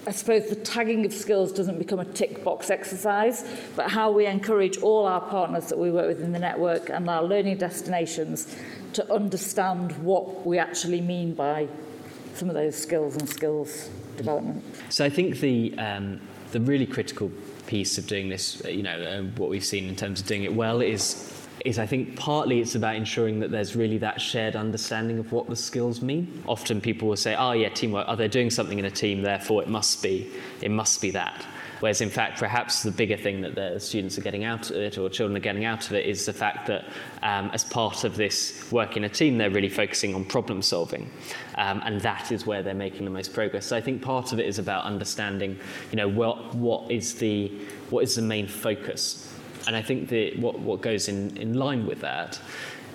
I 0.07 0.11
suppose 0.11 0.49
the 0.49 0.55
tagging 0.55 1.05
of 1.05 1.13
skills 1.13 1.51
doesn't 1.51 1.77
become 1.77 1.99
a 1.99 2.05
tick 2.05 2.43
box 2.43 2.71
exercise, 2.71 3.47
but 3.75 3.91
how 3.91 4.11
we 4.11 4.25
encourage 4.25 4.79
all 4.79 5.05
our 5.05 5.21
partners 5.21 5.67
that 5.67 5.77
we 5.77 5.91
work 5.91 6.07
with 6.07 6.21
in 6.21 6.31
the 6.31 6.39
network 6.39 6.89
and 6.89 7.07
our 7.07 7.23
learning 7.23 7.57
destinations 7.57 8.55
to 8.93 9.13
understand 9.13 9.91
what 10.03 10.45
we 10.45 10.57
actually 10.57 11.01
mean 11.01 11.35
by 11.35 11.67
some 12.33 12.49
of 12.49 12.55
those 12.55 12.75
skills 12.75 13.15
and 13.15 13.29
skills 13.29 13.89
development. 14.17 14.63
So 14.89 15.05
I 15.05 15.09
think 15.09 15.39
the 15.39 15.75
um, 15.77 16.19
the 16.51 16.59
really 16.59 16.85
critical 16.85 17.31
piece 17.67 17.97
of 17.97 18.07
doing 18.07 18.29
this, 18.29 18.61
you 18.65 18.83
know, 18.83 19.01
uh, 19.01 19.21
what 19.37 19.49
we've 19.49 19.63
seen 19.63 19.87
in 19.87 19.95
terms 19.95 20.19
of 20.19 20.27
doing 20.27 20.43
it 20.43 20.53
well 20.53 20.81
is 20.81 21.40
is 21.65 21.79
I 21.79 21.85
think 21.85 22.15
partly 22.15 22.59
it's 22.59 22.75
about 22.75 22.95
ensuring 22.95 23.39
that 23.39 23.51
there's 23.51 23.75
really 23.75 23.97
that 23.99 24.19
shared 24.19 24.55
understanding 24.55 25.19
of 25.19 25.31
what 25.31 25.47
the 25.47 25.55
skills 25.55 26.01
mean. 26.01 26.43
Often 26.47 26.81
people 26.81 27.07
will 27.07 27.15
say, 27.15 27.35
"Oh 27.35 27.51
yeah, 27.51 27.69
teamwork. 27.69 28.05
Oh, 28.07 28.15
they're 28.15 28.27
doing 28.27 28.49
something 28.49 28.79
in 28.79 28.85
a 28.85 28.91
team, 28.91 29.21
therefore 29.21 29.61
it 29.61 29.69
must 29.69 30.01
be 30.01 30.31
it 30.61 30.71
must 30.71 31.01
be 31.01 31.11
that." 31.11 31.45
Whereas, 31.81 31.99
in 31.99 32.11
fact, 32.11 32.39
perhaps 32.39 32.83
the 32.83 32.91
bigger 32.91 33.17
thing 33.17 33.41
that 33.41 33.55
the 33.55 33.79
students 33.79 34.15
are 34.15 34.21
getting 34.21 34.43
out 34.43 34.69
of 34.69 34.77
it 34.77 34.99
or 34.99 35.09
children 35.09 35.35
are 35.35 35.39
getting 35.39 35.65
out 35.65 35.87
of 35.87 35.93
it 35.93 36.05
is 36.05 36.27
the 36.27 36.33
fact 36.33 36.67
that 36.67 36.85
um, 37.23 37.49
as 37.53 37.63
part 37.63 38.03
of 38.03 38.15
this 38.15 38.71
work 38.71 38.97
in 38.97 39.03
a 39.03 39.09
team, 39.09 39.39
they're 39.39 39.49
really 39.49 39.67
focusing 39.67 40.13
on 40.13 40.23
problem 40.23 40.61
solving. 40.61 41.09
Um, 41.55 41.81
and 41.83 41.99
that 42.01 42.31
is 42.31 42.45
where 42.45 42.61
they're 42.61 42.75
making 42.75 43.05
the 43.05 43.11
most 43.11 43.33
progress. 43.33 43.65
So 43.65 43.75
I 43.75 43.81
think 43.81 44.03
part 44.03 44.31
of 44.31 44.39
it 44.39 44.45
is 44.45 44.59
about 44.59 44.83
understanding, 44.85 45.57
you 45.89 45.95
know, 45.95 46.07
what, 46.07 46.53
what, 46.53 46.91
is, 46.91 47.15
the, 47.15 47.47
what 47.89 48.03
is 48.03 48.15
the 48.15 48.21
main 48.21 48.47
focus. 48.47 49.33
And 49.67 49.75
I 49.75 49.81
think 49.81 50.09
that 50.09 50.39
what, 50.39 50.59
what 50.59 50.81
goes 50.81 51.07
in, 51.07 51.35
in 51.37 51.53
line 51.53 51.85
with 51.85 52.01
that 52.01 52.39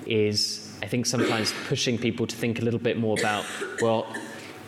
is 0.05 0.67
I 0.81 0.87
think 0.87 1.05
sometimes 1.05 1.53
pushing 1.67 1.97
people 1.97 2.27
to 2.27 2.35
think 2.35 2.59
a 2.59 2.61
little 2.61 2.79
bit 2.79 2.97
more 2.97 3.17
about, 3.17 3.45
well, 3.81 4.13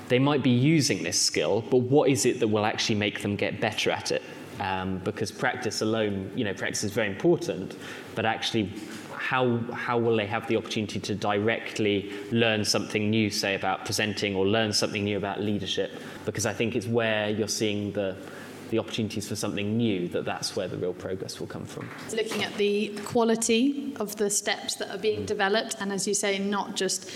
they 0.07 0.19
might 0.19 0.41
be 0.41 0.49
using 0.49 1.03
this 1.03 1.19
skill, 1.19 1.63
but 1.69 1.77
what 1.77 2.09
is 2.09 2.25
it 2.25 2.39
that 2.39 2.47
will 2.47 2.65
actually 2.65 2.95
make 2.95 3.21
them 3.21 3.35
get 3.35 3.61
better 3.61 3.91
at 3.91 4.11
it? 4.11 4.23
Um, 4.59 4.97
because 4.99 5.31
practice 5.31 5.81
alone, 5.81 6.31
you 6.35 6.43
know, 6.43 6.53
practice 6.53 6.83
is 6.83 6.91
very 6.91 7.07
important, 7.07 7.77
but 8.15 8.25
actually, 8.25 8.73
how, 9.13 9.59
how 9.73 9.99
will 9.99 10.15
they 10.15 10.25
have 10.25 10.47
the 10.47 10.57
opportunity 10.57 10.99
to 10.99 11.13
directly 11.13 12.11
learn 12.31 12.65
something 12.65 13.09
new, 13.09 13.29
say, 13.29 13.53
about 13.53 13.85
presenting 13.85 14.35
or 14.35 14.47
learn 14.47 14.73
something 14.73 15.03
new 15.03 15.17
about 15.17 15.39
leadership? 15.41 15.91
Because 16.25 16.45
I 16.47 16.53
think 16.53 16.75
it's 16.75 16.87
where 16.87 17.29
you're 17.29 17.47
seeing 17.47 17.91
the, 17.91 18.17
the 18.69 18.79
opportunities 18.79 19.27
for 19.27 19.35
something 19.35 19.77
new 19.77 20.07
that 20.09 20.25
that's 20.25 20.55
where 20.55 20.67
the 20.67 20.77
real 20.77 20.93
progress 20.93 21.39
will 21.39 21.47
come 21.47 21.65
from. 21.65 21.89
Looking 22.13 22.43
at 22.43 22.53
the 22.55 22.89
quality 23.05 23.93
of 23.99 24.15
the 24.15 24.29
steps 24.29 24.75
that 24.75 24.89
are 24.93 24.97
being 24.99 25.25
developed, 25.25 25.75
and 25.79 25.91
as 25.91 26.07
you 26.07 26.13
say, 26.13 26.39
not 26.39 26.75
just 26.75 27.09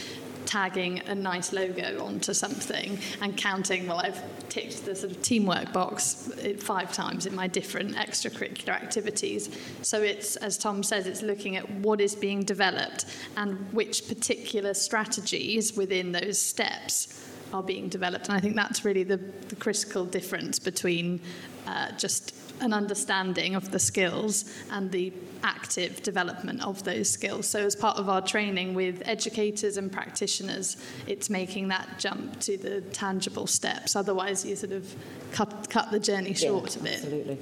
tagging 0.46 1.00
a 1.08 1.16
nice 1.16 1.54
logo 1.54 2.04
onto 2.04 2.34
something 2.34 3.00
and 3.22 3.38
counting, 3.38 3.88
well, 3.88 4.00
I've 4.00 4.22
ticked 4.50 4.86
the 4.86 4.96
sort 4.96 5.12
of 5.12 5.22
teamwork 5.22 5.74
box 5.74 6.32
five 6.60 6.92
times 6.92 7.26
in 7.26 7.36
my 7.36 7.48
different 7.48 7.96
extracurricular 7.96 8.70
activities. 8.70 9.50
So 9.82 10.02
it's, 10.02 10.36
as 10.36 10.58
Tom 10.58 10.84
says, 10.84 11.08
it's 11.08 11.22
looking 11.22 11.56
at 11.56 11.70
what 11.70 12.02
is 12.02 12.16
being 12.16 12.44
developed 12.44 13.06
and 13.38 13.72
which 13.74 14.08
particular 14.08 14.74
strategies 14.74 15.76
within 15.76 16.12
those 16.12 16.40
steps 16.42 17.33
are 17.54 17.64
being 17.64 17.90
developed. 17.90 18.28
And 18.28 18.38
I 18.38 18.40
think 18.40 18.56
that's 18.56 18.84
really 18.84 19.04
the, 19.04 19.18
the 19.18 19.56
critical 19.56 20.06
difference 20.06 20.60
between 20.60 21.22
uh, 21.68 21.92
just 21.98 22.36
an 22.62 22.74
understanding 22.74 23.56
of 23.56 23.72
the 23.72 23.80
skills 23.80 24.46
and 24.72 24.92
the 24.92 25.12
active 25.44 26.02
development 26.04 26.62
of 26.64 26.84
those 26.84 27.10
skills. 27.10 27.48
So, 27.48 27.60
as 27.60 27.76
part 27.76 27.98
of 27.98 28.10
our 28.10 28.22
training 28.22 28.74
with 28.74 29.02
educators 29.06 29.78
and 29.78 29.92
practitioners, 29.92 30.78
it's 31.08 31.30
making 31.30 31.68
that 31.70 32.00
jump 32.00 32.40
to 32.42 32.58
the 32.58 32.82
tangible 32.82 33.48
steps. 33.48 33.96
Otherwise, 33.96 34.46
you 34.46 34.56
sort 34.56 34.72
of 34.72 34.96
cut, 35.32 35.70
cut 35.70 35.92
the 35.92 36.00
journey 36.00 36.34
short 36.34 36.76
yeah, 36.76 36.82
a 36.82 36.84
bit. 36.84 36.94
Absolutely. 36.94 37.38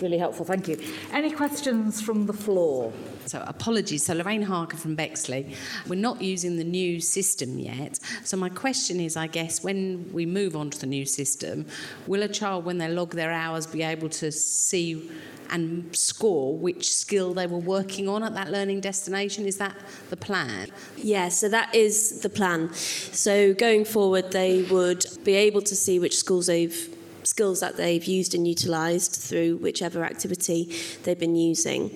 Really 0.00 0.18
helpful, 0.18 0.44
thank 0.44 0.68
you. 0.68 0.80
Any 1.12 1.30
questions 1.30 2.00
from 2.00 2.26
the 2.26 2.32
floor? 2.32 2.92
So 3.26 3.42
apologies. 3.46 4.04
So 4.04 4.14
Lorraine 4.14 4.42
Harker 4.42 4.76
from 4.76 4.94
Bexley. 4.94 5.54
We're 5.88 6.00
not 6.00 6.20
using 6.22 6.56
the 6.56 6.64
new 6.64 7.00
system 7.00 7.58
yet. 7.58 7.98
So 8.24 8.36
my 8.36 8.48
question 8.48 9.00
is, 9.00 9.16
I 9.16 9.26
guess, 9.26 9.62
when 9.62 10.10
we 10.12 10.26
move 10.26 10.56
on 10.56 10.70
to 10.70 10.78
the 10.78 10.86
new 10.86 11.06
system, 11.06 11.66
will 12.06 12.22
a 12.22 12.28
child, 12.28 12.64
when 12.64 12.78
they 12.78 12.88
log 12.88 13.14
their 13.14 13.32
hours, 13.32 13.66
be 13.66 13.82
able 13.82 14.08
to 14.10 14.32
see 14.32 15.10
and 15.50 15.94
score 15.94 16.56
which 16.56 16.92
skill 16.92 17.34
they 17.34 17.46
were 17.46 17.58
working 17.58 18.08
on 18.08 18.22
at 18.22 18.34
that 18.34 18.50
learning 18.50 18.80
destination? 18.80 19.46
Is 19.46 19.58
that 19.58 19.76
the 20.08 20.16
plan? 20.16 20.68
Yeah, 20.96 21.28
so 21.28 21.48
that 21.50 21.74
is 21.74 22.20
the 22.20 22.30
plan. 22.30 22.72
So 22.72 23.52
going 23.52 23.84
forward, 23.84 24.32
they 24.32 24.62
would 24.62 25.04
be 25.24 25.34
able 25.34 25.60
to 25.62 25.76
see 25.76 25.98
which 25.98 26.16
schools 26.16 26.46
they've 26.46 26.91
skills 27.24 27.60
that 27.60 27.76
they've 27.76 28.04
used 28.04 28.34
and 28.34 28.46
utilised 28.46 29.20
through 29.20 29.56
whichever 29.56 30.04
activity 30.04 30.74
they've 31.04 31.18
been 31.18 31.36
using, 31.36 31.90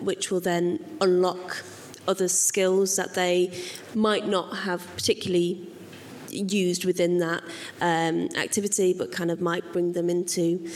which 0.00 0.30
will 0.30 0.40
then 0.40 0.82
unlock 1.00 1.62
other 2.06 2.28
skills 2.28 2.96
that 2.96 3.14
they 3.14 3.50
might 3.94 4.26
not 4.26 4.56
have 4.58 4.86
particularly 4.94 5.66
used 6.30 6.84
within 6.84 7.18
that 7.18 7.42
um, 7.80 8.28
activity, 8.36 8.92
but 8.92 9.12
kind 9.12 9.30
of 9.30 9.40
might 9.40 9.72
bring 9.72 9.92
them 9.92 10.10
into 10.10 10.68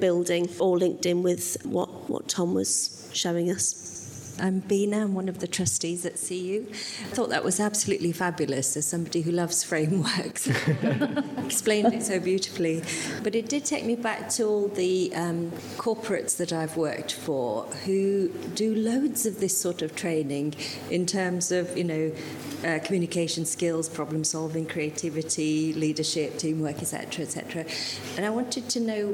building 0.00 0.48
or 0.58 0.78
linked 0.78 1.06
in 1.06 1.22
with 1.22 1.56
what, 1.64 2.08
what 2.08 2.28
Tom 2.28 2.54
was 2.54 3.08
showing 3.12 3.50
us. 3.50 3.93
I'm 4.40 4.60
Bina, 4.60 5.02
I'm 5.02 5.14
one 5.14 5.28
of 5.28 5.38
the 5.38 5.46
trustees 5.46 6.04
at 6.04 6.14
CU. 6.16 6.66
I 6.68 6.74
thought 7.14 7.30
that 7.30 7.44
was 7.44 7.60
absolutely 7.60 8.12
fabulous 8.12 8.76
as 8.76 8.86
somebody 8.86 9.22
who 9.22 9.30
loves 9.30 9.62
frameworks. 9.62 10.48
Explained 11.44 11.94
it 11.94 12.02
so 12.02 12.18
beautifully. 12.18 12.82
But 13.22 13.34
it 13.34 13.48
did 13.48 13.64
take 13.64 13.84
me 13.84 13.94
back 13.94 14.28
to 14.30 14.44
all 14.44 14.68
the 14.68 15.14
um, 15.14 15.52
corporates 15.76 16.36
that 16.38 16.52
I've 16.52 16.76
worked 16.76 17.12
for 17.12 17.64
who 17.84 18.28
do 18.54 18.74
loads 18.74 19.24
of 19.24 19.40
this 19.40 19.56
sort 19.56 19.82
of 19.82 19.94
training 19.94 20.54
in 20.90 21.06
terms 21.06 21.52
of, 21.52 21.76
you 21.78 21.84
know, 21.84 22.12
uh, 22.64 22.78
communication 22.80 23.44
skills, 23.44 23.88
problem 23.88 24.24
solving, 24.24 24.66
creativity, 24.66 25.72
leadership, 25.74 26.38
teamwork, 26.38 26.78
etc., 26.78 27.24
etc. 27.24 27.64
And 28.16 28.24
I 28.24 28.30
wanted 28.30 28.68
to 28.70 28.80
know 28.80 29.08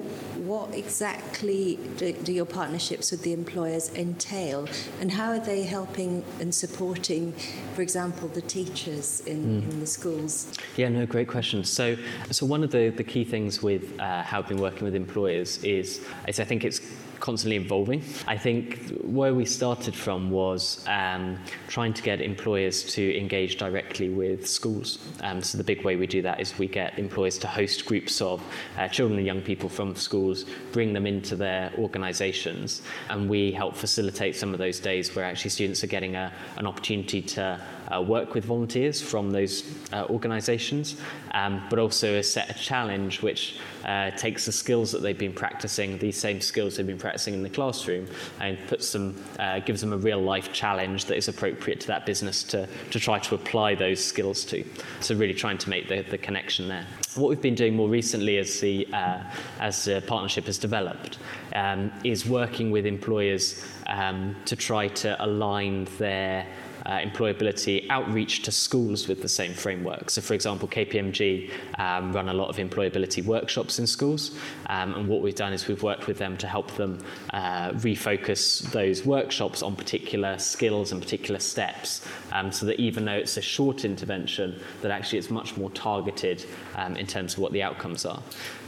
what 0.45 0.75
exactly 0.75 1.79
do, 1.97 2.13
do 2.13 2.33
your 2.33 2.45
partnerships 2.45 3.11
with 3.11 3.23
the 3.23 3.33
employers 3.33 3.93
entail 3.95 4.69
and 5.01 5.11
how 5.11 5.31
are 5.31 5.41
they 5.41 5.63
helping 5.63 6.25
and 6.39 6.55
supporting, 6.55 7.33
for 7.75 7.83
example, 7.83 8.29
the 8.29 8.43
teachers 8.43 9.21
in, 9.27 9.63
mm. 9.63 9.71
in 9.71 9.81
the 9.81 9.87
schools? 9.87 10.53
Yeah, 10.77 10.89
no, 10.89 11.07
great 11.07 11.29
question. 11.29 11.65
So, 11.65 11.97
so 12.31 12.47
one 12.47 12.63
of 12.63 12.71
the, 12.71 12.91
the 12.91 13.05
key 13.05 13.25
things 13.25 13.63
with 13.63 13.99
uh, 13.99 14.23
how 14.23 14.39
I've 14.39 14.49
been 14.49 14.61
working 14.61 14.85
with 14.85 14.95
employers 14.95 15.63
is, 15.65 16.01
is 16.29 16.41
I 16.41 16.45
think 16.45 16.65
it's 16.65 16.81
constantly 17.21 17.57
evolving. 17.57 18.03
I 18.27 18.37
think 18.37 18.91
where 19.03 19.35
we 19.35 19.45
started 19.45 19.95
from 19.95 20.31
was 20.31 20.85
um, 20.89 21.39
trying 21.69 21.93
to 21.95 22.03
get 22.03 22.21
employers 22.21 22.83
to 22.95 23.17
engage 23.17 23.57
directly 23.57 24.09
with 24.09 24.49
schools. 24.49 24.99
Um, 25.23 25.43
so 25.43 25.59
the 25.59 25.65
big 25.65 25.85
way 25.85 25.97
we 25.97 26.07
do 26.07 26.23
that 26.23 26.41
is 26.41 26.59
we 26.59 26.67
get 26.67 26.99
employers 26.99 27.39
to 27.39 27.47
host 27.47 27.85
groups 27.85 28.21
of 28.21 28.43
uh, 28.79 28.89
children 28.89 29.19
and 29.19 29.27
young 29.27 29.43
people 29.43 29.69
from 29.69 29.95
schools, 29.95 30.45
bring 30.73 30.93
them 30.93 31.07
into 31.07 31.37
their 31.37 31.73
organisations, 31.79 32.83
and 33.09 33.29
we 33.29 33.53
help 33.53 33.77
facilitate 33.77 34.35
some 34.37 34.53
of 34.53 34.59
those 34.59 34.81
days 34.81 35.15
where 35.15 35.25
actually 35.25 35.51
students 35.51 35.85
are 35.85 35.89
getting 35.89 36.17
a, 36.17 36.33
an 36.57 36.67
opportunity 36.67 37.23
to 37.23 37.61
uh, 37.95 38.01
work 38.01 38.35
with 38.35 38.45
volunteers 38.45 39.01
from 39.01 39.31
those 39.31 39.65
uh, 39.93 40.05
organisations, 40.11 40.97
um, 41.33 41.63
but 41.71 41.79
also 41.79 42.21
set 42.23 42.51
a 42.51 42.55
challenge 42.55 43.23
which 43.23 43.59
uh, 43.85 44.11
takes 44.13 44.47
the 44.47 44.53
skills 44.53 44.93
that 44.93 45.03
they've 45.03 45.19
been 45.19 45.33
practicing, 45.33 45.99
these 45.99 46.17
same 46.17 46.41
skills 46.41 46.77
they've 46.77 46.87
been 46.87 46.99
practicing 46.99 47.35
in 47.35 47.43
the 47.43 47.51
classroom, 47.51 48.07
and 48.41 48.59
puts 48.69 48.93
them, 48.93 49.15
uh, 49.39 49.59
gives 49.61 49.81
them 49.81 49.93
a 49.93 49.97
real 49.97 50.21
life 50.21 50.53
challenge 50.53 51.07
that 51.07 51.17
is 51.17 51.29
appropriate 51.29 51.81
to 51.81 51.87
that 51.87 52.07
business 52.07 52.43
to, 52.43 52.69
to 52.91 53.01
try 53.01 53.19
to 53.19 53.35
apply 53.35 53.75
those 53.75 54.03
skills 54.05 54.45
to. 54.45 54.65
So 55.01 55.15
really 55.15 55.35
trying 55.35 55.59
to 55.59 55.71
make 55.71 55.89
the, 55.89 56.03
the 56.03 56.19
connection 56.19 56.69
there. 56.69 56.87
What 57.17 57.29
we've 57.29 57.43
been 57.43 57.57
doing 57.57 57.75
more 57.75 57.89
recently 57.89 58.39
as 58.39 58.61
the, 58.61 58.87
uh, 58.93 59.23
as 59.59 59.85
the 59.85 60.03
partnership 60.07 60.45
has 60.47 60.59
developed 60.59 61.19
um, 61.55 61.91
is 62.05 62.27
working 62.27 62.71
with 62.71 62.87
employers 62.87 63.65
um, 63.87 64.37
to 64.45 64.55
try 64.55 64.89
to 64.89 65.23
align 65.25 65.89
their 65.99 66.47
uh, 66.87 66.99
employability 66.99 67.87
outreach 67.91 68.43
to 68.43 68.53
schools 68.53 69.09
with 69.09 69.23
the 69.23 69.29
same 69.29 69.55
framework. 69.55 70.11
So, 70.11 70.21
for 70.21 70.35
example, 70.35 70.69
KPMG 70.69 71.51
um, 71.79 72.13
run 72.13 72.29
a 72.29 72.35
lot 72.35 72.49
of 72.49 72.57
employability 72.57 73.25
workshops 73.25 73.79
in 73.79 73.87
schools, 73.87 74.37
um, 74.67 74.95
and 74.95 75.09
what 75.09 75.23
we've 75.23 75.35
done 75.35 75.53
is 75.53 75.67
we've 75.69 75.83
worked 75.83 76.07
with 76.07 76.19
them 76.19 76.37
to 76.39 76.47
help 76.47 76.71
them 76.77 76.99
uh, 77.33 77.71
refocus 77.73 78.63
those 78.73 79.05
workshops 79.05 79.63
on 79.63 79.77
particular 79.77 80.39
skills 80.39 80.93
and 80.93 81.01
particular 81.01 81.41
steps, 81.41 82.07
um, 82.33 82.53
so 82.53 82.67
that 82.67 82.81
even 82.81 83.05
though 83.05 83.13
it's 83.13 83.37
a 83.37 83.43
short 83.43 83.85
intervention, 83.85 84.61
that 84.83 84.91
actually 84.91 85.19
it's 85.19 85.31
much 85.31 85.57
more 85.57 85.71
targeted 85.71 86.45
um, 86.77 86.97
in 86.97 87.07
terms 87.07 87.35
of 87.35 87.41
what 87.41 87.53
the 87.53 87.63
outcomes 87.63 88.05
are. 88.07 88.23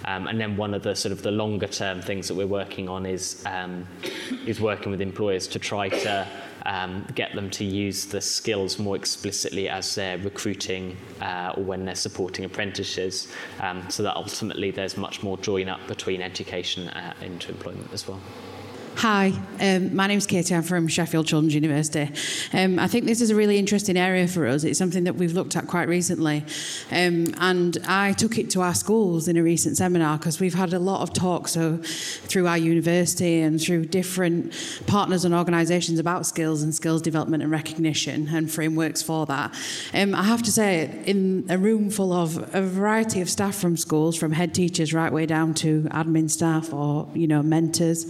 Um, 0.04 0.26
and 0.26 0.40
then 0.40 0.56
one 0.56 0.74
of 0.74 0.82
the 0.82 0.96
sort 0.96 1.12
of 1.12 1.22
the 1.22 1.30
longer 1.30 1.66
term 1.66 2.02
things 2.02 2.28
that 2.28 2.34
we're 2.34 2.46
working 2.46 2.88
on 2.88 3.06
is 3.06 3.42
um, 3.46 3.86
is 4.46 4.60
working 4.60 4.90
with 4.90 5.00
employers 5.00 5.46
to 5.48 5.58
try 5.58 5.88
to 5.88 6.26
um, 6.66 7.06
get 7.14 7.34
them 7.34 7.50
to 7.50 7.64
use 7.64 8.06
the 8.06 8.20
skills 8.20 8.78
more 8.78 8.96
explicitly 8.96 9.68
as 9.68 9.94
they're 9.94 10.18
recruiting 10.18 10.96
uh, 11.20 11.54
or 11.56 11.64
when 11.64 11.84
they're 11.84 11.94
supporting 11.94 12.44
apprentices, 12.44 13.28
um, 13.60 13.88
so 13.90 14.02
that 14.02 14.16
ultimately 14.16 14.70
there's 14.70 14.96
much 14.96 15.22
more 15.22 15.36
join 15.38 15.68
up 15.68 15.80
between 15.88 16.22
education 16.22 16.88
uh, 16.88 17.14
into 17.20 17.50
employment 17.50 17.92
as 17.92 18.06
well. 18.06 18.20
Hi, 18.96 19.32
um, 19.60 19.96
my 19.96 20.06
name 20.06 20.18
is 20.18 20.26
Katie. 20.26 20.54
I'm 20.54 20.62
from 20.62 20.86
Sheffield 20.86 21.26
Children's 21.26 21.54
University. 21.54 22.08
Um, 22.52 22.78
I 22.78 22.86
think 22.86 23.04
this 23.04 23.20
is 23.20 23.30
a 23.30 23.34
really 23.34 23.58
interesting 23.58 23.96
area 23.96 24.28
for 24.28 24.46
us. 24.46 24.62
It's 24.62 24.78
something 24.78 25.02
that 25.04 25.16
we've 25.16 25.32
looked 25.32 25.56
at 25.56 25.66
quite 25.66 25.88
recently. 25.88 26.44
Um, 26.92 27.34
and 27.40 27.78
I 27.88 28.12
took 28.12 28.38
it 28.38 28.48
to 28.50 28.60
our 28.60 28.74
schools 28.74 29.26
in 29.26 29.36
a 29.36 29.42
recent 29.42 29.76
seminar 29.76 30.18
because 30.18 30.38
we've 30.38 30.54
had 30.54 30.72
a 30.72 30.78
lot 30.78 31.00
of 31.00 31.12
talks 31.12 31.52
so, 31.52 31.78
through 31.78 32.46
our 32.46 32.58
university 32.58 33.40
and 33.40 33.60
through 33.60 33.86
different 33.86 34.54
partners 34.86 35.24
and 35.24 35.34
organisations 35.34 35.98
about 35.98 36.24
skills 36.24 36.62
and 36.62 36.72
skills 36.72 37.02
development 37.02 37.42
and 37.42 37.50
recognition 37.50 38.28
and 38.28 38.52
frameworks 38.52 39.02
for 39.02 39.26
that. 39.26 39.52
Um, 39.94 40.14
I 40.14 40.22
have 40.22 40.44
to 40.44 40.52
say, 40.52 41.02
in 41.06 41.46
a 41.48 41.58
room 41.58 41.90
full 41.90 42.12
of 42.12 42.54
a 42.54 42.62
variety 42.62 43.20
of 43.20 43.28
staff 43.28 43.56
from 43.56 43.76
schools, 43.76 44.16
from 44.16 44.30
head 44.30 44.54
teachers 44.54 44.94
right 44.94 45.12
way 45.12 45.26
down 45.26 45.54
to 45.54 45.82
admin 45.90 46.30
staff 46.30 46.72
or 46.72 47.08
you 47.14 47.26
know 47.26 47.42
mentors. 47.42 48.06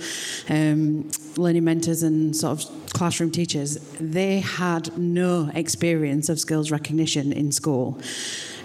Um, 0.72 1.10
learning 1.36 1.64
mentors 1.64 2.02
and 2.02 2.36
sort 2.36 2.64
of 2.64 2.92
classroom 2.92 3.30
teachers, 3.30 3.76
they 4.00 4.40
had 4.40 4.96
no 4.98 5.50
experience 5.54 6.28
of 6.28 6.38
skills 6.38 6.70
recognition 6.70 7.32
in 7.32 7.52
school. 7.52 7.98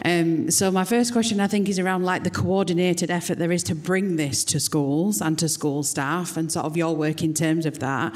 Um, 0.05 0.51
so 0.51 0.71
my 0.71 0.83
first 0.83 1.11
question, 1.11 1.39
I 1.39 1.47
think, 1.47 1.69
is 1.69 1.79
around 1.79 2.03
like 2.03 2.23
the 2.23 2.29
coordinated 2.29 3.09
effort 3.11 3.37
there 3.37 3.51
is 3.51 3.63
to 3.63 3.75
bring 3.75 4.15
this 4.15 4.43
to 4.45 4.59
schools 4.59 5.21
and 5.21 5.37
to 5.39 5.49
school 5.49 5.83
staff, 5.83 6.37
and 6.37 6.51
sort 6.51 6.65
of 6.65 6.77
your 6.77 6.95
work 6.95 7.23
in 7.23 7.33
terms 7.33 7.65
of 7.65 7.79
that. 7.79 8.15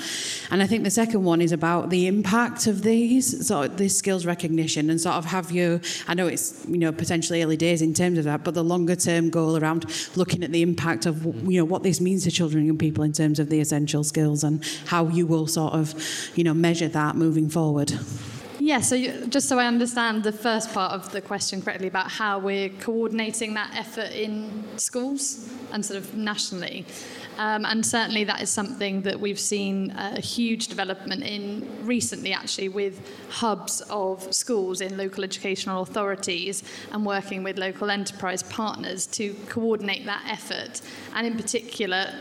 And 0.49 0.61
I 0.61 0.67
think 0.67 0.83
the 0.83 0.91
second 0.91 1.23
one 1.23 1.41
is 1.41 1.51
about 1.51 1.89
the 1.89 2.07
impact 2.07 2.67
of 2.67 2.83
these 2.83 3.47
sort 3.47 3.71
of 3.71 3.77
this 3.77 3.97
skills 3.97 4.25
recognition, 4.25 4.89
and 4.89 4.99
sort 4.99 5.15
of 5.15 5.25
have 5.25 5.51
you. 5.51 5.81
I 6.07 6.13
know 6.13 6.27
it's 6.27 6.65
you 6.67 6.77
know 6.77 6.91
potentially 6.91 7.43
early 7.43 7.57
days 7.57 7.81
in 7.81 7.93
terms 7.93 8.17
of 8.17 8.25
that, 8.25 8.43
but 8.43 8.53
the 8.53 8.63
longer 8.63 8.95
term 8.95 9.29
goal 9.29 9.57
around 9.57 9.85
looking 10.15 10.43
at 10.43 10.51
the 10.51 10.61
impact 10.61 11.05
of 11.05 11.25
you 11.49 11.57
know 11.59 11.65
what 11.65 11.83
this 11.83 11.99
means 11.99 12.23
to 12.23 12.31
children 12.31 12.59
and 12.59 12.67
young 12.67 12.77
people 12.77 13.03
in 13.03 13.13
terms 13.13 13.39
of 13.39 13.49
the 13.49 13.59
essential 13.59 14.03
skills 14.03 14.43
and 14.43 14.63
how 14.85 15.07
you 15.07 15.25
will 15.25 15.47
sort 15.47 15.73
of 15.73 15.93
you 16.35 16.43
know 16.43 16.53
measure 16.53 16.87
that 16.87 17.15
moving 17.15 17.49
forward. 17.49 17.93
Yeah, 18.63 18.81
so 18.81 18.93
you, 18.93 19.25
just 19.25 19.49
so 19.49 19.57
I 19.57 19.65
understand 19.65 20.23
the 20.23 20.31
first 20.31 20.71
part 20.71 20.91
of 20.91 21.11
the 21.11 21.19
question 21.19 21.63
correctly 21.63 21.87
about 21.87 22.11
how 22.11 22.37
we're 22.37 22.69
coordinating 22.69 23.55
that 23.55 23.73
effort 23.75 24.11
in 24.11 24.63
schools 24.77 25.49
and 25.71 25.83
sort 25.83 25.97
of 25.97 26.13
nationally. 26.13 26.85
Um, 27.41 27.65
and 27.65 27.83
certainly 27.83 28.23
that 28.25 28.39
is 28.39 28.51
something 28.51 29.01
that 29.01 29.19
we've 29.19 29.39
seen 29.39 29.89
a 29.97 30.21
huge 30.21 30.67
development 30.67 31.23
in 31.23 31.67
recently, 31.81 32.33
actually, 32.33 32.69
with 32.69 33.01
hubs 33.31 33.81
of 33.89 34.31
schools 34.31 34.79
in 34.79 34.95
local 34.95 35.23
educational 35.23 35.81
authorities 35.81 36.63
and 36.91 37.03
working 37.03 37.41
with 37.41 37.57
local 37.57 37.89
enterprise 37.89 38.43
partners 38.43 39.07
to 39.07 39.33
coordinate 39.49 40.05
that 40.05 40.23
effort. 40.29 40.81
And 41.15 41.25
in 41.25 41.35
particular, 41.35 42.13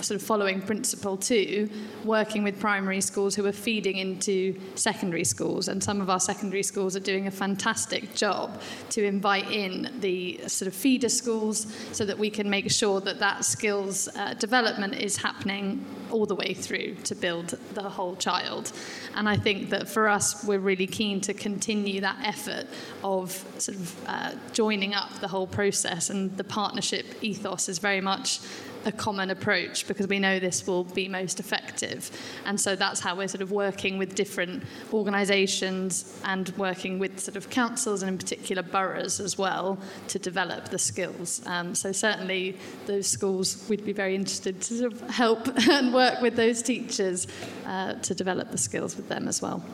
sort 0.00 0.20
of 0.20 0.26
following 0.26 0.60
principle 0.60 1.16
two, 1.16 1.70
working 2.04 2.42
with 2.42 2.58
primary 2.60 3.00
schools 3.00 3.34
who 3.34 3.46
are 3.46 3.52
feeding 3.52 3.98
into 3.98 4.60
secondary 4.74 5.24
schools. 5.24 5.68
And 5.68 5.82
some 5.82 6.00
of 6.00 6.10
our 6.10 6.20
secondary 6.20 6.62
schools 6.62 6.96
are 6.96 7.00
doing 7.00 7.26
a 7.26 7.30
fantastic 7.30 8.14
job 8.14 8.60
to 8.90 9.04
invite 9.04 9.50
in 9.50 9.94
the 10.00 10.40
sort 10.46 10.66
of 10.66 10.74
feeder 10.74 11.08
schools 11.08 11.72
so 11.92 12.04
that 12.04 12.18
we 12.18 12.28
can 12.28 12.50
make 12.50 12.70
sure 12.70 13.00
that 13.00 13.18
that 13.20 13.44
skills 13.44 14.08
uh, 14.16 14.34
is 14.94 15.16
happening 15.16 15.84
all 16.10 16.26
the 16.26 16.34
way 16.34 16.54
through 16.54 16.94
to 17.04 17.14
build 17.14 17.58
the 17.74 17.82
whole 17.82 18.16
child. 18.16 18.72
And 19.14 19.28
I 19.28 19.36
think 19.36 19.70
that 19.70 19.88
for 19.88 20.08
us, 20.08 20.44
we're 20.44 20.58
really 20.58 20.86
keen 20.86 21.20
to 21.22 21.34
continue 21.34 22.00
that 22.00 22.18
effort 22.24 22.66
of 23.02 23.32
sort 23.58 23.78
of 23.78 24.08
uh, 24.08 24.32
joining 24.52 24.94
up 24.94 25.20
the 25.20 25.28
whole 25.28 25.46
process. 25.46 26.10
And 26.10 26.36
the 26.36 26.44
partnership 26.44 27.06
ethos 27.22 27.68
is 27.68 27.78
very 27.78 28.00
much 28.00 28.40
a 28.86 28.92
common 28.92 29.30
approach 29.30 29.86
because 29.86 30.06
we 30.08 30.18
know 30.18 30.38
this 30.38 30.66
will 30.66 30.84
be 30.84 31.08
most 31.08 31.40
effective. 31.40 32.10
And 32.44 32.60
so 32.60 32.76
that's 32.76 33.00
how 33.00 33.16
we're 33.16 33.28
sort 33.28 33.42
of 33.42 33.50
working 33.50 33.98
with 33.98 34.14
different 34.14 34.62
organisations 34.92 36.20
and 36.24 36.48
working 36.56 36.98
with 36.98 37.20
sort 37.20 37.36
of 37.36 37.50
councils 37.50 38.02
and 38.02 38.10
in 38.10 38.18
particular 38.18 38.62
boroughs 38.62 39.20
as 39.20 39.38
well 39.38 39.78
to 40.08 40.18
develop 40.18 40.68
the 40.68 40.78
skills. 40.78 41.42
Um, 41.46 41.74
so 41.74 41.92
certainly 41.92 42.56
those 42.86 43.06
schools, 43.06 43.66
we'd 43.68 43.84
be 43.84 43.92
very 43.92 44.14
interested 44.14 44.60
to 44.60 44.78
sort 44.78 44.92
of 44.92 45.00
help 45.10 45.48
and 45.68 45.92
work 45.92 46.20
with 46.20 46.36
those 46.36 46.62
teachers 46.62 47.26
uh, 47.66 47.94
to 47.94 48.14
develop 48.14 48.50
the 48.50 48.58
skills 48.58 48.96
with 48.96 49.08
them 49.08 49.28
as 49.28 49.40
well. 49.40 49.64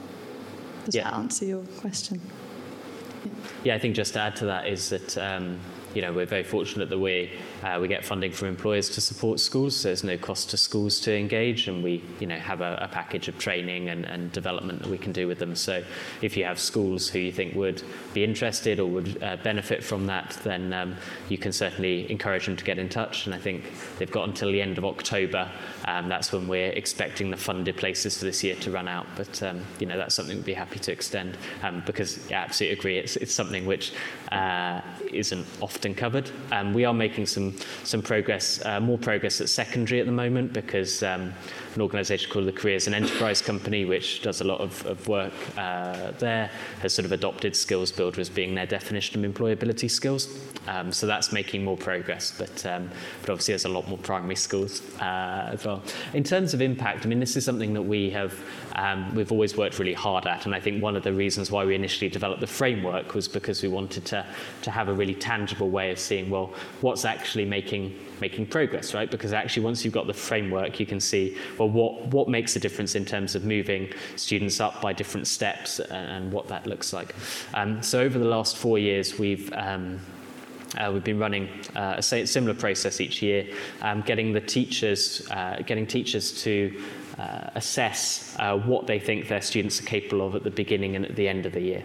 Does 0.84 0.94
yeah. 0.94 1.04
that 1.04 1.14
answer 1.14 1.44
your 1.44 1.62
question? 1.78 2.20
Yeah. 3.24 3.30
yeah, 3.64 3.74
I 3.74 3.78
think 3.78 3.94
just 3.94 4.14
to 4.14 4.20
add 4.20 4.36
to 4.36 4.46
that 4.46 4.66
is 4.66 4.88
that 4.88 5.18
um, 5.18 5.58
you 5.94 6.02
know 6.02 6.12
we're 6.12 6.26
very 6.26 6.44
fortunate 6.44 6.88
that 6.88 6.98
we 6.98 7.30
uh, 7.62 7.78
we 7.80 7.88
get 7.88 8.04
funding 8.04 8.32
from 8.32 8.48
employers 8.48 8.88
to 8.90 9.00
support 9.00 9.40
schools, 9.40 9.76
so 9.76 9.88
there's 9.88 10.04
no 10.04 10.16
cost 10.16 10.50
to 10.50 10.56
schools 10.56 11.00
to 11.00 11.16
engage, 11.16 11.68
and 11.68 11.82
we 11.82 12.02
you 12.18 12.26
know, 12.26 12.38
have 12.38 12.60
a, 12.60 12.78
a 12.80 12.88
package 12.88 13.28
of 13.28 13.38
training 13.38 13.88
and, 13.88 14.04
and, 14.04 14.32
development 14.32 14.80
that 14.80 14.88
we 14.88 14.96
can 14.98 15.12
do 15.12 15.26
with 15.26 15.38
them. 15.38 15.56
So 15.56 15.82
if 16.22 16.36
you 16.36 16.44
have 16.44 16.58
schools 16.58 17.08
who 17.08 17.18
you 17.18 17.32
think 17.32 17.54
would 17.54 17.82
be 18.14 18.22
interested 18.22 18.78
or 18.78 18.86
would 18.86 19.22
uh, 19.22 19.36
benefit 19.42 19.82
from 19.82 20.06
that, 20.06 20.38
then 20.44 20.72
um, 20.72 20.96
you 21.28 21.36
can 21.36 21.52
certainly 21.52 22.10
encourage 22.10 22.46
them 22.46 22.56
to 22.56 22.64
get 22.64 22.78
in 22.78 22.88
touch. 22.88 23.26
And 23.26 23.34
I 23.34 23.38
think 23.38 23.64
they've 23.98 24.10
got 24.10 24.28
until 24.28 24.52
the 24.52 24.62
end 24.62 24.78
of 24.78 24.84
October. 24.84 25.50
Um, 25.86 26.08
that's 26.08 26.32
when 26.32 26.46
we're 26.46 26.70
expecting 26.70 27.30
the 27.30 27.36
funded 27.36 27.76
places 27.76 28.18
for 28.18 28.24
this 28.24 28.44
year 28.44 28.54
to 28.56 28.70
run 28.70 28.86
out. 28.86 29.06
But 29.16 29.42
um, 29.42 29.62
you 29.78 29.86
know, 29.86 29.96
that's 29.96 30.14
something 30.14 30.36
we'd 30.36 30.44
be 30.44 30.54
happy 30.54 30.78
to 30.78 30.92
extend 30.92 31.36
um, 31.62 31.82
because 31.86 32.30
I 32.30 32.34
absolutely 32.34 32.78
agree. 32.78 32.98
It's, 32.98 33.16
it's 33.16 33.34
something 33.34 33.66
which 33.66 33.92
uh, 34.30 34.80
isn't 35.12 35.46
often 35.60 35.94
covered. 35.94 36.30
Um, 36.52 36.72
we 36.72 36.84
are 36.84 36.94
making 36.94 37.26
some 37.26 37.49
some 37.84 38.02
progress, 38.02 38.64
uh, 38.64 38.80
more 38.80 38.98
progress 38.98 39.40
at 39.40 39.48
secondary 39.48 40.00
at 40.00 40.06
the 40.06 40.12
moment 40.12 40.52
because 40.52 41.02
um, 41.02 41.32
an 41.74 41.82
organisation 41.82 42.30
called 42.30 42.46
the 42.46 42.52
Careers 42.52 42.86
and 42.86 42.94
Enterprise 42.94 43.40
Company, 43.40 43.84
which 43.84 44.22
does 44.22 44.40
a 44.40 44.44
lot 44.44 44.60
of, 44.60 44.84
of 44.86 45.06
work 45.08 45.32
uh, 45.56 46.10
there, 46.12 46.50
has 46.80 46.92
sort 46.92 47.06
of 47.06 47.12
adopted 47.12 47.54
Skills 47.54 47.92
Builder 47.92 48.20
as 48.20 48.28
being 48.28 48.54
their 48.54 48.66
definition 48.66 49.24
of 49.24 49.32
employability 49.32 49.90
skills. 49.90 50.38
Um, 50.66 50.92
so 50.92 51.06
that's 51.06 51.32
making 51.32 51.64
more 51.64 51.76
progress, 51.76 52.34
but, 52.36 52.66
um, 52.66 52.90
but 53.22 53.30
obviously 53.30 53.52
there's 53.52 53.64
a 53.64 53.68
lot 53.68 53.88
more 53.88 53.98
primary 53.98 54.36
schools 54.36 54.82
uh, 55.00 55.50
as 55.52 55.64
well. 55.64 55.82
In 56.12 56.24
terms 56.24 56.54
of 56.54 56.60
impact, 56.60 57.06
I 57.06 57.08
mean, 57.08 57.20
this 57.20 57.36
is 57.36 57.44
something 57.44 57.72
that 57.74 57.82
we 57.82 58.10
have, 58.10 58.38
um, 58.74 59.14
we've 59.14 59.32
always 59.32 59.56
worked 59.56 59.78
really 59.78 59.94
hard 59.94 60.26
at, 60.26 60.46
and 60.46 60.54
I 60.54 60.60
think 60.60 60.82
one 60.82 60.96
of 60.96 61.02
the 61.02 61.12
reasons 61.12 61.50
why 61.50 61.64
we 61.64 61.74
initially 61.74 62.10
developed 62.10 62.40
the 62.40 62.46
framework 62.46 63.14
was 63.14 63.28
because 63.28 63.62
we 63.62 63.68
wanted 63.68 64.04
to, 64.06 64.26
to 64.62 64.70
have 64.70 64.88
a 64.88 64.92
really 64.92 65.14
tangible 65.14 65.70
way 65.70 65.90
of 65.90 65.98
seeing, 65.98 66.30
well, 66.30 66.52
what's 66.80 67.04
actually 67.04 67.44
making 67.44 67.98
making 68.20 68.46
progress, 68.46 68.94
right? 68.94 69.10
Because 69.10 69.32
actually, 69.32 69.64
once 69.64 69.84
you've 69.84 69.94
got 69.94 70.06
the 70.06 70.14
framework, 70.14 70.78
you 70.80 70.86
can 70.86 71.00
see, 71.00 71.36
well, 71.58 71.68
what, 71.68 72.06
what 72.08 72.28
makes 72.28 72.56
a 72.56 72.60
difference 72.60 72.94
in 72.94 73.04
terms 73.04 73.34
of 73.34 73.44
moving 73.44 73.92
students 74.16 74.60
up 74.60 74.80
by 74.80 74.92
different 74.92 75.26
steps 75.26 75.80
and, 75.80 76.30
what 76.30 76.46
that 76.48 76.66
looks 76.66 76.92
like. 76.92 77.14
Um, 77.54 77.82
so 77.82 78.00
over 78.00 78.18
the 78.18 78.26
last 78.26 78.56
four 78.56 78.78
years, 78.78 79.18
we've 79.18 79.50
um, 79.54 79.98
uh, 80.78 80.90
we've 80.92 81.02
been 81.02 81.18
running 81.18 81.48
uh, 81.74 81.94
a 81.96 82.02
similar 82.02 82.54
process 82.54 83.00
each 83.00 83.22
year, 83.22 83.48
um, 83.82 84.02
getting 84.02 84.32
the 84.32 84.40
teachers, 84.40 85.26
uh, 85.30 85.60
getting 85.66 85.86
teachers 85.86 86.42
to 86.42 86.80
uh, 87.18 87.50
assess 87.54 88.36
uh, 88.38 88.56
what 88.56 88.86
they 88.86 88.98
think 88.98 89.28
their 89.28 89.40
students 89.40 89.80
are 89.80 89.84
capable 89.84 90.26
of 90.26 90.34
at 90.34 90.44
the 90.44 90.50
beginning 90.50 90.96
and 90.96 91.04
at 91.04 91.16
the 91.16 91.28
end 91.28 91.44
of 91.44 91.52
the 91.52 91.60
year. 91.60 91.82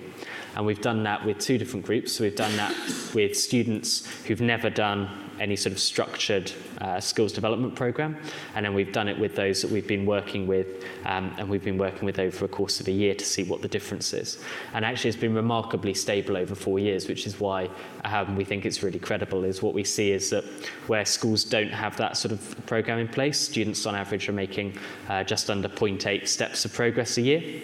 And 0.55 0.65
we've 0.65 0.81
done 0.81 1.03
that 1.03 1.25
with 1.25 1.39
two 1.39 1.57
different 1.57 1.85
groups. 1.85 2.19
We've 2.19 2.35
done 2.35 2.55
that 2.57 2.73
with 3.13 3.35
students 3.35 4.07
who've 4.25 4.41
never 4.41 4.69
done 4.69 5.09
any 5.39 5.55
sort 5.55 5.73
of 5.73 5.79
structured 5.79 6.51
uh, 6.79 6.99
skills 6.99 7.33
development 7.33 7.75
program. 7.75 8.17
And 8.55 8.65
then 8.65 8.73
we've 8.73 8.91
done 8.91 9.07
it 9.07 9.17
with 9.17 9.35
those 9.35 9.61
that 9.61 9.71
we've 9.71 9.87
been 9.87 10.05
working 10.05 10.47
with, 10.47 10.83
um, 11.05 11.33
and 11.37 11.49
we've 11.49 11.63
been 11.63 11.77
working 11.77 12.05
with 12.05 12.19
over 12.19 12.45
a 12.45 12.47
course 12.47 12.79
of 12.79 12.87
a 12.87 12.91
year 12.91 13.15
to 13.15 13.25
see 13.25 13.43
what 13.43 13.61
the 13.61 13.67
difference 13.67 14.13
is. 14.13 14.37
And 14.73 14.85
actually, 14.85 15.09
it's 15.09 15.19
been 15.19 15.35
remarkably 15.35 15.93
stable 15.93 16.37
over 16.37 16.55
four 16.55 16.79
years, 16.79 17.07
which 17.07 17.27
is 17.27 17.39
why 17.39 17.69
um, 18.03 18.35
we 18.35 18.43
think 18.43 18.65
it's 18.65 18.83
really 18.83 18.99
credible. 18.99 19.43
Is 19.43 19.61
what 19.61 19.73
we 19.73 19.83
see 19.83 20.11
is 20.11 20.29
that 20.29 20.43
where 20.87 21.05
schools 21.05 21.43
don't 21.43 21.71
have 21.71 21.97
that 21.97 22.17
sort 22.17 22.31
of 22.31 22.65
program 22.65 22.99
in 22.99 23.07
place, 23.07 23.39
students 23.39 23.85
on 23.85 23.95
average 23.95 24.29
are 24.29 24.33
making 24.33 24.77
uh, 25.09 25.23
just 25.23 25.49
under 25.49 25.69
0.8 25.69 26.27
steps 26.27 26.65
of 26.65 26.73
progress 26.73 27.17
a 27.17 27.21
year. 27.21 27.61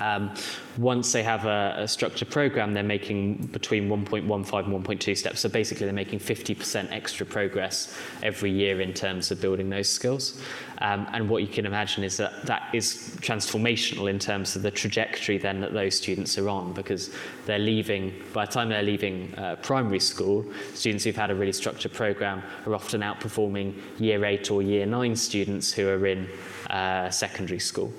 Um, 0.00 0.34
once 0.78 1.12
they 1.12 1.22
have 1.22 1.44
a, 1.44 1.74
a 1.78 1.88
structured 1.88 2.30
program, 2.30 2.72
they're 2.72 2.82
making 2.82 3.48
between 3.52 3.88
1.15 3.88 4.22
and 4.22 4.84
1.2 4.84 5.16
steps. 5.16 5.40
So 5.40 5.48
basically, 5.48 5.86
they're 5.86 5.92
making 5.92 6.20
50% 6.20 6.90
extra 6.90 7.26
progress 7.26 7.96
every 8.22 8.50
year 8.50 8.80
in 8.80 8.92
terms 8.94 9.30
of 9.30 9.40
building 9.40 9.68
those 9.68 9.88
skills. 9.88 10.40
Um, 10.78 11.06
and 11.12 11.28
what 11.28 11.42
you 11.42 11.48
can 11.48 11.66
imagine 11.66 12.04
is 12.04 12.16
that 12.16 12.46
that 12.46 12.70
is 12.72 13.14
transformational 13.20 14.08
in 14.08 14.18
terms 14.18 14.56
of 14.56 14.62
the 14.62 14.70
trajectory 14.70 15.36
then 15.36 15.60
that 15.60 15.74
those 15.74 15.94
students 15.94 16.38
are 16.38 16.48
on 16.48 16.72
because 16.72 17.10
they're 17.44 17.58
leaving, 17.58 18.14
by 18.32 18.46
the 18.46 18.52
time 18.52 18.70
they're 18.70 18.82
leaving 18.82 19.34
uh, 19.36 19.56
primary 19.56 20.00
school, 20.00 20.44
students 20.72 21.04
who've 21.04 21.16
had 21.16 21.30
a 21.30 21.34
really 21.34 21.52
structured 21.52 21.92
program 21.92 22.42
are 22.66 22.74
often 22.74 23.02
outperforming 23.02 23.74
year 23.98 24.24
eight 24.24 24.50
or 24.50 24.62
year 24.62 24.86
nine 24.86 25.14
students 25.14 25.70
who 25.70 25.86
are 25.86 26.06
in 26.06 26.26
uh, 26.70 27.10
secondary 27.10 27.60
school. 27.60 27.92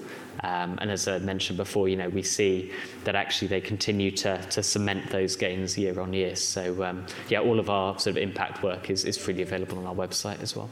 Um, 0.43 0.77
and 0.81 0.89
as 0.89 1.07
I 1.07 1.19
mentioned 1.19 1.57
before, 1.57 1.87
you 1.87 1.95
know, 1.95 2.09
we 2.09 2.23
see 2.23 2.71
that 3.03 3.15
actually 3.15 3.47
they 3.47 3.61
continue 3.61 4.11
to, 4.11 4.41
to 4.49 4.63
cement 4.63 5.09
those 5.11 5.35
gains 5.35 5.77
year 5.77 5.99
on 5.99 6.13
year. 6.13 6.35
So, 6.35 6.83
um, 6.83 7.05
yeah, 7.29 7.41
all 7.41 7.59
of 7.59 7.69
our 7.69 7.99
sort 7.99 8.17
of 8.17 8.23
impact 8.23 8.63
work 8.63 8.89
is, 8.89 9.05
is 9.05 9.17
freely 9.17 9.43
available 9.43 9.77
on 9.77 9.85
our 9.85 9.95
website 9.95 10.41
as 10.41 10.55
well. 10.55 10.69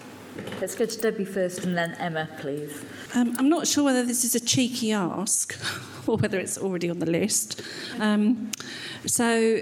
Let's 0.61 0.75
go 0.75 0.85
to 0.85 1.01
Debbie 1.01 1.25
first 1.25 1.65
and 1.65 1.77
then 1.77 1.95
Emma, 1.99 2.29
please. 2.39 2.83
Um, 3.13 3.35
I'm 3.37 3.49
not 3.49 3.67
sure 3.67 3.83
whether 3.83 4.03
this 4.03 4.23
is 4.23 4.35
a 4.35 4.39
cheeky 4.39 4.91
ask 4.91 5.55
or 6.07 6.17
whether 6.17 6.39
it's 6.39 6.57
already 6.57 6.89
on 6.89 6.99
the 6.99 7.09
list. 7.09 7.61
Um, 7.99 8.51
so, 9.05 9.57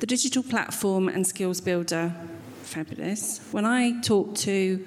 the 0.00 0.06
digital 0.06 0.42
platform 0.42 1.08
and 1.08 1.26
skills 1.26 1.60
builder, 1.60 2.14
fabulous. 2.62 3.40
When 3.50 3.64
I 3.64 4.00
talk 4.00 4.34
to 4.36 4.84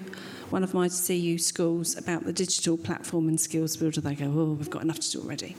one 0.49 0.63
of 0.63 0.73
my 0.73 0.89
CU 0.89 1.37
schools 1.37 1.97
about 1.97 2.25
the 2.25 2.33
digital 2.33 2.77
platform 2.77 3.27
and 3.27 3.39
skills 3.39 3.77
builder, 3.77 4.01
they 4.01 4.15
go, 4.15 4.25
oh, 4.25 4.53
we've 4.53 4.69
got 4.69 4.81
enough 4.81 4.99
to 4.99 5.11
do 5.11 5.21
already. 5.21 5.55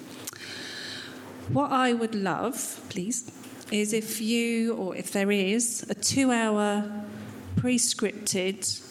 What 1.48 1.70
I 1.70 1.92
would 1.92 2.14
love, 2.14 2.80
please, 2.88 3.30
is 3.70 3.92
if 3.92 4.20
you, 4.20 4.74
or 4.74 4.96
if 4.96 5.12
there 5.12 5.30
is, 5.30 5.84
a 5.88 5.94
two 5.94 6.30
hour 6.30 6.90
pre 7.56 7.78
scripted 7.78 8.82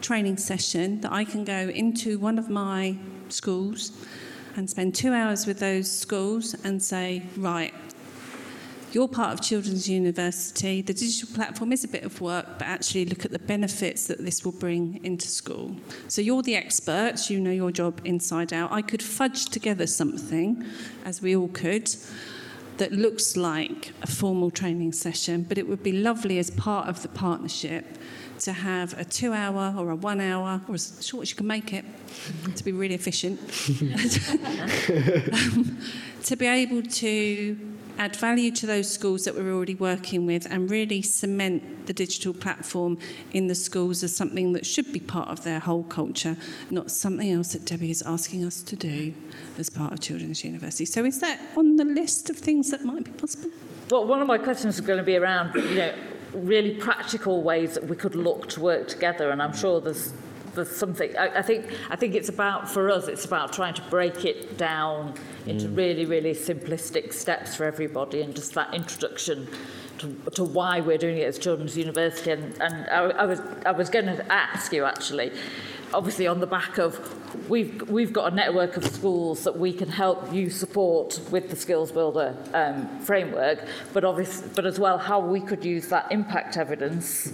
training 0.00 0.36
session 0.36 1.00
that 1.00 1.12
I 1.12 1.24
can 1.24 1.44
go 1.44 1.68
into 1.68 2.18
one 2.18 2.38
of 2.38 2.50
my 2.50 2.96
schools 3.28 3.92
and 4.56 4.68
spend 4.68 4.94
two 4.94 5.12
hours 5.12 5.46
with 5.46 5.58
those 5.58 5.90
schools 5.90 6.54
and 6.62 6.82
say, 6.82 7.22
right, 7.36 7.72
you're 8.94 9.08
part 9.08 9.32
of 9.32 9.40
Children's 9.40 9.88
University. 9.88 10.80
The 10.80 10.94
digital 10.94 11.34
platform 11.34 11.72
is 11.72 11.82
a 11.82 11.88
bit 11.88 12.04
of 12.04 12.20
work, 12.20 12.46
but 12.58 12.68
actually 12.68 13.04
look 13.06 13.24
at 13.24 13.32
the 13.32 13.40
benefits 13.40 14.06
that 14.06 14.24
this 14.24 14.44
will 14.44 14.52
bring 14.52 15.04
into 15.04 15.26
school. 15.26 15.76
So 16.06 16.22
you're 16.22 16.42
the 16.42 16.54
experts, 16.54 17.28
you 17.28 17.40
know 17.40 17.50
your 17.50 17.72
job 17.72 18.00
inside 18.04 18.52
out. 18.52 18.70
I 18.70 18.82
could 18.82 19.02
fudge 19.02 19.46
together 19.46 19.88
something, 19.88 20.64
as 21.04 21.20
we 21.20 21.34
all 21.34 21.48
could, 21.48 21.92
that 22.76 22.92
looks 22.92 23.36
like 23.36 23.92
a 24.02 24.06
formal 24.06 24.50
training 24.50 24.92
session, 24.92 25.42
but 25.42 25.58
it 25.58 25.68
would 25.68 25.82
be 25.82 25.92
lovely 25.92 26.38
as 26.38 26.50
part 26.50 26.88
of 26.88 27.02
the 27.02 27.08
partnership 27.08 27.98
to 28.40 28.52
have 28.52 28.96
a 28.98 29.04
two 29.04 29.32
hour 29.32 29.74
or 29.76 29.90
a 29.90 29.96
one 29.96 30.20
hour, 30.20 30.60
or 30.68 30.74
as 30.74 31.04
short 31.04 31.22
as 31.22 31.30
you 31.30 31.36
can 31.36 31.46
make 31.46 31.72
it, 31.72 31.84
to 32.54 32.64
be 32.64 32.70
really 32.70 32.94
efficient, 32.94 33.40
um, 33.80 35.78
to 36.22 36.36
be 36.36 36.46
able 36.46 36.82
to 36.82 37.73
add 37.98 38.16
value 38.16 38.50
to 38.50 38.66
those 38.66 38.90
schools 38.90 39.24
that 39.24 39.34
we're 39.34 39.52
already 39.52 39.74
working 39.74 40.26
with 40.26 40.46
and 40.50 40.70
really 40.70 41.02
cement 41.02 41.86
the 41.86 41.92
digital 41.92 42.32
platform 42.32 42.98
in 43.32 43.46
the 43.46 43.54
schools 43.54 44.02
as 44.02 44.14
something 44.14 44.52
that 44.52 44.66
should 44.66 44.92
be 44.92 45.00
part 45.00 45.28
of 45.28 45.44
their 45.44 45.60
whole 45.60 45.84
culture, 45.84 46.36
not 46.70 46.90
something 46.90 47.30
else 47.30 47.52
that 47.52 47.64
Debbie 47.64 47.90
is 47.90 48.02
asking 48.02 48.44
us 48.44 48.62
to 48.62 48.76
do 48.76 49.14
as 49.58 49.70
part 49.70 49.92
of 49.92 50.00
Children's 50.00 50.44
University. 50.44 50.84
So 50.84 51.04
is 51.04 51.20
that 51.20 51.40
on 51.56 51.76
the 51.76 51.84
list 51.84 52.30
of 52.30 52.36
things 52.36 52.70
that 52.70 52.84
might 52.84 53.04
be 53.04 53.12
possible? 53.12 53.50
Well, 53.90 54.06
one 54.06 54.20
of 54.20 54.26
my 54.26 54.38
questions 54.38 54.76
is 54.76 54.80
going 54.80 54.98
to 54.98 55.04
be 55.04 55.16
around, 55.16 55.54
you 55.54 55.74
know, 55.74 55.94
really 56.32 56.74
practical 56.74 57.42
ways 57.42 57.74
that 57.74 57.84
we 57.86 57.96
could 57.96 58.14
look 58.14 58.48
to 58.50 58.60
work 58.60 58.88
together, 58.88 59.30
and 59.30 59.40
I'm 59.40 59.54
sure 59.54 59.80
there's 59.80 60.12
there's 60.54 60.74
something. 60.74 61.16
I, 61.16 61.38
I 61.38 61.42
think 61.42 61.72
I 61.90 61.96
think 61.96 62.14
it's 62.14 62.28
about 62.28 62.70
for 62.70 62.90
us. 62.90 63.08
It's 63.08 63.24
about 63.24 63.52
trying 63.52 63.74
to 63.74 63.82
break 63.82 64.24
it 64.24 64.56
down 64.56 65.14
into 65.46 65.66
mm. 65.66 65.76
really 65.76 66.06
really 66.06 66.32
simplistic 66.32 67.12
steps 67.12 67.54
for 67.54 67.64
everybody, 67.64 68.22
and 68.22 68.34
just 68.34 68.54
that 68.54 68.72
introduction 68.74 69.48
to, 69.98 70.30
to 70.32 70.44
why 70.44 70.80
we're 70.80 70.98
doing 70.98 71.18
it 71.18 71.24
as 71.24 71.38
Children's 71.38 71.76
University. 71.76 72.30
And, 72.30 72.60
and 72.60 72.86
I, 72.90 73.22
I 73.22 73.24
was 73.24 73.40
I 73.66 73.72
was 73.72 73.90
going 73.90 74.06
to 74.06 74.32
ask 74.32 74.72
you 74.72 74.84
actually, 74.84 75.32
obviously 75.94 76.26
on 76.26 76.40
the 76.40 76.46
back 76.46 76.78
of 76.78 76.98
we've 77.48 77.88
we've 77.88 78.12
got 78.12 78.32
a 78.32 78.34
network 78.34 78.76
of 78.76 78.84
schools 78.84 79.44
that 79.44 79.56
we 79.56 79.72
can 79.72 79.88
help 79.88 80.32
you 80.32 80.50
support 80.50 81.20
with 81.30 81.50
the 81.50 81.56
skills 81.56 81.92
builder 81.92 82.36
um, 82.52 82.98
framework 83.00 83.66
but 83.92 84.04
obviously 84.04 84.48
but 84.54 84.66
as 84.66 84.78
well 84.78 84.98
how 84.98 85.20
we 85.20 85.40
could 85.40 85.64
use 85.64 85.88
that 85.88 86.10
impact 86.10 86.56
evidence 86.56 87.32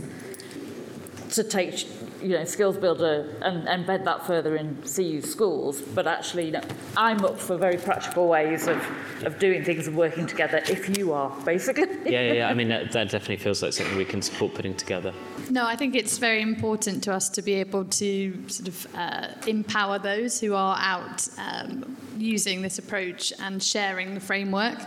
to 1.30 1.44
take 1.44 1.86
you 2.22 2.30
know, 2.30 2.44
skills 2.44 2.76
builder 2.76 3.26
and 3.42 3.66
embed 3.66 4.04
that 4.04 4.26
further 4.26 4.56
in 4.56 4.76
CU 4.82 5.20
schools. 5.20 5.80
But 5.80 6.06
actually, 6.06 6.46
you 6.46 6.52
know, 6.52 6.62
I'm 6.96 7.24
up 7.24 7.38
for 7.38 7.56
very 7.56 7.76
practical 7.76 8.28
ways 8.28 8.66
of, 8.66 8.84
of 9.24 9.38
doing 9.38 9.64
things 9.64 9.86
and 9.86 9.96
working 9.96 10.26
together 10.26 10.62
if 10.68 10.96
you 10.96 11.12
are, 11.12 11.30
basically. 11.44 11.88
yeah, 12.04 12.20
yeah, 12.20 12.32
yeah. 12.32 12.48
I 12.48 12.54
mean, 12.60 12.68
that, 12.68 12.92
that 12.92 13.10
definitely 13.10 13.38
feels 13.38 13.62
like 13.62 13.72
something 13.72 13.96
we 13.96 14.04
can 14.04 14.22
support 14.22 14.54
putting 14.54 14.74
together. 14.74 15.12
No, 15.50 15.66
I 15.66 15.74
think 15.74 15.96
it's 15.96 16.18
very 16.18 16.42
important 16.42 17.02
to 17.04 17.12
us 17.12 17.28
to 17.30 17.42
be 17.42 17.54
able 17.54 17.84
to 17.84 18.48
sort 18.48 18.68
of 18.68 18.86
uh, 18.94 19.28
empower 19.48 19.98
those 19.98 20.40
who 20.40 20.54
are 20.54 20.76
out 20.78 21.26
um, 21.38 21.96
using 22.16 22.62
this 22.62 22.78
approach 22.78 23.32
and 23.40 23.60
sharing 23.60 24.14
the 24.14 24.20
framework. 24.20 24.78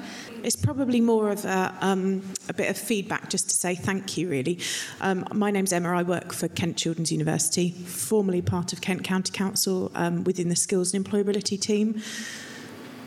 It's 0.41 0.55
probably 0.55 1.01
more 1.01 1.31
of 1.31 1.43
a, 1.43 1.75
um, 1.81 2.21
a 2.47 2.53
bit 2.53 2.69
of 2.69 2.77
feedback 2.77 3.29
just 3.29 3.49
to 3.49 3.55
say 3.55 3.75
thank 3.75 4.17
you, 4.17 4.29
really. 4.29 4.57
Um, 5.01 5.25
my 5.33 5.51
name's 5.51 5.73
Emma. 5.73 5.89
I 5.89 6.03
work 6.03 6.31
for 6.31 6.47
Kent 6.47 6.77
Children's 6.77 7.11
University, 7.11 7.71
formerly 7.71 8.41
part 8.41 8.71
of 8.71 8.79
Kent 8.79 9.03
County 9.03 9.33
Council 9.33 9.91
um, 9.95 10.23
within 10.23 10.47
the 10.47 10.55
Skills 10.55 10.93
and 10.93 11.05
Employability 11.05 11.59
team. 11.59 12.01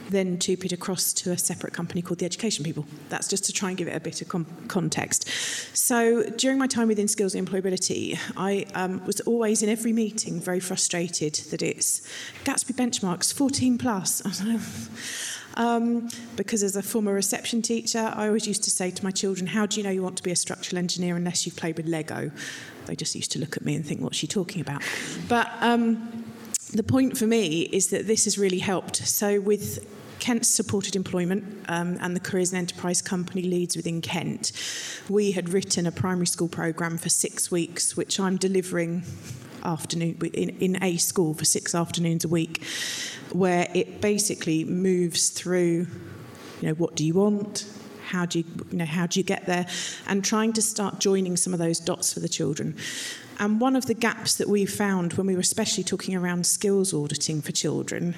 Then 0.09 0.39
TUPE'd 0.39 0.73
across 0.73 1.13
to 1.15 1.33
a 1.33 1.39
separate 1.39 1.73
company 1.73 2.03
called 2.03 2.19
the 2.19 2.27
Education 2.27 2.65
People. 2.65 2.87
That's 3.09 3.29
just 3.29 3.45
to 3.47 3.53
try 3.53 3.71
and 3.71 3.79
give 3.79 3.89
it 3.89 3.97
a 3.97 4.01
bit 4.01 4.23
of 4.23 4.29
com- 4.29 4.47
context. 4.69 5.29
So 5.77 6.23
during 6.31 6.59
my 6.59 6.67
time 6.67 6.89
within 6.89 7.09
Skills 7.09 7.35
and 7.35 7.49
Employability, 7.49 8.19
I 8.37 8.67
um, 8.75 9.05
was 9.05 9.21
always 9.23 9.63
in 9.63 9.69
every 9.69 9.93
meeting 9.93 10.41
very 10.41 10.61
frustrated 10.61 11.35
that 11.51 11.63
it's 11.63 12.03
Gatsby 12.45 12.75
benchmarks 12.75 13.33
14 13.33 13.79
plus. 13.79 14.23
Um, 15.57 16.11
because 16.37 16.63
as 16.63 16.77
a 16.77 16.83
former 16.83 17.15
reception 17.15 17.63
teacher, 17.63 18.13
I 18.15 18.27
always 18.27 18.47
used 18.47 18.63
to 18.65 18.71
say 18.71 18.91
to 18.91 19.03
my 19.03 19.11
children, 19.11 19.47
How 19.47 19.65
do 19.65 19.81
you 19.81 19.85
know 19.85 19.91
you 19.91 20.03
want 20.03 20.19
to 20.19 20.23
be 20.23 20.31
a 20.31 20.37
structural 20.37 20.79
engineer 20.79 21.17
unless 21.17 21.47
you've 21.47 21.57
played 21.57 21.79
with 21.79 21.87
Lego? 21.87 22.31
They 22.85 22.95
just 22.95 23.15
used 23.15 23.33
to 23.33 23.39
look 23.39 23.57
at 23.57 23.65
me 23.65 23.75
and 23.75 23.85
think, 23.85 24.03
What's 24.03 24.19
she 24.19 24.27
talking 24.27 24.61
about? 24.61 24.83
But 25.29 25.51
um, 25.61 26.25
the 26.75 26.83
point 26.83 27.17
for 27.17 27.27
me 27.27 27.63
is 27.63 27.89
that 27.89 28.07
this 28.07 28.25
has 28.25 28.37
really 28.37 28.59
helped. 28.59 28.97
So, 28.97 29.41
with 29.41 29.87
Kent's 30.27 30.49
supported 30.49 30.97
employment 30.97 31.45
um, 31.69 31.99
and 32.01 32.17
the 32.17 32.19
Careers 32.19 32.53
and 32.53 32.59
Enterprise 32.59 33.01
Company 33.01 33.43
leads 33.43 33.77
within 33.77 34.01
Kent, 34.01 34.51
we 35.09 35.31
had 35.31 35.51
written 35.51 35.87
a 35.87 35.93
primary 35.93 36.27
school 36.27 36.49
programme 36.49 36.99
for 36.99 37.09
six 37.09 37.49
weeks, 37.53 37.97
which 37.97 38.19
I'm 38.19 38.37
delivering 38.37 39.05
afternoon 39.63 40.19
in, 40.35 40.49
in 40.59 40.83
a 40.83 40.97
school 40.97 41.33
for 41.33 41.45
six 41.45 41.77
afternoons 41.77 42.25
a 42.25 42.29
week, 42.29 42.65
where 43.31 43.71
it 43.73 44.01
basically 44.01 44.65
moves 44.65 45.29
through, 45.29 45.87
you 46.61 46.69
know, 46.69 46.75
what 46.75 46.97
do 46.97 47.05
you 47.05 47.15
want? 47.15 47.65
How 48.09 48.27
do 48.27 48.41
you, 48.41 48.45
you 48.73 48.79
know, 48.79 48.85
how 48.85 49.07
do 49.07 49.21
you 49.21 49.25
get 49.25 49.47
there? 49.47 49.69
And 50.09 50.25
trying 50.25 50.55
to 50.55 50.63
start 50.63 50.99
joining 50.99 51.37
some 51.37 51.53
of 51.53 51.61
those 51.61 51.79
dots 51.79 52.13
for 52.13 52.19
the 52.19 52.29
children. 52.29 52.75
And 53.39 53.61
one 53.61 53.77
of 53.77 53.87
the 53.87 53.95
gaps 53.95 54.35
that 54.39 54.49
we 54.49 54.67
found 54.67 55.13
when 55.13 55.29
we 55.29 55.35
were 55.35 55.41
especially 55.41 55.85
talking 55.85 56.17
around 56.17 56.47
skills 56.47 56.93
auditing 56.93 57.43
for 57.43 57.53
children 57.53 58.17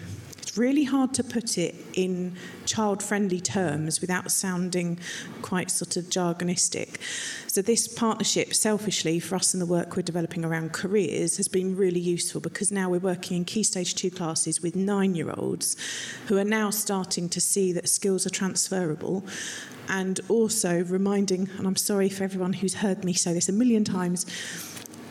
really 0.57 0.85
hard 0.85 1.13
to 1.15 1.25
put 1.25 1.59
it 1.59 1.75
in 1.95 2.37
child 2.65 3.03
friendly 3.03 3.41
terms 3.41 4.01
without 4.01 4.31
sounding 4.31 4.99
quite 5.43 5.71
sort 5.71 5.97
of 5.97 6.05
jargonistic. 6.05 6.97
So, 7.47 7.63
this 7.63 7.89
partnership, 7.89 8.55
selfishly, 8.55 9.21
for 9.21 9.37
us 9.37 9.53
and 9.53 9.61
the 9.61 9.67
work 9.67 9.97
we're 9.97 10.03
developing 10.03 10.45
around 10.45 10.73
careers, 10.73 11.37
has 11.37 11.49
been 11.49 11.77
really 11.77 12.01
useful 12.01 12.41
because 12.41 12.71
now 12.71 12.89
we're 12.89 13.01
working 13.01 13.37
in 13.37 13.45
Key 13.45 13.63
Stage 13.63 13.95
2 13.95 14.11
classes 14.11 14.63
with 14.63 14.77
nine 14.77 15.15
year 15.15 15.33
olds 15.37 15.77
who 16.27 16.39
are 16.39 16.45
now 16.45 16.71
starting 16.71 17.29
to 17.29 17.41
see 17.41 17.73
that 17.73 17.89
skills 17.89 18.27
are 18.27 18.31
transferable 18.31 19.25
and 19.89 20.21
also 20.29 20.85
reminding, 20.85 21.49
and 21.59 21.67
I'm 21.67 21.77
sorry 21.77 22.09
for 22.09 22.25
everyone 22.25 22.53
who's 22.53 22.75
heard 22.75 23.05
me 23.05 23.15
say 23.15 23.33
this 23.33 23.49
a 23.49 23.53
million 23.53 23.85
times 23.85 24.27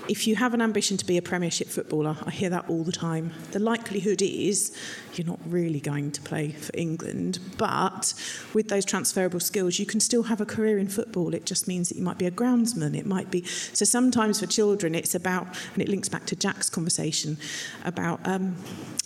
if 0.07 0.25
you 0.25 0.35
have 0.35 0.53
an 0.53 0.61
ambition 0.61 0.97
to 0.97 1.05
be 1.05 1.17
a 1.17 1.21
Premiership 1.21 1.67
footballer, 1.67 2.17
I 2.25 2.31
hear 2.31 2.49
that 2.49 2.69
all 2.69 2.83
the 2.83 2.91
time. 2.91 3.33
The 3.51 3.59
likelihood 3.59 4.21
is 4.21 4.75
you're 5.13 5.27
not 5.27 5.39
really 5.45 5.79
going 5.79 6.11
to 6.11 6.21
play 6.21 6.51
for 6.51 6.71
England, 6.73 7.39
but 7.57 8.13
with 8.53 8.69
those 8.69 8.85
transferable 8.85 9.39
skills, 9.39 9.79
you 9.79 9.85
can 9.85 9.99
still 9.99 10.23
have 10.23 10.39
a 10.39 10.45
career 10.45 10.77
in 10.77 10.87
football. 10.87 11.33
It 11.33 11.45
just 11.45 11.67
means 11.67 11.89
that 11.89 11.97
you 11.97 12.03
might 12.03 12.17
be 12.17 12.25
a 12.25 12.31
groundsman. 12.31 12.97
It 12.97 13.05
might 13.05 13.31
be 13.31 13.43
so. 13.43 13.85
Sometimes 13.85 14.39
for 14.39 14.45
children, 14.45 14.95
it's 14.95 15.15
about, 15.15 15.47
and 15.73 15.81
it 15.81 15.89
links 15.89 16.09
back 16.09 16.25
to 16.27 16.35
Jack's 16.35 16.69
conversation 16.69 17.37
about. 17.83 18.25
Um, 18.27 18.55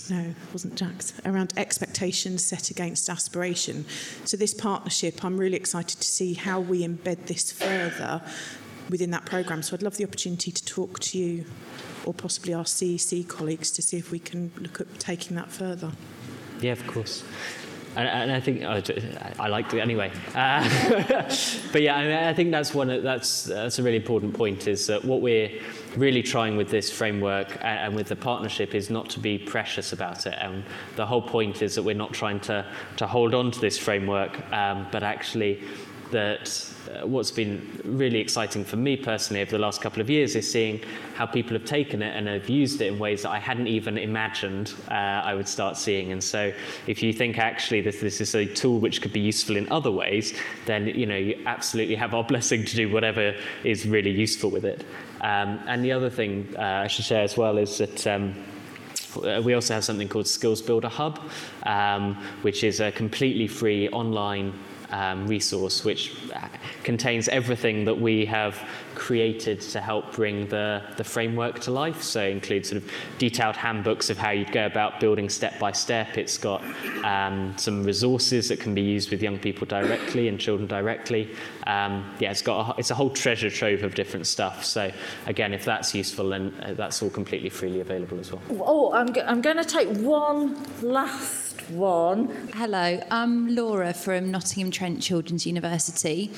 no, 0.09 0.19
it 0.19 0.35
wasn't 0.51 0.75
Jack's, 0.75 1.13
around 1.25 1.53
expectations 1.55 2.43
set 2.43 2.69
against 2.69 3.07
aspiration. 3.07 3.85
So, 4.25 4.35
this 4.35 4.53
partnership, 4.53 5.23
I'm 5.23 5.37
really 5.37 5.55
excited 5.55 5.99
to 6.01 6.07
see 6.07 6.33
how 6.33 6.59
we 6.59 6.85
embed 6.85 7.27
this 7.27 7.51
further 7.51 8.21
within 8.91 9.09
that 9.11 9.25
programme. 9.25 9.63
So, 9.63 9.75
I'd 9.75 9.81
love 9.81 9.97
the 9.97 10.03
opportunity 10.03 10.51
to 10.51 10.65
talk 10.65 10.99
to 10.99 11.17
you 11.17 11.45
or 12.05 12.13
possibly 12.13 12.53
our 12.53 12.63
CEC 12.63 13.27
colleagues 13.27 13.71
to 13.71 13.81
see 13.81 13.97
if 13.97 14.11
we 14.11 14.19
can 14.19 14.51
look 14.59 14.79
at 14.81 14.99
taking 14.99 15.35
that 15.37 15.51
further. 15.51 15.91
Yeah, 16.61 16.73
of 16.73 16.85
course. 16.87 17.23
And, 17.95 18.07
and 18.07 18.31
I 18.31 18.39
think 18.39 18.63
oh, 18.63 18.81
I 19.37 19.49
liked 19.49 19.73
it 19.73 19.79
anyway. 19.79 20.11
Uh, 20.33 20.63
but 21.73 21.81
yeah, 21.81 21.97
I, 21.97 22.03
mean, 22.03 22.13
I 22.13 22.33
think 22.33 22.51
that's 22.51 22.73
one. 22.73 22.87
That's 23.03 23.43
that's 23.43 23.79
a 23.79 23.83
really 23.83 23.97
important 23.97 24.33
point. 24.33 24.67
Is 24.67 24.87
that 24.87 25.03
what 25.03 25.19
we're 25.19 25.51
really 25.97 26.23
trying 26.23 26.55
with 26.55 26.69
this 26.69 26.89
framework 26.89 27.57
and, 27.59 27.93
with 27.93 28.07
the 28.07 28.15
partnership 28.15 28.73
is 28.73 28.89
not 28.89 29.09
to 29.09 29.19
be 29.19 29.37
precious 29.37 29.91
about 29.91 30.25
it. 30.25 30.35
And 30.39 30.63
the 30.95 31.05
whole 31.05 31.21
point 31.21 31.61
is 31.61 31.75
that 31.75 31.83
we're 31.83 31.93
not 31.93 32.13
trying 32.13 32.39
to 32.41 32.65
to 32.95 33.07
hold 33.07 33.33
on 33.33 33.51
to 33.51 33.59
this 33.59 33.77
framework, 33.77 34.39
um, 34.53 34.87
but 34.89 35.03
actually 35.03 35.61
that 36.11 36.73
uh, 36.89 37.07
what's 37.07 37.31
been 37.31 37.81
really 37.83 38.19
exciting 38.19 38.63
for 38.63 38.75
me 38.75 38.95
personally 38.95 39.41
over 39.41 39.51
the 39.51 39.59
last 39.59 39.81
couple 39.81 40.01
of 40.01 40.09
years 40.09 40.35
is 40.35 40.49
seeing 40.49 40.81
how 41.15 41.25
people 41.25 41.53
have 41.53 41.65
taken 41.65 42.01
it 42.01 42.15
and 42.15 42.27
have 42.27 42.49
used 42.49 42.81
it 42.81 42.87
in 42.87 42.99
ways 42.99 43.23
that 43.23 43.31
I 43.31 43.39
hadn't 43.39 43.67
even 43.67 43.97
imagined 43.97 44.73
uh, 44.89 44.93
I 44.93 45.33
would 45.33 45.47
start 45.47 45.77
seeing. 45.77 46.11
And 46.11 46.23
so, 46.23 46.53
if 46.87 47.01
you 47.01 47.13
think 47.13 47.37
actually 47.37 47.81
this, 47.81 47.99
this 47.99 48.21
is 48.21 48.35
a 48.35 48.45
tool 48.45 48.79
which 48.79 49.01
could 49.01 49.13
be 49.13 49.19
useful 49.19 49.55
in 49.55 49.71
other 49.71 49.91
ways, 49.91 50.33
then 50.65 50.87
you 50.87 51.05
know 51.05 51.17
you 51.17 51.41
absolutely 51.45 51.95
have 51.95 52.13
our 52.13 52.23
blessing 52.31 52.65
to 52.65 52.75
do 52.75 52.91
whatever 52.91 53.35
is 53.63 53.87
really 53.87 54.11
useful 54.11 54.49
with 54.49 54.65
it. 54.65 54.85
Um, 55.21 55.59
and 55.67 55.83
the 55.83 55.91
other 55.91 56.09
thing 56.09 56.53
uh, 56.57 56.83
I 56.83 56.87
should 56.87 57.05
share 57.05 57.23
as 57.23 57.37
well 57.37 57.57
is 57.57 57.77
that. 57.79 58.07
Um, 58.07 58.35
we 59.43 59.55
also 59.55 59.73
have 59.73 59.83
something 59.83 60.07
called 60.07 60.25
Skills 60.25 60.61
Builder 60.61 60.87
Hub, 60.87 61.19
um, 61.63 62.15
which 62.43 62.63
is 62.63 62.79
a 62.79 62.93
completely 62.93 63.45
free 63.45 63.89
online 63.89 64.53
um, 64.91 65.27
resource 65.27 65.83
which 65.83 66.15
contains 66.83 67.27
everything 67.29 67.85
that 67.85 67.99
we 67.99 68.25
have 68.25 68.61
created 68.95 69.61
to 69.61 69.79
help 69.79 70.13
bring 70.13 70.47
the, 70.47 70.81
the 70.97 71.03
framework 71.03 71.59
to 71.59 71.71
life. 71.71 72.03
So 72.03 72.23
it 72.23 72.31
includes 72.31 72.69
sort 72.69 72.83
of 72.83 72.91
detailed 73.17 73.55
handbooks 73.55 74.09
of 74.09 74.17
how 74.17 74.31
you'd 74.31 74.51
go 74.51 74.65
about 74.65 74.99
building 74.99 75.29
step 75.29 75.57
by 75.59 75.71
step. 75.71 76.17
It's 76.17 76.37
got 76.37 76.61
um, 77.03 77.55
some 77.57 77.83
resources 77.83 78.49
that 78.49 78.59
can 78.59 78.75
be 78.75 78.81
used 78.81 79.09
with 79.09 79.23
young 79.23 79.39
people 79.39 79.65
directly 79.65 80.27
and 80.27 80.39
children 80.39 80.67
directly. 80.67 81.35
Um, 81.67 82.13
yeah, 82.19 82.31
it's 82.31 82.41
got 82.41 82.75
a, 82.75 82.79
it's 82.79 82.91
a 82.91 82.95
whole 82.95 83.09
treasure 83.09 83.49
trove 83.49 83.83
of 83.83 83.95
different 83.95 84.27
stuff. 84.27 84.63
So 84.63 84.91
again, 85.25 85.53
if 85.53 85.65
that's 85.65 85.95
useful, 85.95 86.29
then 86.29 86.53
uh, 86.61 86.73
that's 86.73 87.01
all 87.01 87.09
completely 87.09 87.49
freely 87.49 87.79
available 87.79 88.19
as 88.19 88.31
well. 88.31 88.41
Oh, 88.51 88.93
I'm, 88.93 89.07
go- 89.07 89.25
I'm 89.25 89.41
going 89.41 89.57
to 89.57 89.65
take 89.65 89.87
one 89.97 90.61
last 90.81 91.40
one. 91.71 92.27
Hello, 92.53 93.01
I'm 93.09 93.55
Laura 93.55 93.93
from 93.93 94.29
Nottingham 94.29 94.71
Trent 94.71 95.01
Children's 95.01 95.45
University. 95.45 96.31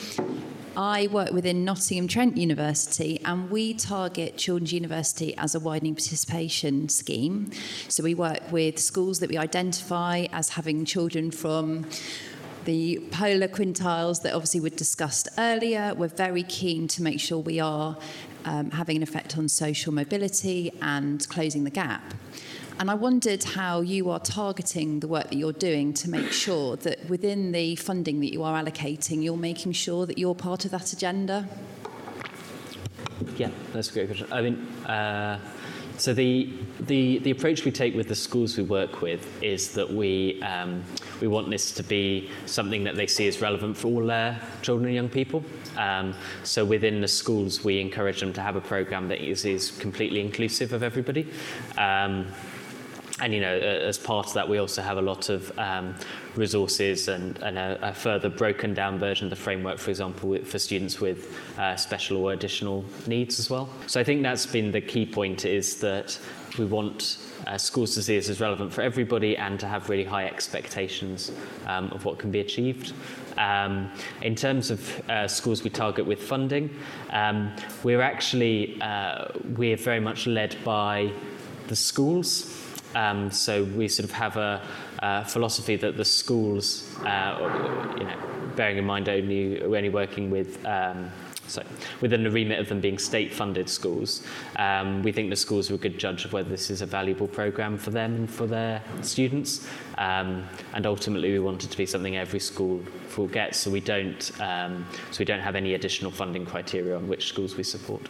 I 0.78 1.08
work 1.08 1.32
within 1.32 1.66
Nottingham 1.66 2.08
Trent 2.08 2.38
University 2.38 3.20
and 3.26 3.50
we 3.50 3.74
target 3.74 4.38
Children's 4.38 4.74
University 4.74 5.36
as 5.38 5.56
a 5.56 5.60
widening 5.60 5.96
participation 5.96 6.88
scheme. 6.90 7.52
So 7.90 8.04
we 8.04 8.14
work 8.14 8.52
with 8.52 8.80
schools 8.80 9.20
that 9.20 9.30
we 9.30 9.38
identify 9.38 10.28
as 10.32 10.50
having 10.50 10.86
children 10.86 11.32
from 11.32 11.86
the 12.66 13.00
polar 13.12 13.48
quintiles 13.48 14.22
that 14.24 14.34
obviously 14.34 14.60
were 14.60 14.70
discussed 14.70 15.28
earlier. 15.38 15.94
We're 15.96 16.08
very 16.08 16.44
keen 16.44 16.88
to 16.90 17.04
make 17.04 17.20
sure 17.20 17.40
we 17.40 17.60
are 17.60 17.98
um, 18.46 18.72
having 18.72 18.98
an 18.98 19.04
effect 19.04 19.38
on 19.38 19.48
social 19.50 19.94
mobility 19.94 20.72
and 20.82 21.28
closing 21.30 21.64
the 21.64 21.72
gap. 21.72 22.14
And 22.80 22.90
I 22.90 22.96
wondered 22.96 23.44
how 23.44 23.82
you 23.82 24.10
are 24.10 24.20
targeting 24.20 25.00
the 25.00 25.08
work 25.08 25.30
that 25.30 25.36
you're 25.36 25.54
doing 25.54 25.94
to 25.96 26.10
make 26.10 26.32
sure 26.32 26.76
that 26.78 27.08
within 27.10 27.52
the 27.52 27.76
funding 27.76 28.20
that 28.22 28.34
you 28.34 28.44
are 28.44 28.62
allocating, 28.62 29.24
you're 29.24 29.38
making 29.38 29.74
sure 29.74 30.06
that 30.06 30.18
you're 30.18 30.36
part 30.36 30.66
of 30.66 30.72
that 30.72 30.92
agenda. 30.92 31.48
Yeah, 33.38 33.52
that's 33.72 33.90
a 33.90 33.94
great 33.94 34.08
question. 34.08 34.28
I 34.32 34.42
mean, 34.42 34.56
uh, 34.86 35.40
so 35.98 36.14
the, 36.14 36.52
the, 36.82 37.20
the 37.20 37.32
approach 37.32 37.64
we 37.64 37.72
take 37.72 37.96
with 37.96 38.08
the 38.08 38.16
schools 38.16 38.58
we 38.58 38.64
work 38.64 39.02
with 39.02 39.42
is 39.44 39.72
that 39.74 39.90
we, 39.90 40.42
um, 40.42 40.84
we 41.22 41.28
want 41.28 41.50
this 41.50 41.72
to 41.74 41.84
be 41.84 42.30
something 42.48 42.84
that 42.84 42.96
they 42.96 43.08
see 43.08 43.28
as 43.28 43.40
relevant 43.40 43.78
for 43.78 43.88
all 43.88 44.06
their 44.06 44.42
children 44.64 44.88
and 44.88 44.96
young 44.96 45.10
people. 45.10 45.44
Um, 45.78 46.16
so 46.44 46.66
within 46.66 47.00
the 47.00 47.08
schools, 47.08 47.64
we 47.64 47.80
encourage 47.80 48.20
them 48.20 48.34
to 48.34 48.42
have 48.42 48.56
a 48.56 48.62
program 48.62 49.08
that 49.10 49.22
is, 49.22 49.46
is 49.46 49.72
completely 49.72 50.20
inclusive 50.20 50.74
of 50.74 50.82
everybody. 50.82 51.30
Um, 51.78 52.28
and 53.24 53.34
you 53.34 53.40
know, 53.40 53.58
as 53.58 53.98
part 53.98 54.28
of 54.28 54.34
that, 54.34 54.50
we 54.50 54.58
also 54.58 54.82
have 54.82 54.98
a 54.98 55.02
lot 55.02 55.30
of 55.30 55.58
um, 55.58 55.96
resources 56.36 57.08
and, 57.08 57.42
and 57.42 57.58
a, 57.58 57.80
a, 57.82 57.94
further 57.94 58.28
broken 58.28 58.74
down 58.74 59.00
version 59.00 59.28
of 59.28 59.30
the 59.30 59.38
framework, 59.38 59.80
for 59.80 59.92
example, 59.92 60.38
for 60.44 60.60
students 60.60 61.00
with 61.00 61.34
uh, 61.58 61.78
special 61.78 62.18
or 62.18 62.34
additional 62.34 62.84
needs 63.08 63.40
as 63.40 63.50
well. 63.50 63.70
So 63.88 64.02
I 64.02 64.04
think 64.04 64.24
that's 64.24 64.46
been 64.46 64.74
the 64.74 64.82
key 64.82 65.06
point: 65.06 65.46
is 65.46 65.78
that 65.78 66.20
we 66.58 66.66
want 66.66 67.18
uh, 67.48 67.58
schools 67.58 67.96
to 67.96 68.04
see 68.04 68.18
this 68.18 68.28
as 68.28 68.42
relevant 68.42 68.74
for 68.74 68.82
everybody 68.82 69.38
and 69.38 69.58
to 69.58 69.68
have 69.68 69.90
really 69.90 70.04
high 70.04 70.26
expectations 70.26 71.32
um, 71.66 71.92
of 71.94 72.04
what 72.04 72.20
can 72.20 72.30
be 72.30 72.42
achieved. 72.42 72.92
Um, 73.38 73.90
in 74.22 74.36
terms 74.36 74.70
of 74.70 75.10
uh, 75.10 75.30
schools 75.30 75.64
we 75.64 75.70
target 75.70 76.06
with 76.06 76.22
funding, 76.22 76.70
um, 77.12 77.56
we're 77.84 78.02
actually 78.02 78.82
uh, 78.82 79.28
we're 79.56 79.78
very 79.78 80.02
much 80.02 80.28
led 80.28 80.58
by 80.66 81.14
the 81.70 81.76
schools. 81.78 82.60
Um, 82.96 83.32
so 83.32 83.64
we 83.64 83.88
sort 83.88 84.06
of 84.06 84.12
have 84.12 84.38
a, 84.38 84.62
a 85.00 85.26
philosophy 85.26 85.76
that 85.78 85.98
the 85.98 86.06
schools, 86.06 86.96
uh, 87.00 87.96
you 87.98 88.06
know, 88.06 88.18
bearing 88.56 88.78
in 88.78 88.86
mind 88.86 89.10
only 89.10 89.62
we're 89.64 89.78
only 89.78 89.90
working 89.90 90.30
with. 90.30 90.64
Um, 90.66 91.12
so, 91.48 91.62
within 92.00 92.24
the 92.24 92.32
remit 92.32 92.60
of 92.60 92.70
them 92.70 92.80
being 92.80 92.98
state-funded 92.98 93.70
schools, 93.70 94.26
um, 94.56 95.04
we 95.04 95.12
think 95.12 95.30
the 95.30 95.36
schools 95.36 95.70
are 95.70 95.76
a 95.76 95.78
good 95.78 96.00
judge 96.00 96.24
of 96.24 96.32
whether 96.32 96.50
this 96.50 96.70
is 96.70 96.82
a 96.82 96.86
valuable 96.86 97.28
program 97.28 97.78
for 97.78 97.92
them 97.92 98.16
and 98.16 98.30
for 98.32 98.48
their 98.48 98.82
students. 99.02 99.68
Um, 99.98 100.48
and 100.74 100.86
ultimately, 100.86 101.34
we 101.34 101.40
want 101.40 101.64
it 101.66 101.70
to 101.70 101.78
be 101.78 101.86
something 101.86 102.16
every 102.16 102.40
school 102.40 102.82
will 103.18 103.28
get, 103.28 103.56
so 103.56 103.70
we 103.70 103.82
don't, 103.82 104.32
um, 104.42 104.86
so 105.12 105.20
we 105.20 105.26
don't 105.26 105.42
have 105.42 105.56
any 105.56 105.74
additional 105.74 106.12
funding 106.12 106.46
criteria 106.46 106.96
on 106.96 107.08
which 107.08 107.28
schools 107.28 107.56
we 107.56 107.64
support. 107.64 108.02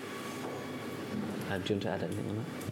Uh, 1.49 1.57
do 1.57 1.73
you 1.73 1.75
want 1.75 1.81
to 1.81 1.89
add 1.89 2.03
anything 2.03 2.29
on 2.29 2.35
that? 2.37 2.62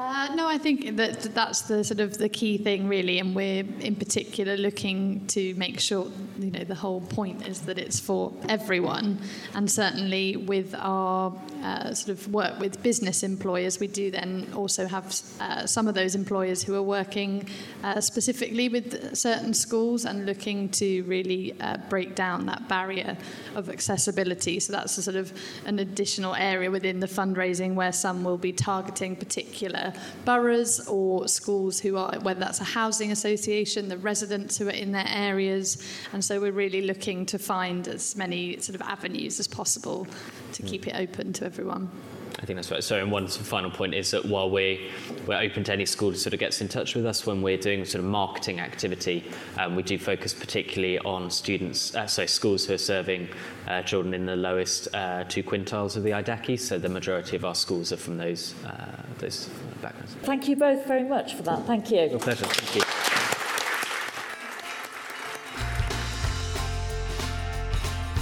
Uh, 0.00 0.34
no, 0.34 0.48
I 0.48 0.56
think 0.56 0.96
that 0.96 1.34
that's 1.34 1.60
the 1.60 1.84
sort 1.84 2.00
of 2.00 2.16
the 2.16 2.30
key 2.30 2.56
thing, 2.56 2.88
really, 2.88 3.18
and 3.18 3.36
we're 3.36 3.66
in 3.80 3.94
particular 3.94 4.56
looking 4.56 5.26
to 5.26 5.54
make 5.56 5.78
sure, 5.78 6.10
you 6.38 6.50
know, 6.50 6.64
the 6.64 6.74
whole 6.74 7.02
point 7.02 7.46
is 7.46 7.60
that 7.62 7.78
it's 7.78 8.00
for 8.00 8.32
everyone, 8.48 9.18
and 9.54 9.70
certainly 9.70 10.36
with 10.36 10.74
our 10.78 11.34
uh, 11.62 11.92
sort 11.92 12.18
of 12.18 12.32
work 12.32 12.58
with 12.58 12.82
business 12.82 13.22
employers, 13.22 13.78
we 13.78 13.88
do 13.88 14.10
then 14.10 14.46
also 14.54 14.86
have 14.86 15.14
uh, 15.38 15.66
some 15.66 15.86
of 15.86 15.94
those 15.94 16.14
employers 16.14 16.62
who 16.62 16.74
are 16.74 16.82
working 16.82 17.46
uh, 17.84 18.00
specifically 18.00 18.70
with 18.70 19.14
certain 19.14 19.52
schools 19.52 20.06
and 20.06 20.24
looking 20.24 20.70
to 20.70 21.02
really 21.02 21.54
uh, 21.60 21.76
break 21.90 22.14
down 22.14 22.46
that 22.46 22.66
barrier 22.68 23.18
of 23.54 23.68
accessibility. 23.68 24.60
So 24.60 24.72
that's 24.72 24.96
a 24.96 25.02
sort 25.02 25.16
of 25.16 25.30
an 25.66 25.78
additional 25.78 26.34
area 26.34 26.70
within 26.70 27.00
the 27.00 27.06
fundraising 27.06 27.74
where 27.74 27.92
some 27.92 28.24
will 28.24 28.38
be 28.38 28.54
targeting 28.54 29.14
particular 29.14 29.89
boroughs 30.24 30.86
or 30.88 31.28
schools 31.28 31.80
who 31.80 31.96
are, 31.96 32.18
whether 32.20 32.40
that's 32.40 32.60
a 32.60 32.64
housing 32.64 33.12
association, 33.12 33.88
the 33.88 33.98
residents 33.98 34.58
who 34.58 34.68
are 34.68 34.72
in 34.72 34.92
their 34.92 35.08
areas. 35.08 35.82
And 36.12 36.24
so 36.24 36.40
we're 36.40 36.52
really 36.52 36.82
looking 36.82 37.26
to 37.26 37.38
find 37.38 37.86
as 37.88 38.16
many 38.16 38.58
sort 38.60 38.74
of 38.74 38.82
avenues 38.82 39.40
as 39.40 39.48
possible 39.48 40.06
to 40.52 40.62
keep 40.62 40.86
it 40.86 40.94
open 40.96 41.32
to 41.34 41.44
everyone. 41.44 41.90
I 42.38 42.46
think 42.46 42.56
that's 42.56 42.70
right. 42.70 42.82
So, 42.82 42.98
and 42.98 43.12
one 43.12 43.26
final 43.28 43.70
point 43.70 43.94
is 43.94 44.10
that 44.12 44.24
while 44.24 44.48
we, 44.48 44.90
we're 45.26 45.38
open 45.38 45.62
to 45.64 45.72
any 45.72 45.84
school 45.84 46.10
who 46.10 46.16
sort 46.16 46.32
of 46.32 46.40
gets 46.40 46.62
in 46.62 46.68
touch 46.68 46.94
with 46.94 47.04
us 47.04 47.26
when 47.26 47.42
we're 47.42 47.58
doing 47.58 47.84
sort 47.84 48.02
of 48.02 48.10
marketing 48.10 48.60
activity, 48.60 49.24
um, 49.58 49.76
we 49.76 49.82
do 49.82 49.98
focus 49.98 50.32
particularly 50.32 50.98
on 51.00 51.30
students, 51.30 51.94
uh, 51.94 52.06
so 52.06 52.24
schools 52.24 52.64
who 52.64 52.72
are 52.72 52.78
serving 52.78 53.28
uh, 53.68 53.82
children 53.82 54.14
in 54.14 54.24
the 54.24 54.36
lowest 54.36 54.88
uh, 54.94 55.24
two 55.24 55.42
quintiles 55.42 55.96
of 55.96 56.02
the 56.02 56.10
IDACI. 56.10 56.58
So 56.58 56.78
the 56.78 56.88
majority 56.88 57.36
of 57.36 57.44
our 57.44 57.54
schools 57.54 57.92
are 57.92 57.98
from 57.98 58.16
those, 58.16 58.54
uh, 58.64 59.02
those 59.18 59.50
backgrounds. 59.80 60.14
Thank 60.22 60.48
you 60.48 60.56
both 60.56 60.86
very 60.86 61.04
much 61.04 61.34
for 61.34 61.42
that. 61.44 61.66
Thank 61.66 61.90
you. 61.90 62.02
Your 62.02 62.18
pleasure. 62.18 62.44
Thank 62.44 62.76
you. 62.76 62.82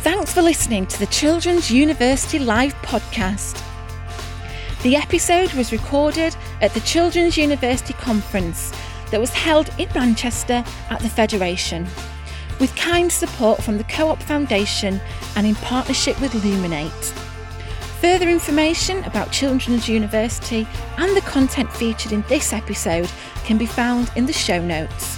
Thanks 0.03 0.33
for 0.33 0.43
listening 0.43 0.87
to 0.87 0.99
the 0.99 1.07
Children's 1.07 1.71
University 1.71 2.39
Live 2.39 2.75
podcast. 2.77 3.63
The 4.83 4.97
episode 4.97 5.53
was 5.55 5.73
recorded 5.73 6.37
at 6.61 6.73
the 6.73 6.81
Children's 6.81 7.37
University 7.37 7.95
Conference 7.95 8.73
that 9.11 9.21
was 9.21 9.31
held 9.31 9.71
in 9.79 9.89
Manchester 9.95 10.65
at 10.91 11.01
the 11.01 11.09
Federation, 11.09 11.87
with 12.61 12.75
kind 12.77 13.11
support 13.11 13.63
from 13.63 13.77
the 13.77 13.85
Co 13.85 14.09
op 14.09 14.23
Foundation 14.23 15.01
and 15.37 15.47
in 15.47 15.57
partnership 15.57 16.21
with 16.21 16.33
Luminate. 16.33 17.28
Further 18.01 18.29
information 18.29 19.03
about 19.05 19.33
Children's 19.33 19.89
University 19.89 20.69
and 20.99 21.17
the 21.17 21.21
content 21.23 21.73
featured 21.73 22.13
in 22.13 22.23
this 22.29 22.53
episode 22.53 23.11
can 23.45 23.59
be 23.59 23.67
found 23.67 24.13
in 24.15 24.25
the 24.25 24.33
show 24.33 24.63
notes. 24.63 25.17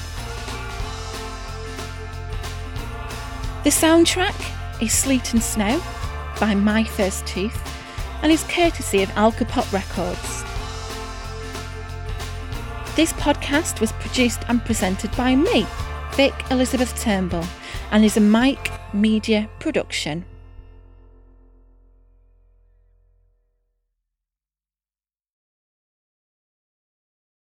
The 3.64 3.70
soundtrack 3.70 4.80
is 4.80 4.94
Sleet 4.94 5.34
and 5.34 5.42
Snow 5.42 5.82
by 6.40 6.54
My 6.54 6.82
First 6.82 7.26
Tooth 7.26 7.60
and 8.22 8.32
is 8.32 8.44
courtesy 8.44 9.02
of 9.02 9.10
Alcopop 9.10 9.70
Records. 9.74 10.42
This 12.96 13.12
podcast 13.12 13.80
was 13.80 13.92
produced 13.92 14.40
and 14.48 14.64
presented 14.64 15.14
by 15.18 15.36
me, 15.36 15.66
Vic 16.12 16.32
Elizabeth 16.50 16.98
Turnbull, 16.98 17.44
and 17.90 18.06
is 18.06 18.16
a 18.16 18.20
Mike 18.20 18.70
Media 18.94 19.50
production. 19.58 20.24